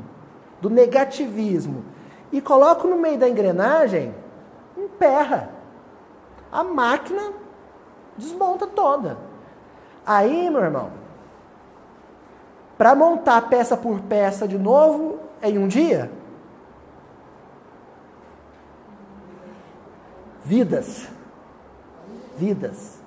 do 0.60 0.70
negativismo 0.70 1.84
e 2.30 2.40
coloco 2.40 2.86
no 2.86 2.96
meio 2.96 3.18
da 3.18 3.28
engrenagem, 3.28 4.14
emperra. 4.76 5.50
A 6.52 6.62
máquina 6.62 7.32
Desmonta 8.16 8.66
toda. 8.66 9.16
Aí, 10.04 10.50
meu 10.50 10.62
irmão, 10.62 10.90
para 12.82 12.96
montar 12.96 13.48
peça 13.48 13.76
por 13.76 14.00
peça 14.00 14.48
de 14.48 14.58
novo 14.58 15.20
em 15.40 15.56
um 15.56 15.68
dia, 15.68 16.10
vidas. 20.44 21.06
Vidas. 22.36 22.98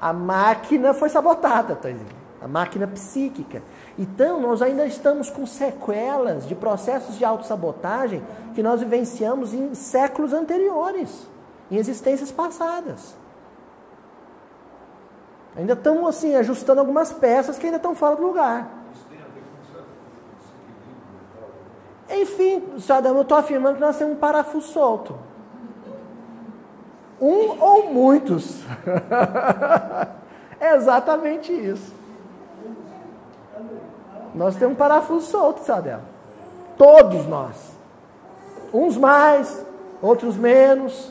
A 0.00 0.12
máquina 0.12 0.94
foi 0.94 1.08
sabotada, 1.08 1.78
a 2.42 2.48
máquina 2.48 2.88
psíquica. 2.88 3.62
Então, 3.96 4.40
nós 4.40 4.62
ainda 4.62 4.84
estamos 4.84 5.30
com 5.30 5.46
sequelas 5.46 6.44
de 6.44 6.56
processos 6.56 7.16
de 7.16 7.24
autossabotagem 7.24 8.20
que 8.56 8.64
nós 8.64 8.80
vivenciamos 8.80 9.54
em 9.54 9.76
séculos 9.76 10.32
anteriores. 10.32 11.28
em 11.70 11.76
existências 11.76 12.32
passadas. 12.32 13.14
Ainda 15.56 15.72
estamos 15.72 16.06
assim, 16.08 16.34
ajustando 16.34 16.80
algumas 16.80 17.12
peças 17.12 17.58
que 17.58 17.66
ainda 17.66 17.78
estão 17.78 17.94
fora 17.94 18.16
do 18.16 18.22
lugar. 18.22 18.68
Enfim, 22.08 22.78
Sadam, 22.78 23.16
eu 23.16 23.22
estou 23.22 23.38
afirmando 23.38 23.76
que 23.76 23.80
nós 23.80 23.96
temos 23.96 24.14
um 24.14 24.18
parafuso 24.18 24.68
solto. 24.68 25.18
Um 27.20 27.60
ou 27.60 27.92
muitos. 27.92 28.62
é 30.60 30.74
exatamente 30.76 31.52
isso. 31.52 31.94
Nós 34.34 34.54
temos 34.56 34.74
um 34.74 34.78
parafuso 34.78 35.26
solto, 35.26 35.64
Sadel. 35.64 36.00
Todos 36.76 37.26
nós. 37.26 37.74
Uns 38.72 38.96
mais, 38.98 39.64
outros 40.02 40.36
menos, 40.36 41.10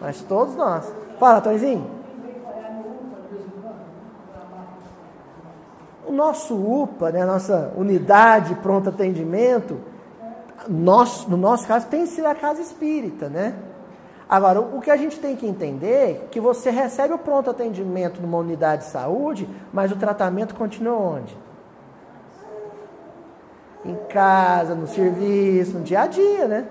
mas 0.00 0.20
todos 0.22 0.56
nós. 0.56 0.92
Fala, 1.18 1.40
Tonzinho. 1.40 1.88
O 6.03 6.03
nosso 6.14 6.54
UPA, 6.54 7.10
né, 7.10 7.22
a 7.22 7.26
nossa 7.26 7.72
unidade 7.76 8.54
pronto 8.56 8.88
atendimento, 8.88 9.78
nós, 10.68 11.26
no 11.26 11.36
nosso 11.36 11.66
caso, 11.66 11.86
tem 11.86 12.06
sido 12.06 12.26
a 12.26 12.34
casa 12.34 12.60
espírita, 12.60 13.28
né? 13.28 13.54
Agora, 14.28 14.60
o 14.60 14.80
que 14.80 14.90
a 14.90 14.96
gente 14.96 15.20
tem 15.20 15.36
que 15.36 15.46
entender 15.46 15.86
é 16.10 16.26
que 16.30 16.40
você 16.40 16.70
recebe 16.70 17.12
o 17.12 17.18
pronto 17.18 17.50
atendimento 17.50 18.20
numa 18.22 18.38
unidade 18.38 18.84
de 18.84 18.90
saúde, 18.90 19.48
mas 19.72 19.92
o 19.92 19.96
tratamento 19.96 20.54
continua 20.54 20.96
onde? 20.96 21.36
Em 23.84 23.94
casa, 24.08 24.74
no 24.74 24.86
serviço, 24.86 25.78
no 25.78 25.84
dia 25.84 26.00
a 26.00 26.06
dia, 26.06 26.48
né? 26.48 26.66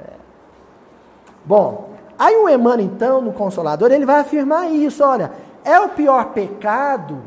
É. 0.00 0.10
Bom, 1.46 1.90
aí 2.18 2.36
o 2.36 2.48
Emmanuel, 2.48 2.86
então, 2.86 3.22
no 3.22 3.32
Consolador, 3.32 3.90
ele 3.90 4.04
vai 4.04 4.20
afirmar 4.20 4.70
isso, 4.70 5.02
olha, 5.02 5.32
é 5.64 5.78
o 5.80 5.88
pior 5.90 6.32
pecado 6.32 7.22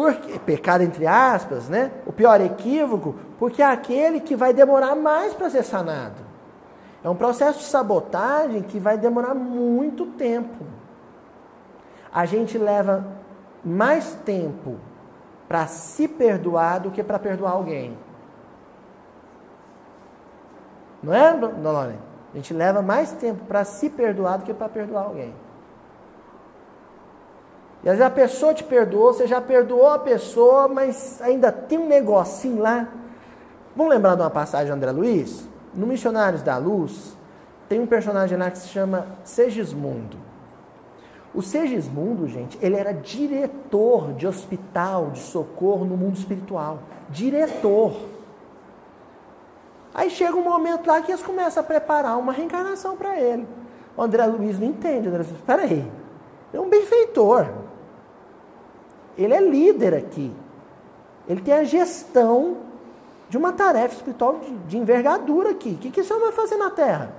porque, 0.00 0.38
pecado 0.38 0.82
entre 0.82 1.06
aspas, 1.06 1.68
né? 1.68 1.90
O 2.06 2.12
pior 2.12 2.40
equívoco, 2.40 3.16
porque 3.38 3.60
é 3.60 3.66
aquele 3.66 4.20
que 4.20 4.34
vai 4.34 4.54
demorar 4.54 4.94
mais 4.94 5.34
para 5.34 5.50
ser 5.50 5.62
sanado. 5.62 6.22
É 7.04 7.08
um 7.10 7.14
processo 7.14 7.58
de 7.58 7.64
sabotagem 7.66 8.62
que 8.62 8.78
vai 8.78 8.96
demorar 8.96 9.34
muito 9.34 10.06
tempo. 10.06 10.64
A 12.10 12.24
gente 12.24 12.56
leva 12.56 13.06
mais 13.62 14.14
tempo 14.24 14.78
para 15.46 15.66
se 15.66 16.08
perdoar 16.08 16.80
do 16.80 16.90
que 16.90 17.02
para 17.02 17.18
perdoar 17.18 17.52
alguém. 17.52 17.98
Não 21.02 21.12
é, 21.12 21.34
Dona 21.34 21.70
Lorena? 21.70 21.98
A 22.32 22.36
gente 22.36 22.54
leva 22.54 22.80
mais 22.80 23.12
tempo 23.12 23.44
para 23.44 23.64
se 23.64 23.90
perdoar 23.90 24.38
do 24.38 24.44
que 24.44 24.54
para 24.54 24.68
perdoar 24.70 25.04
alguém. 25.04 25.34
E 27.82 27.88
às 27.88 27.96
vezes 27.96 28.02
a 28.02 28.10
pessoa 28.10 28.52
te 28.52 28.62
perdoou, 28.62 29.12
você 29.12 29.26
já 29.26 29.40
perdoou 29.40 29.88
a 29.88 29.98
pessoa, 29.98 30.68
mas 30.68 31.20
ainda 31.22 31.50
tem 31.50 31.78
um 31.78 31.88
negocinho 31.88 32.60
lá. 32.60 32.88
Vamos 33.74 33.92
lembrar 33.92 34.14
de 34.16 34.22
uma 34.22 34.30
passagem 34.30 34.66
de 34.66 34.72
André 34.72 34.90
Luiz? 34.90 35.48
No 35.74 35.86
Missionários 35.86 36.42
da 36.42 36.58
Luz, 36.58 37.16
tem 37.68 37.80
um 37.80 37.86
personagem 37.86 38.36
lá 38.36 38.50
que 38.50 38.58
se 38.58 38.68
chama 38.68 39.06
Segismundo. 39.24 40.18
O 41.32 41.40
Segismundo, 41.40 42.26
gente, 42.26 42.58
ele 42.60 42.76
era 42.76 42.92
diretor 42.92 44.12
de 44.14 44.26
hospital 44.26 45.10
de 45.10 45.20
socorro 45.20 45.84
no 45.84 45.96
mundo 45.96 46.16
espiritual. 46.16 46.80
Diretor. 47.08 47.94
Aí 49.94 50.10
chega 50.10 50.34
um 50.34 50.42
momento 50.42 50.86
lá 50.86 51.00
que 51.00 51.12
eles 51.12 51.22
começam 51.22 51.62
a 51.62 51.66
preparar 51.66 52.18
uma 52.18 52.32
reencarnação 52.32 52.96
para 52.96 53.18
ele. 53.18 53.46
O 53.96 54.02
André 54.02 54.26
Luiz 54.26 54.58
não 54.58 54.66
entende. 54.66 55.08
André 55.08 55.18
Luiz, 55.22 55.30
espera 55.30 55.62
aí, 55.62 55.90
é 56.52 56.60
um 56.60 56.68
benfeitor. 56.68 57.46
Ele 59.22 59.34
é 59.34 59.40
líder 59.40 59.94
aqui. 59.94 60.32
Ele 61.28 61.42
tem 61.42 61.52
a 61.52 61.64
gestão 61.64 62.56
de 63.28 63.36
uma 63.36 63.52
tarefa 63.52 63.94
espiritual 63.94 64.38
de, 64.38 64.50
de 64.50 64.78
envergadura 64.78 65.50
aqui. 65.50 65.70
O 65.70 65.76
que, 65.76 65.90
que 65.90 66.00
esse 66.00 66.10
homem 66.10 66.24
vai 66.24 66.32
fazer 66.32 66.56
na 66.56 66.70
Terra? 66.70 67.12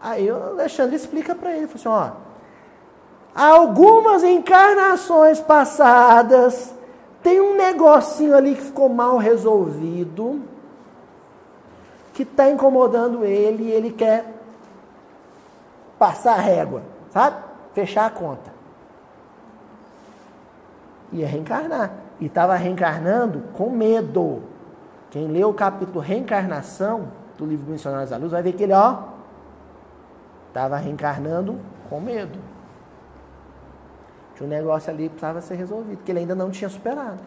Aí 0.00 0.30
o 0.30 0.42
Alexandre 0.42 0.96
explica 0.96 1.34
para 1.34 1.54
ele, 1.54 1.68
assim, 1.72 1.86
ó, 1.86 2.10
algumas 3.34 4.24
encarnações 4.24 5.38
passadas 5.38 6.74
tem 7.22 7.40
um 7.40 7.54
negocinho 7.54 8.34
ali 8.34 8.56
que 8.56 8.62
ficou 8.62 8.88
mal 8.88 9.16
resolvido, 9.16 10.42
que 12.14 12.24
está 12.24 12.50
incomodando 12.50 13.24
ele 13.24 13.64
e 13.64 13.70
ele 13.70 13.92
quer 13.92 14.26
passar 15.98 16.32
a 16.32 16.40
régua, 16.40 16.82
sabe? 17.12 17.36
Fechar 17.74 18.06
a 18.06 18.10
conta 18.10 18.51
ia 21.12 21.26
reencarnar. 21.26 21.92
E 22.20 22.26
estava 22.26 22.54
reencarnando 22.56 23.42
com 23.54 23.70
medo. 23.70 24.42
Quem 25.10 25.28
lê 25.28 25.44
o 25.44 25.52
capítulo 25.52 26.00
Reencarnação 26.00 27.08
do 27.36 27.44
livro 27.44 27.70
Missionários 27.70 28.10
da 28.10 28.16
Luz 28.16 28.32
vai 28.32 28.42
ver 28.42 28.52
que 28.52 28.62
ele, 28.62 28.72
ó, 28.72 28.98
estava 30.48 30.76
reencarnando 30.76 31.60
com 31.90 32.00
medo. 32.00 32.38
Tinha 34.34 34.46
um 34.46 34.50
negócio 34.50 34.90
ali 34.90 35.04
que 35.04 35.10
precisava 35.10 35.40
ser 35.40 35.56
resolvido, 35.56 36.02
que 36.02 36.10
ele 36.10 36.20
ainda 36.20 36.34
não 36.34 36.50
tinha 36.50 36.68
superado. 36.68 37.20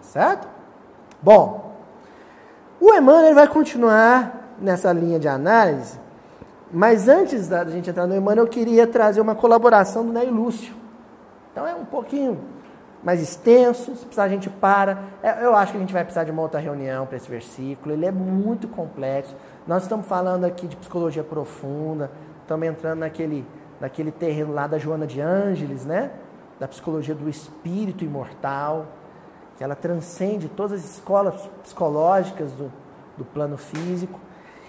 Certo? 0.00 0.48
Bom, 1.22 1.76
o 2.80 2.92
Emmanuel 2.92 3.34
vai 3.34 3.48
continuar 3.48 4.54
nessa 4.60 4.92
linha 4.92 5.18
de 5.18 5.28
análise 5.28 5.98
mas 6.76 7.08
antes 7.08 7.48
da 7.48 7.64
gente 7.64 7.88
entrar 7.88 8.06
no 8.06 8.14
Emmanuel, 8.14 8.44
eu 8.44 8.50
queria 8.50 8.86
trazer 8.86 9.18
uma 9.18 9.34
colaboração 9.34 10.04
do 10.04 10.12
Ney 10.12 10.28
Lúcio. 10.28 10.74
Então 11.50 11.66
é 11.66 11.74
um 11.74 11.86
pouquinho 11.86 12.38
mais 13.02 13.22
extenso, 13.22 13.96
se 13.96 14.04
precisar 14.04 14.24
a 14.24 14.28
gente 14.28 14.50
para. 14.50 14.98
É, 15.22 15.42
eu 15.42 15.56
acho 15.56 15.72
que 15.72 15.78
a 15.78 15.80
gente 15.80 15.94
vai 15.94 16.04
precisar 16.04 16.24
de 16.24 16.30
uma 16.30 16.42
outra 16.42 16.60
reunião 16.60 17.06
para 17.06 17.16
esse 17.16 17.30
versículo, 17.30 17.94
ele 17.94 18.04
é 18.04 18.12
muito 18.12 18.68
complexo. 18.68 19.34
Nós 19.66 19.84
estamos 19.84 20.06
falando 20.06 20.44
aqui 20.44 20.66
de 20.66 20.76
psicologia 20.76 21.24
profunda, 21.24 22.10
estamos 22.42 22.68
entrando 22.68 22.98
naquele, 22.98 23.46
naquele 23.80 24.12
terreno 24.12 24.52
lá 24.52 24.66
da 24.66 24.76
Joana 24.76 25.06
de 25.06 25.18
Ângeles, 25.18 25.86
né? 25.86 26.10
Da 26.60 26.68
psicologia 26.68 27.14
do 27.14 27.26
espírito 27.26 28.04
imortal, 28.04 28.84
que 29.56 29.64
ela 29.64 29.74
transcende 29.74 30.46
todas 30.46 30.72
as 30.72 30.84
escolas 30.84 31.48
psicológicas 31.62 32.52
do, 32.52 32.70
do 33.16 33.24
plano 33.24 33.56
físico. 33.56 34.25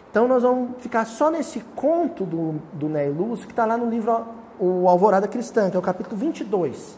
Então 0.09 0.27
nós 0.27 0.43
vamos 0.43 0.81
ficar 0.81 1.05
só 1.05 1.29
nesse 1.29 1.59
conto 1.75 2.23
do, 2.25 2.53
do 2.73 2.89
Ney 2.89 3.09
Lúcio, 3.09 3.45
que 3.45 3.53
está 3.53 3.65
lá 3.65 3.77
no 3.77 3.89
livro 3.89 4.25
O 4.59 4.87
Alvorada 4.87 5.27
Cristã, 5.27 5.69
que 5.69 5.75
é 5.75 5.79
o 5.79 5.83
capítulo 5.83 6.17
22. 6.17 6.97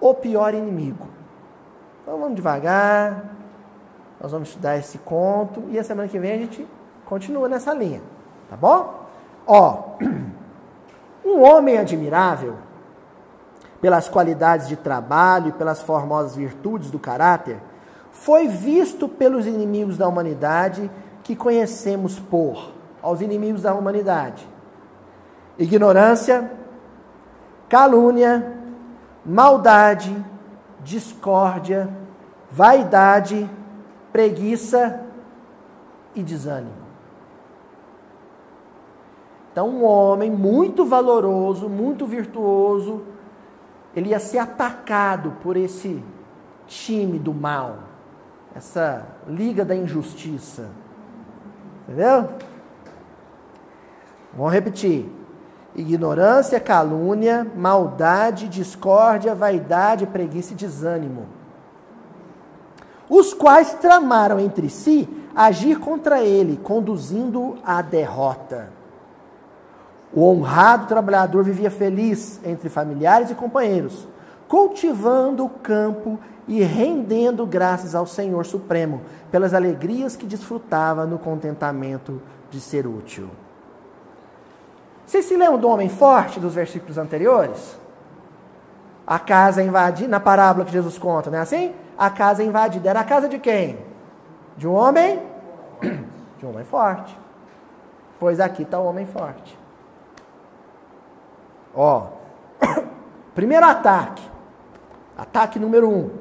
O 0.00 0.14
pior 0.14 0.54
inimigo. 0.54 1.06
Então 2.02 2.18
vamos 2.18 2.34
devagar, 2.34 3.24
nós 4.20 4.32
vamos 4.32 4.48
estudar 4.48 4.76
esse 4.76 4.98
conto 4.98 5.64
e 5.70 5.78
a 5.78 5.84
semana 5.84 6.08
que 6.08 6.18
vem 6.18 6.32
a 6.32 6.38
gente 6.38 6.66
continua 7.06 7.48
nessa 7.48 7.72
linha, 7.72 8.02
tá 8.48 8.56
bom? 8.56 9.06
Ó, 9.46 9.96
um 11.24 11.42
homem 11.42 11.78
admirável, 11.78 12.56
pelas 13.80 14.08
qualidades 14.08 14.68
de 14.68 14.76
trabalho 14.76 15.48
e 15.48 15.52
pelas 15.52 15.80
formosas 15.80 16.36
virtudes 16.36 16.90
do 16.90 16.98
caráter, 16.98 17.58
foi 18.12 18.46
visto 18.46 19.08
pelos 19.08 19.46
inimigos 19.46 19.96
da 19.96 20.06
humanidade 20.06 20.90
que 21.22 21.36
conhecemos 21.36 22.18
por 22.18 22.72
aos 23.02 23.20
inimigos 23.20 23.62
da 23.62 23.74
humanidade: 23.74 24.46
ignorância, 25.58 26.50
calúnia, 27.68 28.58
maldade, 29.24 30.14
discórdia, 30.82 31.88
vaidade, 32.50 33.48
preguiça 34.12 35.04
e 36.14 36.22
desânimo. 36.22 36.80
Então, 39.52 39.68
um 39.68 39.84
homem 39.84 40.30
muito 40.30 40.84
valoroso, 40.84 41.68
muito 41.68 42.06
virtuoso, 42.06 43.02
ele 43.94 44.10
ia 44.10 44.20
ser 44.20 44.38
atacado 44.38 45.32
por 45.42 45.56
esse 45.56 46.02
time 46.66 47.18
do 47.18 47.34
mal, 47.34 47.78
essa 48.54 49.06
liga 49.26 49.64
da 49.64 49.74
injustiça. 49.74 50.70
Entendeu? 51.90 52.28
Vamos 54.32 54.52
repetir. 54.52 55.10
Ignorância, 55.74 56.60
calúnia, 56.60 57.44
maldade, 57.56 58.48
discórdia, 58.48 59.34
vaidade, 59.34 60.06
preguiça 60.06 60.52
e 60.52 60.56
desânimo. 60.56 61.26
Os 63.08 63.34
quais 63.34 63.74
tramaram 63.74 64.38
entre 64.38 64.68
si 64.68 65.08
agir 65.34 65.80
contra 65.80 66.22
ele, 66.22 66.60
conduzindo-o 66.62 67.58
à 67.64 67.82
derrota. 67.82 68.68
O 70.12 70.24
honrado 70.28 70.86
trabalhador 70.86 71.42
vivia 71.42 71.72
feliz 71.72 72.40
entre 72.44 72.68
familiares 72.68 73.30
e 73.32 73.34
companheiros, 73.34 74.06
cultivando 74.46 75.44
o 75.44 75.48
campo 75.48 76.20
e 76.50 76.64
rendendo 76.64 77.46
graças 77.46 77.94
ao 77.94 78.04
Senhor 78.04 78.44
Supremo 78.44 79.02
pelas 79.30 79.54
alegrias 79.54 80.16
que 80.16 80.26
desfrutava 80.26 81.06
no 81.06 81.16
contentamento 81.16 82.20
de 82.50 82.60
ser 82.60 82.88
útil. 82.88 83.30
Vocês 85.06 85.26
se 85.26 85.36
lembram 85.36 85.60
do 85.60 85.68
homem 85.68 85.88
forte 85.88 86.40
dos 86.40 86.56
versículos 86.56 86.98
anteriores? 86.98 87.78
A 89.06 89.16
casa 89.20 89.62
invadida, 89.62 90.08
na 90.08 90.18
parábola 90.18 90.64
que 90.64 90.72
Jesus 90.72 90.98
conta, 90.98 91.30
não 91.30 91.38
é 91.38 91.40
assim? 91.40 91.72
A 91.96 92.10
casa 92.10 92.42
invadida. 92.42 92.90
Era 92.90 92.98
a 92.98 93.04
casa 93.04 93.28
de 93.28 93.38
quem? 93.38 93.78
De 94.56 94.66
um 94.66 94.72
homem? 94.72 95.22
De 96.38 96.46
um 96.46 96.50
homem 96.50 96.64
forte. 96.64 97.16
Pois 98.18 98.40
aqui 98.40 98.62
está 98.62 98.80
o 98.80 98.86
homem 98.86 99.06
forte. 99.06 99.56
Ó, 101.74 102.08
primeiro 103.36 103.66
ataque. 103.66 104.28
Ataque 105.16 105.58
número 105.58 105.88
um. 105.88 106.19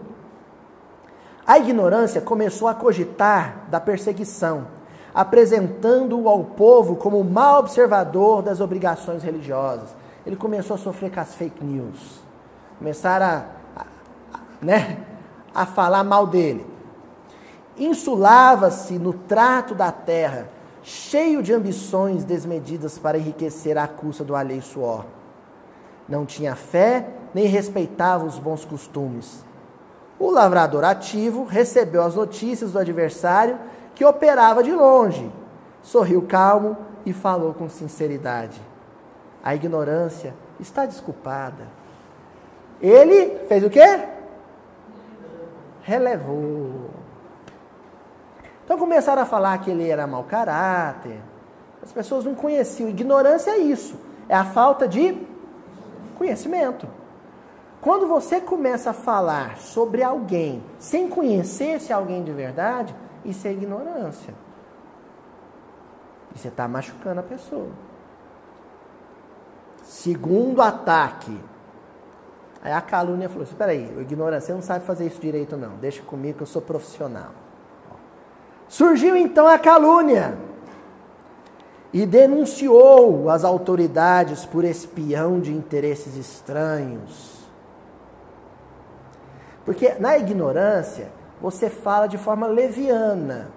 A 1.50 1.58
ignorância 1.58 2.22
começou 2.22 2.68
a 2.68 2.76
cogitar 2.76 3.64
da 3.72 3.80
perseguição, 3.80 4.68
apresentando-o 5.12 6.30
ao 6.30 6.43
povo 6.43 6.95
como 6.95 7.24
mau 7.24 7.58
observador 7.58 8.43
das 8.43 8.62
obrigações 8.62 9.24
religiosas. 9.24 9.89
Ele 10.28 10.36
começou 10.36 10.76
a 10.76 10.78
sofrer 10.78 11.12
com 11.12 11.20
as 11.20 11.34
fake 11.34 11.66
news. 11.66 12.22
Começaram 12.78 13.26
a, 13.26 13.45
a, 13.76 13.82
a 14.32 14.39
né, 14.62 15.00
a 15.52 15.66
falar 15.66 16.04
mal 16.04 16.28
dele. 16.28 16.68
Insulava-se 17.76 19.00
no 19.00 19.14
trato 19.14 19.74
da 19.74 19.91
terra, 19.91 20.47
cheio 20.84 21.41
de 21.41 21.52
ambições 21.52 22.24
desmedidas 22.24 23.00
para 23.00 23.18
enriquecer 23.18 23.76
à 23.76 23.88
custa 23.88 24.24
do 24.24 24.36
alheio 24.36 24.62
suor. 24.62 25.04
Não 26.08 26.28
tinha 26.28 26.56
fé, 26.56 27.10
nem 27.34 27.47
respeitava 27.47 28.24
os 28.24 28.38
bons 28.38 28.64
costumes 28.64 29.49
o 30.20 30.30
lavrador 30.30 30.84
ativo 30.84 31.45
recebeu 31.45 32.03
as 32.03 32.15
notícias 32.15 32.74
do 32.74 32.80
adversário 32.80 33.57
que 33.95 34.03
operava 34.03 34.61
de 34.61 34.72
longe, 34.72 35.32
sorriu 35.82 36.22
calmo 36.24 36.78
e 37.05 37.13
falou 37.13 37.53
com 37.53 37.70
sinceridade. 37.70 38.61
A 39.43 39.55
ignorância 39.55 40.36
está 40.59 40.86
desculpada. 40.86 41.63
Ele 42.82 43.39
fez 43.47 43.63
o 43.63 43.70
quê? 43.70 44.07
Relevou. 45.82 46.89
Então 48.65 48.78
começaram 48.78 49.22
a 49.22 49.26
falar 49.26 49.57
que 49.59 49.72
ele 49.72 49.89
era 49.89 50.05
mau 50.05 50.24
caráter. 50.26 51.20
As 51.82 51.91
pessoas 51.91 52.26
não 52.26 52.36
conheciam. 52.36 52.89
Ignorância 52.89 53.51
é 53.51 53.57
isso. 53.57 53.95
É 54.28 54.36
a 54.36 54.45
falta 54.45 54.88
de 54.88 55.17
conhecimento. 56.17 56.88
Quando 57.82 58.07
você 58.07 58.41
começa 58.41 58.89
a 58.89 58.93
falar 58.93 59.57
sobre 59.57 60.03
alguém 60.03 60.63
sem 60.77 61.07
conhecer 61.07 61.77
esse 61.77 61.93
alguém 61.93 62.23
de 62.23 62.32
verdade, 62.32 62.93
isso 63.23 63.47
é 63.47 63.51
ignorância. 63.51 64.34
E 66.36 66.38
você 66.38 66.49
está 66.49 66.67
machucando 66.67 67.21
a 67.21 67.23
pessoa. 67.23 67.69
Segundo 69.84 70.61
ataque. 70.61 71.36
Aí 72.61 72.73
a 72.73 72.82
calúnia 72.82 73.30
falou: 73.30 73.43
Espera 73.43 73.71
aí, 73.71 73.86
ignorância, 74.01 74.47
você 74.47 74.53
não 74.53 74.61
sabe 74.61 74.86
fazer 74.86 75.07
isso 75.07 75.21
direito, 75.21 75.55
não. 75.55 75.77
Deixa 75.77 76.01
comigo 76.03 76.38
que 76.38 76.43
eu 76.43 76.47
sou 76.47 76.61
profissional. 76.61 77.32
Surgiu 78.67 79.15
então 79.15 79.47
a 79.47 79.57
calúnia 79.57 80.38
e 81.91 82.05
denunciou 82.05 83.30
as 83.30 83.43
autoridades 83.43 84.45
por 84.45 84.63
espião 84.63 85.39
de 85.39 85.51
interesses 85.51 86.15
estranhos. 86.15 87.38
Porque 89.70 89.93
na 89.99 90.17
ignorância, 90.17 91.11
você 91.39 91.70
fala 91.70 92.07
de 92.07 92.17
forma 92.17 92.47
leviana, 92.47 93.51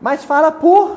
mas 0.00 0.22
fala 0.24 0.52
por 0.52 0.96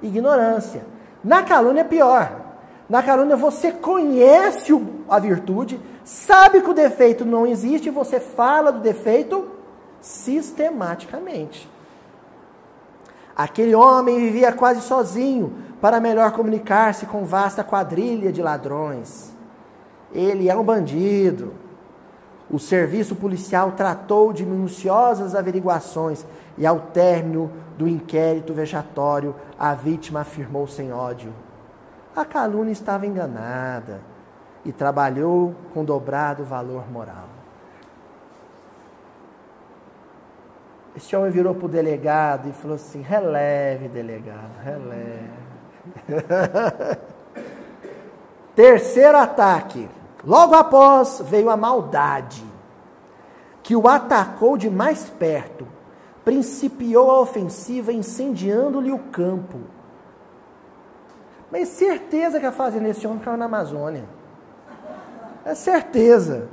ignorância. 0.00 0.82
Na 1.22 1.42
calúnia 1.42 1.82
é 1.82 1.84
pior. 1.84 2.40
Na 2.88 3.02
calúnia 3.02 3.36
você 3.36 3.70
conhece 3.70 4.72
a 5.10 5.18
virtude, 5.18 5.78
sabe 6.02 6.62
que 6.62 6.70
o 6.70 6.72
defeito 6.72 7.22
não 7.22 7.46
existe 7.46 7.88
e 7.88 7.90
você 7.90 8.18
fala 8.18 8.72
do 8.72 8.80
defeito 8.80 9.46
sistematicamente. 10.00 11.70
Aquele 13.36 13.74
homem 13.74 14.20
vivia 14.20 14.54
quase 14.54 14.80
sozinho 14.80 15.52
para 15.82 16.00
melhor 16.00 16.32
comunicar-se 16.32 17.04
com 17.04 17.26
vasta 17.26 17.62
quadrilha 17.62 18.32
de 18.32 18.40
ladrões. 18.40 19.34
Ele 20.14 20.48
é 20.48 20.56
um 20.56 20.64
bandido. 20.64 21.60
O 22.50 22.58
serviço 22.58 23.16
policial 23.16 23.72
tratou 23.72 24.32
de 24.32 24.44
minuciosas 24.44 25.34
averiguações 25.34 26.26
e, 26.58 26.66
ao 26.66 26.80
término 26.80 27.50
do 27.78 27.88
inquérito 27.88 28.52
vexatório, 28.52 29.34
a 29.58 29.74
vítima 29.74 30.20
afirmou 30.20 30.66
sem 30.66 30.92
ódio: 30.92 31.32
a 32.14 32.24
calúnia 32.24 32.72
estava 32.72 33.06
enganada 33.06 34.00
e 34.64 34.72
trabalhou 34.72 35.54
com 35.72 35.84
dobrado 35.84 36.44
valor 36.44 36.90
moral. 36.90 37.28
Esse 40.94 41.16
homem 41.16 41.30
virou 41.30 41.54
para 41.54 41.64
o 41.64 41.68
delegado 41.68 42.48
e 42.50 42.52
falou 42.52 42.76
assim: 42.76 43.00
releve, 43.00 43.88
delegado, 43.88 44.52
releve. 44.62 45.30
Terceiro 48.54 49.16
ataque. 49.16 49.88
Logo 50.24 50.54
após 50.54 51.20
veio 51.24 51.50
a 51.50 51.56
maldade, 51.56 52.44
que 53.62 53.74
o 53.74 53.88
atacou 53.88 54.56
de 54.56 54.70
mais 54.70 55.10
perto, 55.10 55.66
principiou 56.24 57.10
a 57.10 57.20
ofensiva 57.20 57.92
incendiando-lhe 57.92 58.92
o 58.92 58.98
campo. 58.98 59.58
Mas 61.50 61.68
certeza 61.68 62.38
que 62.38 62.46
a 62.46 62.52
fazenda 62.52 62.84
desse 62.84 63.06
homem 63.06 63.18
ficava 63.18 63.36
na 63.36 63.44
Amazônia. 63.46 64.04
É 65.44 65.54
certeza. 65.54 66.48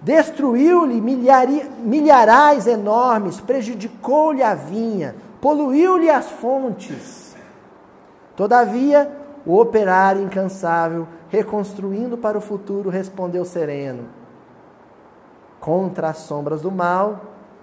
Destruiu-lhe 0.00 1.00
milharais 1.00 2.66
enormes, 2.66 3.40
prejudicou-lhe 3.40 4.42
a 4.42 4.54
vinha, 4.54 5.14
poluiu-lhe 5.40 6.08
as 6.08 6.30
fontes. 6.30 7.36
Todavia, 8.34 9.10
o 9.44 9.58
operário 9.58 10.22
incansável 10.22 11.06
reconstruindo 11.28 12.16
para 12.16 12.38
o 12.38 12.40
futuro, 12.40 12.90
respondeu 12.90 13.44
sereno: 13.44 14.08
Contra 15.60 16.08
as 16.10 16.18
sombras 16.18 16.62
do 16.62 16.70
mal, 16.70 17.20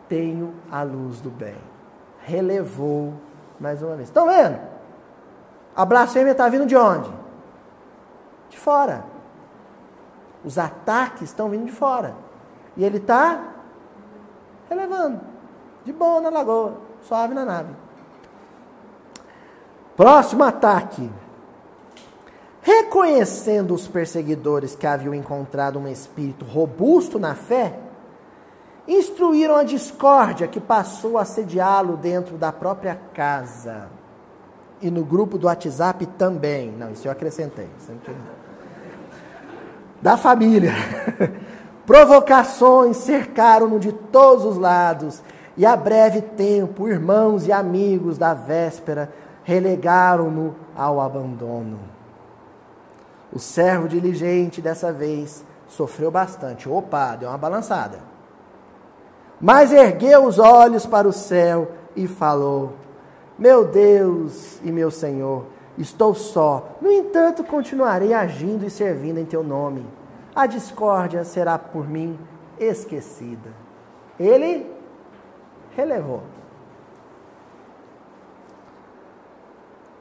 tenho 0.07 0.53
a 0.71 0.83
luz 0.83 1.21
do 1.21 1.29
bem. 1.29 1.57
Relevou 2.21 3.13
mais 3.59 3.81
uma 3.81 3.95
vez. 3.95 4.09
Estão 4.09 4.27
vendo? 4.27 4.59
A 5.75 5.85
blasfêmia 5.85 6.31
está 6.31 6.47
vindo 6.47 6.65
de 6.65 6.75
onde? 6.75 7.09
De 8.49 8.57
fora. 8.57 9.03
Os 10.43 10.57
ataques 10.57 11.23
estão 11.23 11.49
vindo 11.49 11.65
de 11.65 11.71
fora. 11.71 12.15
E 12.77 12.83
ele 12.83 12.97
está 12.97 13.41
relevando. 14.69 15.21
De 15.83 15.91
boa 15.93 16.21
na 16.21 16.29
lagoa, 16.29 16.77
suave 17.01 17.33
na 17.33 17.45
nave. 17.45 17.73
Próximo 19.95 20.43
ataque. 20.43 21.11
Reconhecendo 22.65 23.75
os 23.75 23.87
perseguidores 23.87 24.75
que 24.75 24.87
haviam 24.87 25.13
encontrado 25.13 25.77
um 25.77 25.87
espírito 25.87 26.43
robusto 26.43 27.19
na 27.19 27.35
fé, 27.35 27.77
instruíram 28.87 29.55
a 29.55 29.61
discórdia 29.61 30.47
que 30.47 30.59
passou 30.59 31.19
a 31.19 31.25
sediá-lo 31.25 31.95
dentro 31.95 32.37
da 32.37 32.51
própria 32.51 32.99
casa. 33.13 33.87
E 34.81 34.89
no 34.89 35.05
grupo 35.05 35.37
do 35.37 35.45
WhatsApp 35.45 36.07
também. 36.17 36.71
Não, 36.71 36.89
isso 36.89 37.07
eu 37.07 37.11
acrescentei. 37.11 37.69
Da 40.01 40.17
família. 40.17 40.73
Provocações 41.85 42.97
cercaram-no 42.97 43.79
de 43.79 43.91
todos 43.91 44.43
os 44.43 44.57
lados, 44.57 45.21
e 45.55 45.67
a 45.67 45.75
breve 45.75 46.19
tempo, 46.19 46.87
irmãos 46.87 47.45
e 47.45 47.51
amigos 47.51 48.17
da 48.17 48.33
véspera 48.33 49.13
relegaram-no 49.43 50.55
ao 50.75 50.99
abandono. 50.99 51.94
O 53.35 53.39
servo 53.39 53.89
diligente 53.89 54.61
dessa 54.61 54.93
vez 54.93 55.43
sofreu 55.67 56.09
bastante. 56.09 56.69
Opa, 56.69 57.17
deu 57.17 57.27
uma 57.27 57.37
balançada. 57.37 57.99
Mas 59.41 59.73
ergueu 59.73 60.23
os 60.23 60.39
olhos 60.39 60.85
para 60.85 61.05
o 61.05 61.11
céu 61.11 61.69
e 61.97 62.07
falou: 62.07 62.71
Meu 63.37 63.65
Deus 63.65 64.57
e 64.63 64.71
meu 64.71 64.89
Senhor, 64.89 65.47
estou 65.77 66.15
só. 66.15 66.77
No 66.81 66.89
entanto, 66.89 67.43
continuarei 67.43 68.13
agindo 68.13 68.65
e 68.65 68.69
servindo 68.69 69.19
em 69.19 69.25
teu 69.25 69.43
nome. 69.43 69.85
A 70.33 70.45
discórdia 70.45 71.25
será 71.25 71.59
por 71.59 71.89
mim 71.89 72.17
esquecida. 72.57 73.49
Ele 74.17 74.65
relevou. 75.75 76.23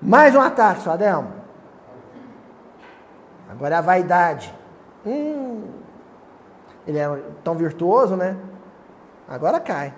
Mais 0.00 0.36
um 0.36 0.40
ataque, 0.40 0.88
Adelmo. 0.88 1.43
Agora 3.54 3.78
a 3.78 3.80
vaidade. 3.80 4.54
Hum. 5.06 5.62
Ele 6.86 6.98
era 6.98 7.22
tão 7.42 7.54
virtuoso, 7.54 8.16
né? 8.16 8.36
Agora 9.28 9.60
cai. 9.60 9.94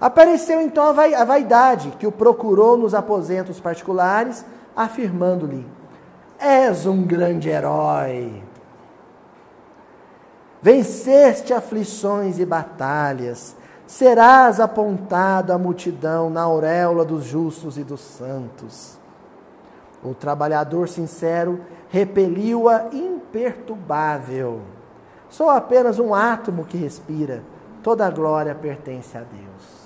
Apareceu 0.00 0.60
então 0.60 0.84
a 0.84 1.24
vaidade, 1.24 1.94
que 1.98 2.06
o 2.06 2.12
procurou 2.12 2.76
nos 2.76 2.92
aposentos 2.92 3.60
particulares, 3.60 4.44
afirmando-lhe: 4.74 5.66
És 6.38 6.86
um 6.86 7.04
grande 7.04 7.48
herói. 7.48 8.42
Venceste 10.60 11.54
aflições 11.54 12.38
e 12.38 12.46
batalhas, 12.46 13.56
serás 13.86 14.60
apontado 14.60 15.52
à 15.52 15.58
multidão 15.58 16.30
na 16.30 16.42
auréola 16.42 17.04
dos 17.04 17.24
justos 17.24 17.78
e 17.78 17.84
dos 17.84 18.00
santos. 18.00 19.01
O 20.02 20.14
trabalhador 20.14 20.88
sincero 20.88 21.60
repeliu-a 21.88 22.88
imperturbável. 22.92 24.62
Sou 25.28 25.48
apenas 25.48 25.98
um 25.98 26.14
átomo 26.14 26.64
que 26.64 26.76
respira, 26.76 27.42
toda 27.82 28.06
a 28.06 28.10
glória 28.10 28.54
pertence 28.54 29.16
a 29.16 29.20
Deus. 29.20 29.82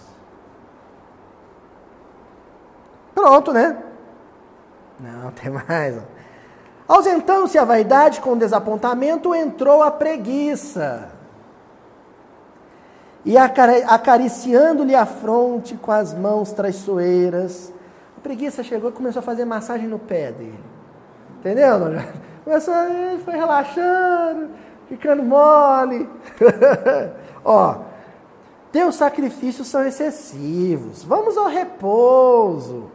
Pronto, 3.15 3.53
né? 3.53 3.83
Não, 5.01 5.31
tem 5.33 5.51
mais. 5.51 6.01
Ausentando-se 6.89 7.59
a 7.59 7.65
vaidade 7.65 8.21
com 8.21 8.37
desapontamento, 8.39 9.35
entrou 9.35 9.83
a 9.83 9.91
preguiça. 9.91 11.11
E 13.25 13.37
acariciando-lhe 13.37 14.95
a 14.95 15.05
fronte 15.05 15.75
com 15.75 15.91
as 15.91 16.15
mãos 16.15 16.53
traiçoeiras, 16.53 17.73
a 18.17 18.21
preguiça 18.21 18.63
chegou 18.63 18.91
e 18.91 18.93
começou 18.93 19.21
a 19.21 19.23
fazer 19.23 19.45
massagem 19.45 19.87
no 19.89 19.99
pé 19.99 20.33
dele. 20.33 20.59
Entendeu? 21.39 21.79
Começou, 22.45 22.75
ele 22.75 23.23
foi 23.23 23.35
relaxando, 23.35 24.51
ficando 24.89 25.23
mole. 25.23 26.09
Ó, 27.45 27.77
teus 28.71 28.95
sacrifícios 28.95 29.67
são 29.67 29.85
excessivos. 29.87 31.03
Vamos 31.03 31.37
ao 31.37 31.47
repouso. 31.47 32.91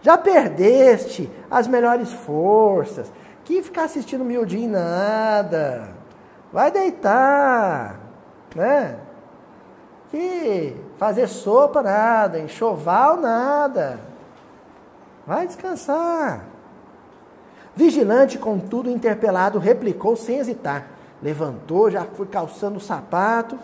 Já 0.00 0.16
perdeste 0.16 1.30
as 1.50 1.66
melhores 1.66 2.12
forças. 2.12 3.12
Que 3.44 3.62
ficar 3.62 3.84
assistindo 3.84 4.24
miudinho 4.24 4.70
nada. 4.70 5.90
Vai 6.52 6.70
deitar, 6.70 8.00
né? 8.54 8.96
Que 10.10 10.76
fazer 10.96 11.26
sopa 11.26 11.82
nada, 11.82 12.38
enxoval 12.38 13.16
nada. 13.16 14.13
Vai 15.26 15.46
descansar. 15.46 16.44
Vigilante, 17.74 18.38
contudo, 18.38 18.90
interpelado, 18.90 19.58
replicou 19.58 20.16
sem 20.16 20.38
hesitar. 20.38 20.86
Levantou, 21.22 21.90
já 21.90 22.04
foi 22.04 22.26
calçando 22.26 22.76
o 22.76 22.80
sapato. 22.80 23.58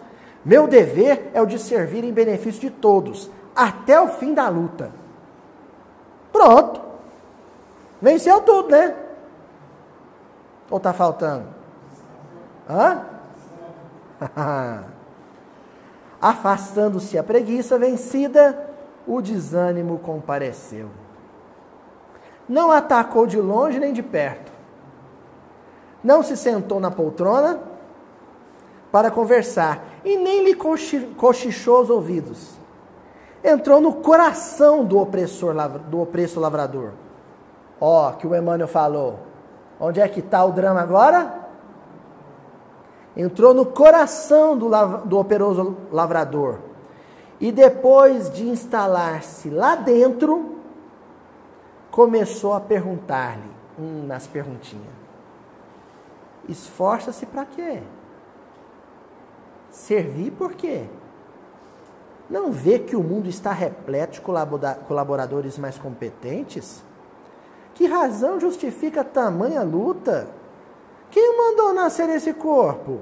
Meu 0.44 0.66
dever 0.66 1.30
é 1.34 1.40
o 1.40 1.46
de 1.46 1.58
servir 1.58 2.02
em 2.02 2.12
benefício 2.12 2.60
de 2.60 2.70
todos, 2.70 3.30
até 3.54 4.00
o 4.00 4.08
fim 4.08 4.32
da 4.32 4.48
luta. 4.48 4.90
Pronto. 6.32 6.80
Venceu 8.00 8.40
tudo, 8.40 8.70
né? 8.70 8.96
Ou 10.70 10.78
está 10.78 10.92
faltando? 10.92 11.46
Hã? 12.68 13.04
Afastando-se 16.20 17.18
a 17.18 17.22
preguiça 17.22 17.78
vencida, 17.78 18.70
o 19.06 19.20
desânimo 19.20 19.98
compareceu. 19.98 20.88
Não 22.50 22.70
atacou 22.70 23.26
de 23.26 23.40
longe 23.40 23.78
nem 23.78 23.94
de 23.94 24.02
perto. 24.02 24.52
Não 26.04 26.22
se 26.22 26.36
sentou 26.36 26.78
na 26.78 26.90
poltrona 26.90 27.60
para 28.92 29.10
conversar 29.10 29.82
e 30.04 30.18
nem 30.18 30.44
lhe 30.44 30.54
cochichou 30.54 31.80
os 31.80 31.88
ouvidos 31.88 32.60
entrou 33.42 33.80
no 33.80 33.94
coração 33.94 34.84
do 34.84 34.98
opressor, 34.98 35.54
do 35.88 36.00
opresso 36.00 36.38
lavrador. 36.40 36.92
Ó, 37.80 38.12
que 38.12 38.26
o 38.26 38.34
Emmanuel 38.34 38.68
falou. 38.68 39.18
Onde 39.78 40.00
é 40.00 40.08
que 40.08 40.20
está 40.20 40.44
o 40.44 40.52
drama 40.52 40.80
agora? 40.80 41.40
Entrou 43.16 43.54
no 43.54 43.64
coração 43.64 44.56
do, 44.56 44.68
do 45.06 45.18
operoso 45.18 45.76
lavrador. 45.90 46.58
E 47.40 47.50
depois 47.50 48.30
de 48.30 48.46
instalar-se 48.46 49.48
lá 49.48 49.74
dentro, 49.74 50.49
começou 51.90 52.54
a 52.54 52.60
perguntar-lhe, 52.60 53.50
hum, 53.78 54.06
nas 54.06 54.26
perguntinhas: 54.26 54.94
Esforça-se 56.48 57.26
para 57.26 57.44
quê? 57.44 57.82
Servir 59.70 60.32
por 60.32 60.54
quê? 60.54 60.84
Não 62.28 62.52
vê 62.52 62.78
que 62.78 62.94
o 62.94 63.02
mundo 63.02 63.28
está 63.28 63.52
repleto 63.52 64.14
de 64.14 64.20
colaboradores 64.86 65.58
mais 65.58 65.76
competentes? 65.76 66.82
Que 67.74 67.86
razão 67.86 68.38
justifica 68.38 69.02
tamanha 69.02 69.62
luta? 69.62 70.28
Quem 71.10 71.36
mandou 71.36 71.74
nascer 71.74 72.08
esse 72.10 72.32
corpo? 72.32 73.00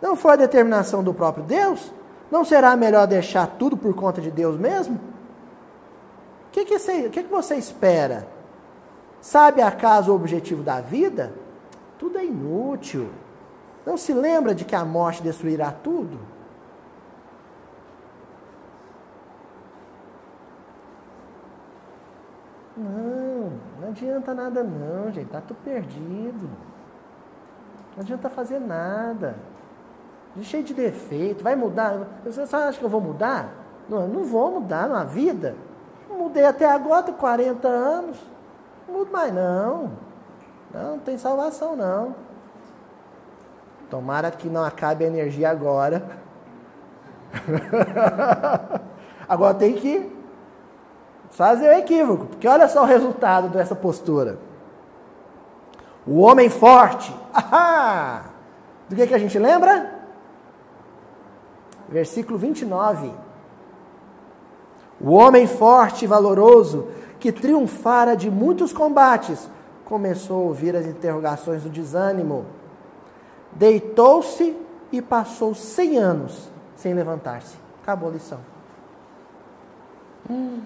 Não 0.00 0.14
foi 0.14 0.32
a 0.32 0.36
determinação 0.36 1.02
do 1.02 1.12
próprio 1.12 1.44
Deus? 1.44 1.92
Não 2.30 2.44
será 2.44 2.76
melhor 2.76 3.06
deixar 3.06 3.46
tudo 3.58 3.76
por 3.76 3.92
conta 3.94 4.20
de 4.20 4.30
Deus 4.30 4.56
mesmo? 4.56 5.00
O 6.50 6.52
que, 6.52 6.64
que, 6.64 6.78
você, 6.80 7.08
que, 7.08 7.22
que 7.22 7.30
você 7.30 7.54
espera? 7.54 8.26
Sabe 9.20 9.62
acaso 9.62 10.10
o 10.10 10.16
objetivo 10.16 10.64
da 10.64 10.80
vida? 10.80 11.32
Tudo 11.96 12.18
é 12.18 12.24
inútil. 12.24 13.08
Não 13.86 13.96
se 13.96 14.12
lembra 14.12 14.52
de 14.52 14.64
que 14.64 14.74
a 14.74 14.84
morte 14.84 15.22
destruirá 15.22 15.70
tudo? 15.70 16.18
Não, 22.76 23.52
não 23.80 23.88
adianta 23.88 24.34
nada 24.34 24.64
não, 24.64 25.12
gente. 25.12 25.28
Tá 25.28 25.40
tudo 25.40 25.58
perdido. 25.62 26.50
Não 27.94 28.02
adianta 28.02 28.28
fazer 28.28 28.58
nada. 28.58 29.36
Cheio 30.42 30.64
de 30.64 30.74
defeito. 30.74 31.44
Vai 31.44 31.54
mudar? 31.54 32.08
Você 32.24 32.40
acha 32.56 32.76
que 32.76 32.84
eu 32.84 32.88
vou 32.88 33.00
mudar? 33.00 33.54
Não, 33.88 34.00
eu 34.02 34.08
não 34.08 34.24
vou 34.24 34.50
mudar 34.50 34.88
na 34.88 35.04
vida. 35.04 35.54
Mudei 36.30 36.44
até 36.44 36.64
agora, 36.64 37.02
tenho 37.02 37.16
40 37.16 37.66
anos. 37.66 38.16
Não 38.86 38.98
mudo 38.98 39.10
mais 39.10 39.34
não. 39.34 39.90
Não, 40.72 40.92
não 40.92 40.98
tem 40.98 41.18
salvação 41.18 41.74
não. 41.74 42.14
Tomara 43.90 44.30
que 44.30 44.48
não 44.48 44.64
acabe 44.64 45.04
a 45.04 45.08
energia 45.08 45.50
agora. 45.50 46.02
agora 49.28 49.54
tem 49.54 49.74
que 49.74 50.16
fazer 51.30 51.68
o 51.68 51.72
equívoco, 51.72 52.26
porque 52.26 52.46
olha 52.46 52.68
só 52.68 52.82
o 52.82 52.86
resultado 52.86 53.48
dessa 53.48 53.74
postura. 53.74 54.38
O 56.06 56.20
homem 56.20 56.48
forte, 56.48 57.14
do 58.88 58.96
que, 58.96 59.06
que 59.06 59.14
a 59.14 59.18
gente 59.18 59.38
lembra? 59.38 59.98
Versículo 61.88 62.38
29. 62.38 63.12
O 65.00 65.12
homem 65.12 65.46
forte 65.46 66.04
e 66.04 66.08
valoroso, 66.08 66.88
que 67.18 67.32
triunfara 67.32 68.16
de 68.16 68.30
muitos 68.30 68.72
combates, 68.72 69.48
começou 69.84 70.42
a 70.42 70.46
ouvir 70.46 70.76
as 70.76 70.86
interrogações 70.86 71.62
do 71.62 71.70
desânimo. 71.70 72.46
Deitou-se 73.52 74.56
e 74.92 75.00
passou 75.00 75.54
cem 75.54 75.96
anos 75.96 76.50
sem 76.76 76.94
levantar-se. 76.94 77.56
Acabou 77.82 78.10
a 78.10 78.12
lição. 78.12 78.38
Hum. 80.28 80.60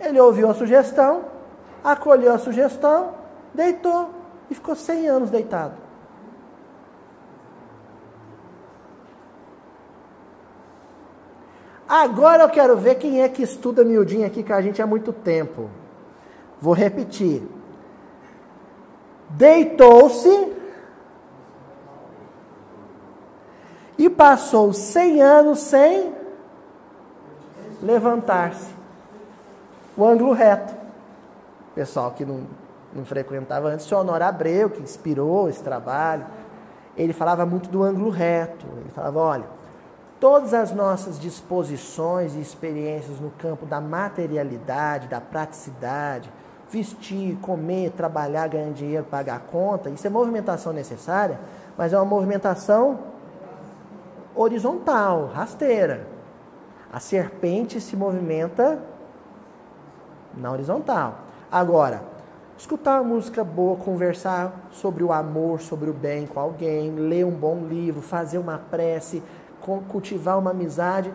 Ele 0.00 0.18
ouviu 0.18 0.50
a 0.50 0.54
sugestão, 0.54 1.24
acolheu 1.84 2.32
a 2.32 2.38
sugestão, 2.38 3.14
deitou 3.54 4.10
e 4.50 4.54
ficou 4.54 4.74
100 4.74 5.08
anos 5.08 5.30
deitado. 5.30 5.74
Agora 11.94 12.44
eu 12.44 12.48
quero 12.48 12.74
ver 12.74 12.94
quem 12.94 13.20
é 13.20 13.28
que 13.28 13.42
estuda 13.42 13.84
miudinho 13.84 14.26
aqui 14.26 14.42
com 14.42 14.54
a 14.54 14.62
gente 14.62 14.80
há 14.80 14.86
muito 14.86 15.12
tempo. 15.12 15.68
Vou 16.58 16.72
repetir. 16.72 17.46
Deitou-se 19.28 20.56
e 23.98 24.08
passou 24.08 24.72
100 24.72 25.20
anos 25.20 25.58
sem 25.58 26.14
levantar-se 27.82 28.74
o 29.94 30.06
ângulo 30.06 30.32
reto. 30.32 30.72
Pessoal 31.74 32.12
que 32.12 32.24
não, 32.24 32.46
não 32.94 33.04
frequentava 33.04 33.68
antes, 33.68 33.92
o 33.92 33.96
Honor 33.96 34.22
Abreu, 34.22 34.70
que 34.70 34.80
inspirou 34.80 35.46
esse 35.46 35.62
trabalho, 35.62 36.24
ele 36.96 37.12
falava 37.12 37.44
muito 37.44 37.68
do 37.68 37.82
ângulo 37.82 38.08
reto. 38.08 38.64
Ele 38.78 38.90
falava: 38.94 39.18
olha, 39.18 39.61
todas 40.22 40.54
as 40.54 40.70
nossas 40.70 41.18
disposições 41.18 42.36
e 42.36 42.40
experiências 42.40 43.18
no 43.18 43.28
campo 43.30 43.66
da 43.66 43.80
materialidade, 43.80 45.08
da 45.08 45.20
praticidade, 45.20 46.30
vestir, 46.70 47.36
comer, 47.42 47.90
trabalhar, 47.90 48.46
ganhar 48.46 48.70
dinheiro, 48.70 49.04
pagar 49.04 49.34
a 49.34 49.40
conta. 49.40 49.90
Isso 49.90 50.06
é 50.06 50.10
movimentação 50.10 50.72
necessária, 50.72 51.40
mas 51.76 51.92
é 51.92 51.96
uma 51.96 52.04
movimentação 52.04 53.00
horizontal, 54.32 55.26
rasteira. 55.34 56.06
A 56.92 57.00
serpente 57.00 57.80
se 57.80 57.96
movimenta 57.96 58.78
na 60.36 60.52
horizontal. 60.52 61.18
Agora, 61.50 62.00
escutar 62.56 63.00
uma 63.00 63.14
música 63.14 63.42
boa, 63.42 63.76
conversar 63.76 64.68
sobre 64.70 65.02
o 65.02 65.12
amor, 65.12 65.60
sobre 65.60 65.90
o 65.90 65.92
bem 65.92 66.28
com 66.28 66.38
alguém, 66.38 66.94
ler 66.94 67.26
um 67.26 67.32
bom 67.32 67.66
livro, 67.66 68.00
fazer 68.00 68.38
uma 68.38 68.56
prece, 68.56 69.20
cultivar 69.88 70.38
uma 70.38 70.50
amizade, 70.50 71.12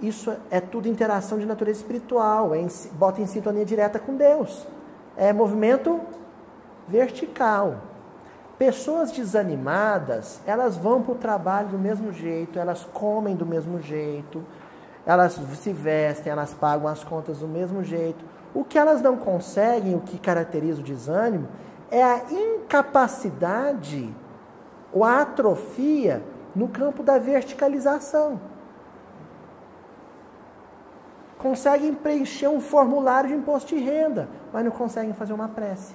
isso 0.00 0.34
é 0.50 0.60
tudo 0.60 0.88
interação 0.88 1.38
de 1.38 1.44
natureza 1.44 1.80
espiritual, 1.80 2.54
é 2.54 2.60
em, 2.60 2.68
bota 2.92 3.20
em 3.20 3.26
sintonia 3.26 3.64
direta 3.64 3.98
com 3.98 4.16
Deus. 4.16 4.66
É 5.16 5.32
movimento 5.32 6.00
vertical. 6.88 7.76
Pessoas 8.58 9.10
desanimadas, 9.10 10.40
elas 10.46 10.76
vão 10.76 11.02
para 11.02 11.12
o 11.12 11.16
trabalho 11.16 11.68
do 11.68 11.78
mesmo 11.78 12.12
jeito, 12.12 12.58
elas 12.58 12.84
comem 12.92 13.36
do 13.36 13.46
mesmo 13.46 13.80
jeito, 13.80 14.42
elas 15.06 15.38
se 15.58 15.72
vestem, 15.72 16.32
elas 16.32 16.52
pagam 16.52 16.88
as 16.88 17.02
contas 17.02 17.38
do 17.38 17.48
mesmo 17.48 17.82
jeito. 17.82 18.24
O 18.54 18.64
que 18.64 18.78
elas 18.78 19.00
não 19.00 19.16
conseguem, 19.16 19.94
o 19.94 20.00
que 20.00 20.18
caracteriza 20.18 20.80
o 20.80 20.84
desânimo, 20.84 21.48
é 21.90 22.02
a 22.02 22.20
incapacidade 22.30 24.14
ou 24.92 25.04
a 25.04 25.22
atrofia 25.22 26.22
no 26.54 26.68
campo 26.68 27.02
da 27.02 27.18
verticalização. 27.18 28.40
Conseguem 31.38 31.94
preencher 31.94 32.48
um 32.48 32.60
formulário 32.60 33.30
de 33.30 33.36
imposto 33.36 33.74
de 33.74 33.82
renda, 33.82 34.28
mas 34.52 34.64
não 34.64 34.70
conseguem 34.70 35.14
fazer 35.14 35.32
uma 35.32 35.48
prece. 35.48 35.94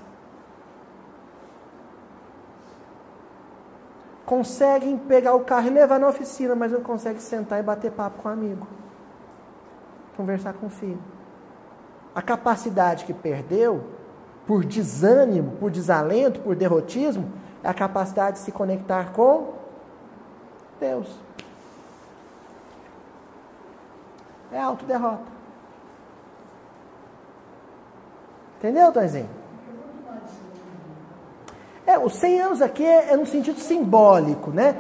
Conseguem 4.26 4.98
pegar 4.98 5.36
o 5.36 5.42
carro 5.42 5.68
e 5.68 5.70
levar 5.70 6.00
na 6.00 6.08
oficina, 6.08 6.56
mas 6.56 6.72
não 6.72 6.82
conseguem 6.82 7.20
sentar 7.20 7.60
e 7.60 7.64
bater 7.64 7.92
papo 7.92 8.24
com 8.24 8.30
um 8.30 8.32
amigo. 8.32 8.68
Conversar 10.18 10.54
com 10.54 10.66
o 10.66 10.70
filho. 10.70 11.00
A 12.16 12.24
capacidade 12.24 13.06
que 13.06 13.14
perdeu, 13.14 13.84
por 14.48 14.66
desânimo, 14.66 15.52
por 15.60 15.70
desalento, 15.70 16.40
por 16.40 16.56
derrotismo, 16.56 17.32
é 17.62 17.68
a 17.68 17.74
capacidade 17.74 18.38
de 18.38 18.44
se 18.44 18.52
conectar 18.52 19.12
com 19.12 19.55
Deus. 20.80 21.08
É 24.52 24.60
autoderrota. 24.60 25.36
Entendeu, 28.58 28.92
Tonzinho? 28.92 29.30
É, 31.86 32.00
os 32.00 32.14
100 32.14 32.42
anos 32.42 32.62
aqui 32.62 32.84
é, 32.84 33.12
é 33.12 33.18
no 33.18 33.26
sentido 33.26 33.60
simbólico, 33.60 34.50
né? 34.50 34.76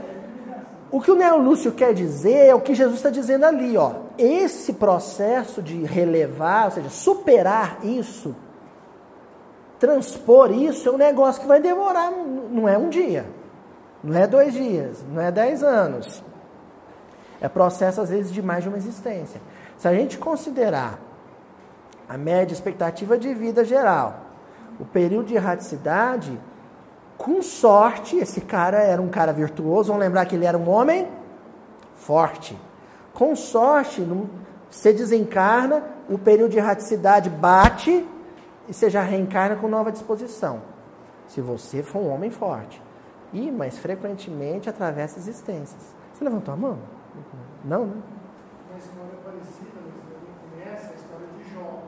O 0.91 0.99
que 0.99 1.11
o 1.11 1.15
Neo 1.15 1.37
Lúcio 1.37 1.71
quer 1.71 1.93
dizer 1.93 2.47
é 2.47 2.55
o 2.55 2.61
que 2.61 2.73
Jesus 2.73 2.97
está 2.97 3.09
dizendo 3.09 3.45
ali, 3.45 3.77
ó. 3.77 3.91
Esse 4.17 4.73
processo 4.73 5.61
de 5.61 5.83
relevar, 5.83 6.65
ou 6.65 6.71
seja, 6.71 6.89
superar 6.89 7.79
isso, 7.83 8.35
transpor 9.77 10.51
isso, 10.51 10.87
é 10.89 10.91
um 10.91 10.97
negócio 10.97 11.41
que 11.41 11.47
vai 11.47 11.59
demorar, 11.59 12.09
não 12.09 12.67
é 12.67 12.77
um 12.77 12.89
dia. 12.89 13.25
Não 14.05 14.21
é 14.21 14.27
dois 14.27 14.53
dias, 14.53 15.03
não 15.11 15.19
é 15.19 15.31
dez 15.31 15.63
anos. 15.63 16.23
É 17.41 17.49
processo, 17.49 17.99
às 17.99 18.09
vezes, 18.11 18.31
de 18.31 18.39
mais 18.39 18.61
de 18.61 18.69
uma 18.69 18.77
existência. 18.77 19.41
Se 19.79 19.87
a 19.87 19.93
gente 19.95 20.19
considerar 20.19 20.99
a 22.07 22.15
média 22.15 22.53
expectativa 22.53 23.17
de 23.17 23.33
vida 23.33 23.65
geral, 23.65 24.21
o 24.79 24.85
período 24.85 25.25
de 25.25 25.33
erraticidade, 25.33 26.39
com 27.17 27.41
sorte, 27.41 28.17
esse 28.17 28.41
cara 28.41 28.77
era 28.77 29.01
um 29.01 29.09
cara 29.09 29.33
virtuoso, 29.33 29.87
vamos 29.87 30.05
lembrar 30.05 30.27
que 30.27 30.35
ele 30.35 30.45
era 30.45 30.57
um 30.57 30.69
homem 30.69 31.07
forte. 31.95 32.55
Com 33.11 33.35
sorte, 33.35 34.07
você 34.69 34.93
desencarna, 34.93 35.83
o 36.07 36.19
período 36.19 36.51
de 36.51 36.59
erraticidade 36.59 37.27
bate 37.27 38.05
e 38.67 38.73
você 38.73 38.87
já 38.87 39.01
reencarna 39.01 39.55
com 39.55 39.67
nova 39.67 39.91
disposição. 39.91 40.61
Se 41.27 41.41
você 41.41 41.81
for 41.81 41.99
um 42.03 42.13
homem 42.13 42.29
forte. 42.29 42.85
E, 43.33 43.51
mais 43.51 43.77
frequentemente, 43.77 44.69
atravessa 44.69 45.19
existências. 45.19 45.95
Você 46.13 46.23
levantou 46.23 46.53
a 46.53 46.57
mão? 46.57 46.77
Não, 47.63 47.85
né? 47.85 47.93
Uma 48.69 48.79
história 48.79 49.19
parecida, 49.23 49.71
conhece 50.53 50.93
a 50.93 50.95
história 50.95 51.27
de 51.37 51.53
Jó. 51.53 51.83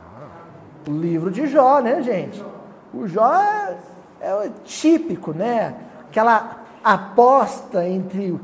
Ah, 0.00 0.88
o 0.88 0.92
livro 0.92 1.30
de 1.30 1.46
Jó, 1.46 1.80
né, 1.80 2.02
gente? 2.02 2.44
O 2.92 3.06
Jó 3.06 3.32
é, 3.34 3.76
é 4.20 4.50
típico, 4.64 5.32
né? 5.32 5.74
Aquela 6.08 6.62
aposta 6.82 7.86
entre 7.86 8.38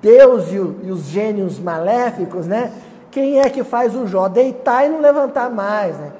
Deus 0.00 0.52
e, 0.52 0.58
o, 0.58 0.80
e 0.82 0.90
os 0.90 1.04
gênios 1.04 1.58
maléficos, 1.58 2.46
né? 2.46 2.72
Quem 3.10 3.40
é 3.40 3.48
que 3.48 3.64
faz 3.64 3.94
o 3.94 4.06
Jó 4.06 4.28
deitar 4.28 4.84
e 4.84 4.88
não 4.88 5.00
levantar 5.00 5.50
mais, 5.50 5.96
né? 5.96 6.12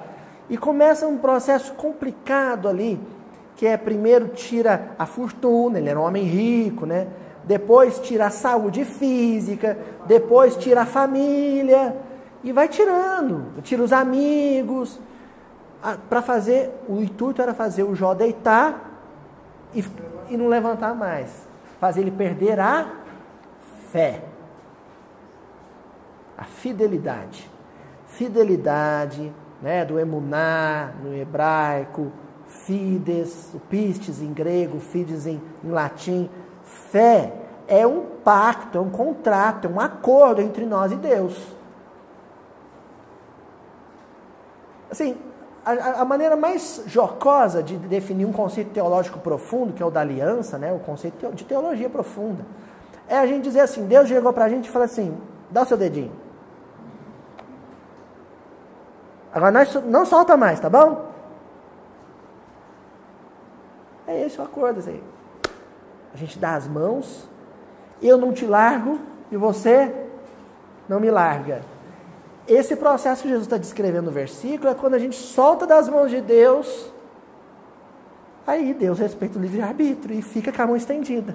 E 0.49 0.57
começa 0.57 1.07
um 1.07 1.19
processo 1.19 1.73
complicado 1.75 2.69
ali 2.69 3.01
que 3.57 3.67
é 3.67 3.77
primeiro 3.77 4.29
tira 4.29 4.91
a 4.99 5.07
fortuna, 5.07 5.79
ele 5.79 5.89
era 5.89 5.99
um 5.99 6.05
homem 6.05 6.25
rico, 6.25 6.85
né? 6.85 7.09
Depois 7.43 7.99
tira 7.99 8.27
a 8.27 8.31
saúde 8.31 8.85
física, 8.85 9.79
depois 10.07 10.57
tira 10.57 10.83
a 10.83 10.87
família 10.87 11.97
e 12.45 12.53
vai 12.53 12.69
tirando, 12.69 13.61
tira 13.63 13.83
os 13.83 13.93
amigos. 13.93 15.01
Para 16.09 16.21
fazer, 16.21 16.71
o 16.89 17.01
intuito 17.01 17.41
era 17.41 17.55
fazer 17.55 17.85
o 17.85 17.95
Jó 17.95 18.13
deitar 18.13 19.01
e, 19.75 19.83
e 20.29 20.37
não 20.37 20.49
levantar 20.49 20.95
mais, 20.95 21.47
fazer 21.81 22.03
ele 22.03 22.11
perder 22.11 22.61
a 22.61 22.91
fé, 23.91 24.23
a 26.37 26.45
fidelidade, 26.45 27.49
fidelidade, 28.07 29.33
né, 29.63 29.85
do 29.85 29.99
emuná 29.99 30.93
no 31.03 31.15
hebraico, 31.15 32.13
fides, 32.65 33.53
o 33.55 33.61
pistes 33.61 34.21
em 34.21 34.33
grego, 34.33 34.81
fides 34.81 35.27
em, 35.27 35.41
em 35.65 35.71
latim. 35.71 36.31
Fé 36.63 37.33
é 37.69 37.87
um 37.87 38.03
pacto, 38.25 38.79
é 38.79 38.81
um 38.81 38.91
contrato, 38.91 39.67
é 39.67 39.71
um 39.71 39.81
acordo 39.81 40.41
entre 40.41 40.65
nós 40.65 40.93
e 40.93 40.97
Deus. 40.97 41.57
Assim, 44.91 45.17
a, 45.65 46.03
a, 46.03 46.05
maneira 46.05 46.37
mais 46.37 46.83
jocosa 46.87 47.63
de 47.63 47.77
definir 47.77 48.25
um 48.25 48.33
conceito 48.33 48.71
teológico 48.71 49.19
profundo, 49.19 49.73
que 49.73 49.83
é 49.83 49.87
o 49.87 49.91
da 49.91 50.01
aliança, 50.01 50.59
né, 50.59 50.73
o 50.73 50.79
conceito 50.79 51.33
de 51.33 51.45
teologia 51.45 51.91
profunda, 51.91 52.45
é 53.09 53.19
a 53.19 53.27
gente 53.27 53.43
dizer 53.43 53.61
assim: 53.61 53.87
Deus 53.87 54.09
chegou 54.09 54.33
para 54.33 54.45
a 54.45 54.49
gente 54.49 54.67
e 54.67 54.71
falou 54.71 54.87
assim: 54.87 55.17
dá 55.51 55.63
o 55.63 55.67
seu 55.67 55.77
dedinho. 55.77 56.13
Agora 59.33 59.53
nós 59.53 59.75
não 59.85 60.07
solta 60.07 60.37
mais, 60.37 60.59
tá 60.61 60.71
bom? 60.71 61.06
É 64.07 64.25
esse 64.25 64.41
o 64.41 64.45
acordo. 64.45 64.81
Assim. 64.81 65.01
A 66.15 66.17
gente 66.17 66.39
dá 66.39 66.55
as 66.55 66.67
mãos, 66.67 67.29
eu 68.01 68.17
não 68.17 68.33
te 68.33 68.47
largo 68.47 68.99
e 69.31 69.37
você 69.37 69.93
não 70.89 71.01
me 71.01 71.11
larga. 71.11 71.63
Esse 72.47 72.77
processo 72.77 73.23
que 73.23 73.29
Jesus 73.29 73.47
está 73.47 73.57
descrevendo 73.57 74.07
no 74.07 74.13
versículo 74.13 74.71
é 74.71 74.75
quando 74.75 74.95
a 74.95 74.99
gente 74.99 75.17
solta 75.17 75.67
das 75.67 75.89
mãos 75.89 76.11
de 76.11 76.21
Deus, 76.21 76.93
aí 78.47 78.73
Deus 78.73 79.01
respeita 79.01 79.39
o 79.39 79.43
livre-arbítrio 79.43 80.17
e 80.17 80.23
fica 80.23 80.53
com 80.53 80.63
a 80.63 80.67
mão 80.67 80.77
estendida, 80.77 81.35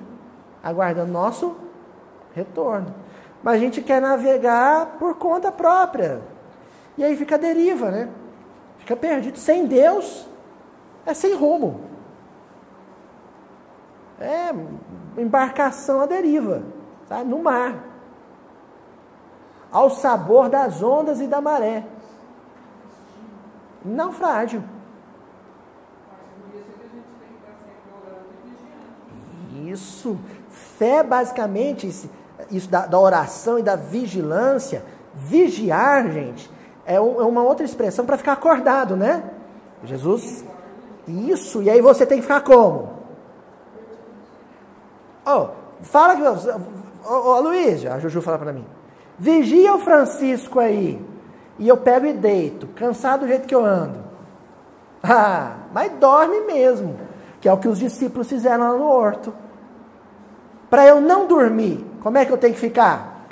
aguardando 0.63 1.11
nosso 1.11 1.55
retorno. 2.33 2.95
Mas 3.43 3.55
a 3.55 3.59
gente 3.59 3.81
quer 3.81 4.01
navegar 4.01 4.97
por 4.97 5.15
conta 5.15 5.51
própria. 5.51 6.21
E 6.97 7.03
aí 7.03 7.17
fica 7.17 7.35
a 7.35 7.37
deriva, 7.37 7.91
né? 7.91 8.09
Fica 8.77 8.95
perdido. 8.95 9.37
Sem 9.37 9.65
Deus, 9.65 10.27
é 11.05 11.13
sem 11.13 11.33
rumo. 11.33 11.90
É 14.21 14.53
embarcação 15.17 16.01
à 16.01 16.05
deriva, 16.05 16.63
sabe? 17.07 17.29
no 17.29 17.39
mar. 17.39 17.75
Ao 19.71 19.89
sabor 19.89 20.49
das 20.49 20.83
ondas 20.83 21.19
e 21.21 21.27
da 21.27 21.41
maré. 21.41 21.85
Naufrágio. 23.83 24.63
Isso. 29.65 30.19
Fé, 30.49 31.01
basicamente, 31.03 31.87
isso 31.87 32.69
da, 32.69 32.85
da, 32.85 32.99
oração 32.99 33.57
e 33.57 33.63
da 33.63 33.75
vigilância. 33.75 34.83
Vigiar, 35.13 36.09
gente, 36.11 36.49
é, 36.85 36.99
um, 36.99 37.21
é 37.21 37.25
uma 37.25 37.43
outra 37.43 37.65
expressão 37.65 38.05
para 38.05 38.17
ficar 38.17 38.33
acordado, 38.33 38.95
né? 38.95 39.23
Jesus. 39.83 40.43
Isso. 41.07 41.61
E 41.61 41.69
aí 41.69 41.81
você 41.81 42.05
tem 42.05 42.17
que 42.17 42.23
ficar 42.23 42.41
como? 42.41 43.00
Oh, 45.25 45.49
fala 45.81 46.15
que. 46.15 46.23
Ô, 46.23 46.37
oh, 47.07 47.39
Luiz, 47.41 47.85
a 47.85 47.99
Juju 47.99 48.21
fala 48.21 48.37
para 48.37 48.53
mim. 48.53 48.65
Vigia 49.17 49.73
o 49.73 49.79
Francisco 49.79 50.59
aí. 50.59 51.03
E 51.59 51.67
eu 51.67 51.77
pego 51.77 52.07
e 52.07 52.13
deito, 52.13 52.67
cansado 52.67 53.21
do 53.21 53.27
jeito 53.27 53.47
que 53.47 53.55
eu 53.55 53.65
ando. 53.65 53.99
Ah, 55.03 55.55
mas 55.73 55.91
dorme 55.93 56.41
mesmo, 56.41 56.95
que 57.39 57.49
é 57.49 57.53
o 57.53 57.57
que 57.57 57.67
os 57.67 57.79
discípulos 57.79 58.29
fizeram 58.29 58.69
lá 58.69 58.77
no 58.77 58.85
horto. 58.85 59.33
Para 60.69 60.85
eu 60.85 61.01
não 61.01 61.25
dormir, 61.25 61.83
como 62.03 62.19
é 62.19 62.23
que 62.23 62.31
eu 62.31 62.37
tenho 62.37 62.53
que 62.53 62.59
ficar? 62.59 63.25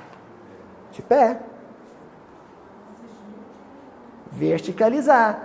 De 0.91 1.03
pé. 1.03 1.39
Verticalizar. 4.31 5.43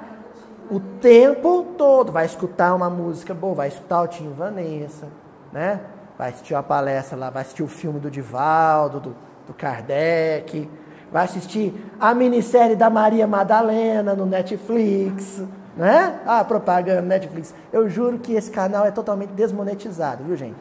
O 0.71 0.81
tempo 0.81 1.75
todo. 1.77 2.11
Vai 2.11 2.25
escutar 2.25 2.75
uma 2.75 2.89
música 2.89 3.35
boa, 3.35 3.55
vai 3.55 3.69
escutar 3.69 4.01
o 4.01 4.09
Tim 4.09 4.33
Vanessa, 4.33 5.09
né? 5.53 5.81
Vai 6.17 6.31
assistir 6.31 6.55
uma 6.55 6.63
palestra 6.63 7.19
lá, 7.19 7.31
vai 7.31 7.43
assistir 7.43 7.63
o 7.63 7.69
filme 7.69 7.99
do 7.99 8.11
Divaldo, 8.11 9.01
do, 9.01 9.17
do 9.47 9.55
Kardec, 9.55 10.69
vai 11.11 11.25
assistir 11.25 11.75
a 11.99 12.15
minissérie 12.15 12.77
da 12.77 12.89
Maria 12.89 13.27
Madalena 13.27 14.15
no 14.15 14.25
Netflix, 14.27 15.43
né? 15.77 16.21
Ah, 16.25 16.45
propaganda 16.45 17.03
Netflix. 17.03 17.55
Eu 17.73 17.89
juro 17.89 18.19
que 18.19 18.33
esse 18.35 18.51
canal 18.51 18.87
é 18.87 18.91
totalmente 18.91 19.31
desmonetizado, 19.31 20.23
viu, 20.25 20.37
gente? 20.37 20.57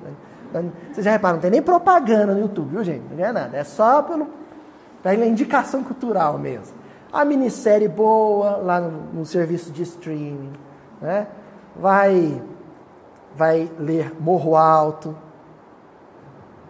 Vocês 0.91 1.04
já 1.04 1.12
repararam, 1.12 1.38
não 1.38 1.41
tem 1.41 1.51
nem 1.51 1.62
propaganda 1.62 2.34
no 2.34 2.39
YouTube, 2.39 2.70
viu, 2.70 2.84
gente? 2.84 3.04
Não 3.10 3.18
ganha 3.18 3.34
nada. 3.34 3.58
É 3.58 3.64
só 3.64 4.01
pelo, 4.01 4.28
pela 5.01 5.26
indicação 5.26 5.84
cultural 5.84 6.38
mesmo. 6.38 6.76
A 7.12 7.24
minissérie 7.26 7.88
boa 7.88 8.58
lá 8.58 8.80
no, 8.80 8.91
no 9.14 9.26
serviço 9.26 9.72
de 9.72 9.84
streaming, 9.84 10.54
né? 11.01 11.28
Vai, 11.76 12.41
vai 13.36 13.72
ler 13.80 14.14
Morro 14.20 14.56
Alto, 14.56 15.16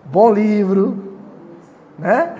bom 0.05 0.31
livro, 0.31 1.17
né? 1.97 2.35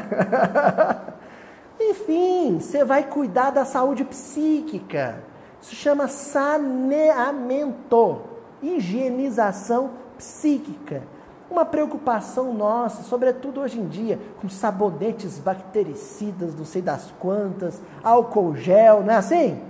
Enfim, 1.79 2.59
você 2.59 2.83
vai 2.83 3.03
cuidar 3.03 3.51
da 3.51 3.63
saúde 3.65 4.03
psíquica. 4.03 5.23
Isso 5.61 5.75
chama 5.75 6.07
saneamento, 6.07 8.21
higienização 8.61 9.91
psíquica. 10.17 11.03
Uma 11.49 11.65
preocupação 11.65 12.53
nossa, 12.53 13.03
sobretudo 13.03 13.61
hoje 13.61 13.79
em 13.79 13.87
dia, 13.87 14.19
com 14.41 14.49
sabonetes 14.49 15.39
bactericidas, 15.39 16.55
não 16.55 16.65
sei 16.65 16.81
das 16.81 17.13
quantas, 17.19 17.81
álcool 18.03 18.55
gel, 18.55 19.03
não 19.03 19.13
é 19.13 19.17
assim? 19.17 19.61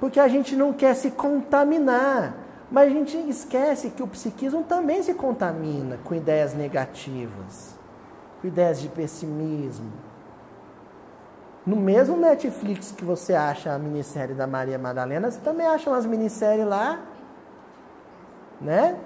Porque 0.00 0.18
a 0.18 0.28
gente 0.28 0.56
não 0.56 0.72
quer 0.72 0.94
se 0.94 1.10
contaminar. 1.10 2.41
Mas 2.72 2.90
a 2.90 2.90
gente 2.90 3.18
esquece 3.28 3.90
que 3.90 4.02
o 4.02 4.08
psiquismo 4.08 4.64
também 4.64 5.02
se 5.02 5.12
contamina 5.12 5.98
com 6.02 6.14
ideias 6.14 6.54
negativas, 6.54 7.78
com 8.40 8.48
ideias 8.48 8.80
de 8.80 8.88
pessimismo. 8.88 9.92
No 11.66 11.76
mesmo 11.76 12.16
Netflix 12.16 12.90
que 12.90 13.04
você 13.04 13.34
acha 13.34 13.74
a 13.74 13.78
minissérie 13.78 14.34
da 14.34 14.46
Maria 14.46 14.78
Madalena, 14.78 15.30
você 15.30 15.38
também 15.40 15.66
acha 15.66 15.90
umas 15.90 16.06
minisséries 16.06 16.66
lá, 16.66 16.98
né? 18.58 18.98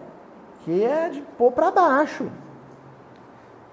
Que 0.61 0.85
é 0.85 1.09
de 1.09 1.21
pôr 1.37 1.51
para 1.51 1.73
baixo. 1.73 2.31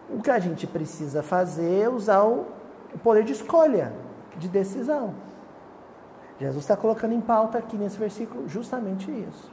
O 0.10 0.24
que 0.24 0.32
a 0.32 0.40
gente 0.40 0.66
precisa 0.66 1.22
fazer 1.22 1.84
é 1.84 1.88
usar 1.88 2.24
o 2.24 2.48
poder 3.04 3.24
de 3.24 3.34
escolha, 3.34 3.94
de 4.38 4.48
decisão. 4.50 5.14
Jesus 6.40 6.64
está 6.64 6.76
colocando 6.76 7.14
em 7.14 7.22
pauta 7.22 7.60
aqui 7.60 7.78
nesse 7.78 7.96
versículo 7.96 8.50
justamente 8.50 9.12
isso 9.12 9.53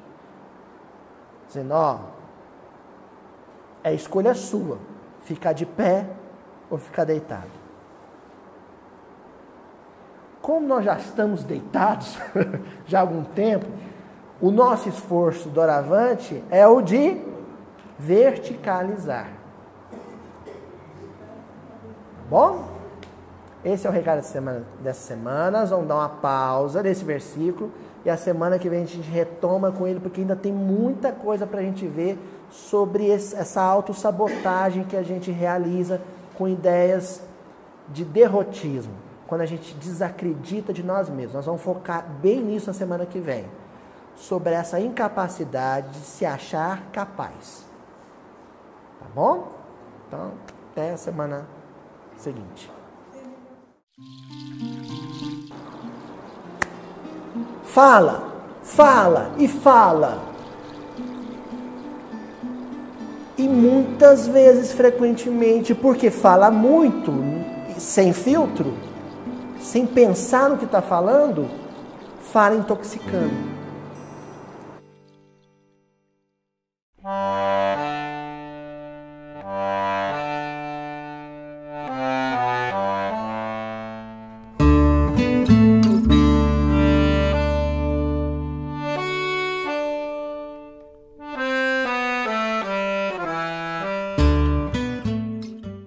dizendo: 1.50 1.74
ó, 1.74 1.98
é 3.82 3.92
escolha 3.92 4.34
sua, 4.34 4.78
ficar 5.24 5.52
de 5.52 5.66
pé 5.66 6.06
ou 6.70 6.78
ficar 6.78 7.04
deitado. 7.04 7.60
Como 10.40 10.66
nós 10.66 10.84
já 10.84 10.96
estamos 10.96 11.44
deitados 11.44 12.18
já 12.86 12.98
há 12.98 13.00
algum 13.02 13.24
tempo, 13.24 13.66
o 14.40 14.50
nosso 14.50 14.88
esforço 14.88 15.48
doravante 15.50 16.42
é 16.50 16.66
o 16.66 16.80
de 16.80 17.20
verticalizar. 17.98 19.28
Bom? 22.28 22.70
Esse 23.62 23.86
é 23.86 23.90
o 23.90 23.92
recado 23.92 24.16
dessa 24.16 24.32
semana, 24.32 24.64
dessa 24.80 25.00
semana. 25.00 25.60
Nós 25.60 25.70
vamos 25.70 25.86
dar 25.86 25.96
uma 25.96 26.08
pausa 26.08 26.82
desse 26.82 27.04
versículo 27.04 27.70
e 28.04 28.10
a 28.10 28.16
semana 28.16 28.58
que 28.58 28.68
vem 28.68 28.82
a 28.82 28.86
gente 28.86 29.08
retoma 29.08 29.70
com 29.70 29.86
ele, 29.86 30.00
porque 30.00 30.22
ainda 30.22 30.36
tem 30.36 30.52
muita 30.52 31.12
coisa 31.12 31.46
para 31.46 31.60
a 31.60 31.62
gente 31.62 31.86
ver 31.86 32.18
sobre 32.50 33.06
esse, 33.06 33.36
essa 33.36 33.60
autossabotagem 33.60 34.84
que 34.84 34.96
a 34.96 35.02
gente 35.02 35.30
realiza 35.30 36.00
com 36.36 36.48
ideias 36.48 37.22
de 37.88 38.04
derrotismo, 38.04 38.94
quando 39.26 39.42
a 39.42 39.46
gente 39.46 39.74
desacredita 39.74 40.72
de 40.72 40.82
nós 40.82 41.08
mesmos. 41.10 41.34
Nós 41.34 41.46
vamos 41.46 41.60
focar 41.60 42.06
bem 42.22 42.40
nisso 42.40 42.68
na 42.68 42.72
semana 42.72 43.04
que 43.04 43.18
vem, 43.18 43.44
sobre 44.16 44.54
essa 44.54 44.80
incapacidade 44.80 45.90
de 45.90 46.06
se 46.06 46.24
achar 46.24 46.82
capaz. 46.92 47.66
Tá 48.98 49.06
bom? 49.14 49.48
Então, 50.08 50.32
até 50.72 50.92
a 50.92 50.96
semana 50.96 51.46
seguinte. 52.16 52.79
Fala, 57.72 58.24
fala 58.62 59.30
e 59.38 59.46
fala. 59.46 60.18
E 63.38 63.48
muitas 63.48 64.26
vezes, 64.26 64.72
frequentemente, 64.72 65.74
porque 65.74 66.10
fala 66.10 66.50
muito, 66.50 67.12
sem 67.78 68.12
filtro, 68.12 68.74
sem 69.60 69.86
pensar 69.86 70.50
no 70.50 70.58
que 70.58 70.64
está 70.64 70.82
falando, 70.82 71.48
fala 72.32 72.56
intoxicando. 72.56 73.59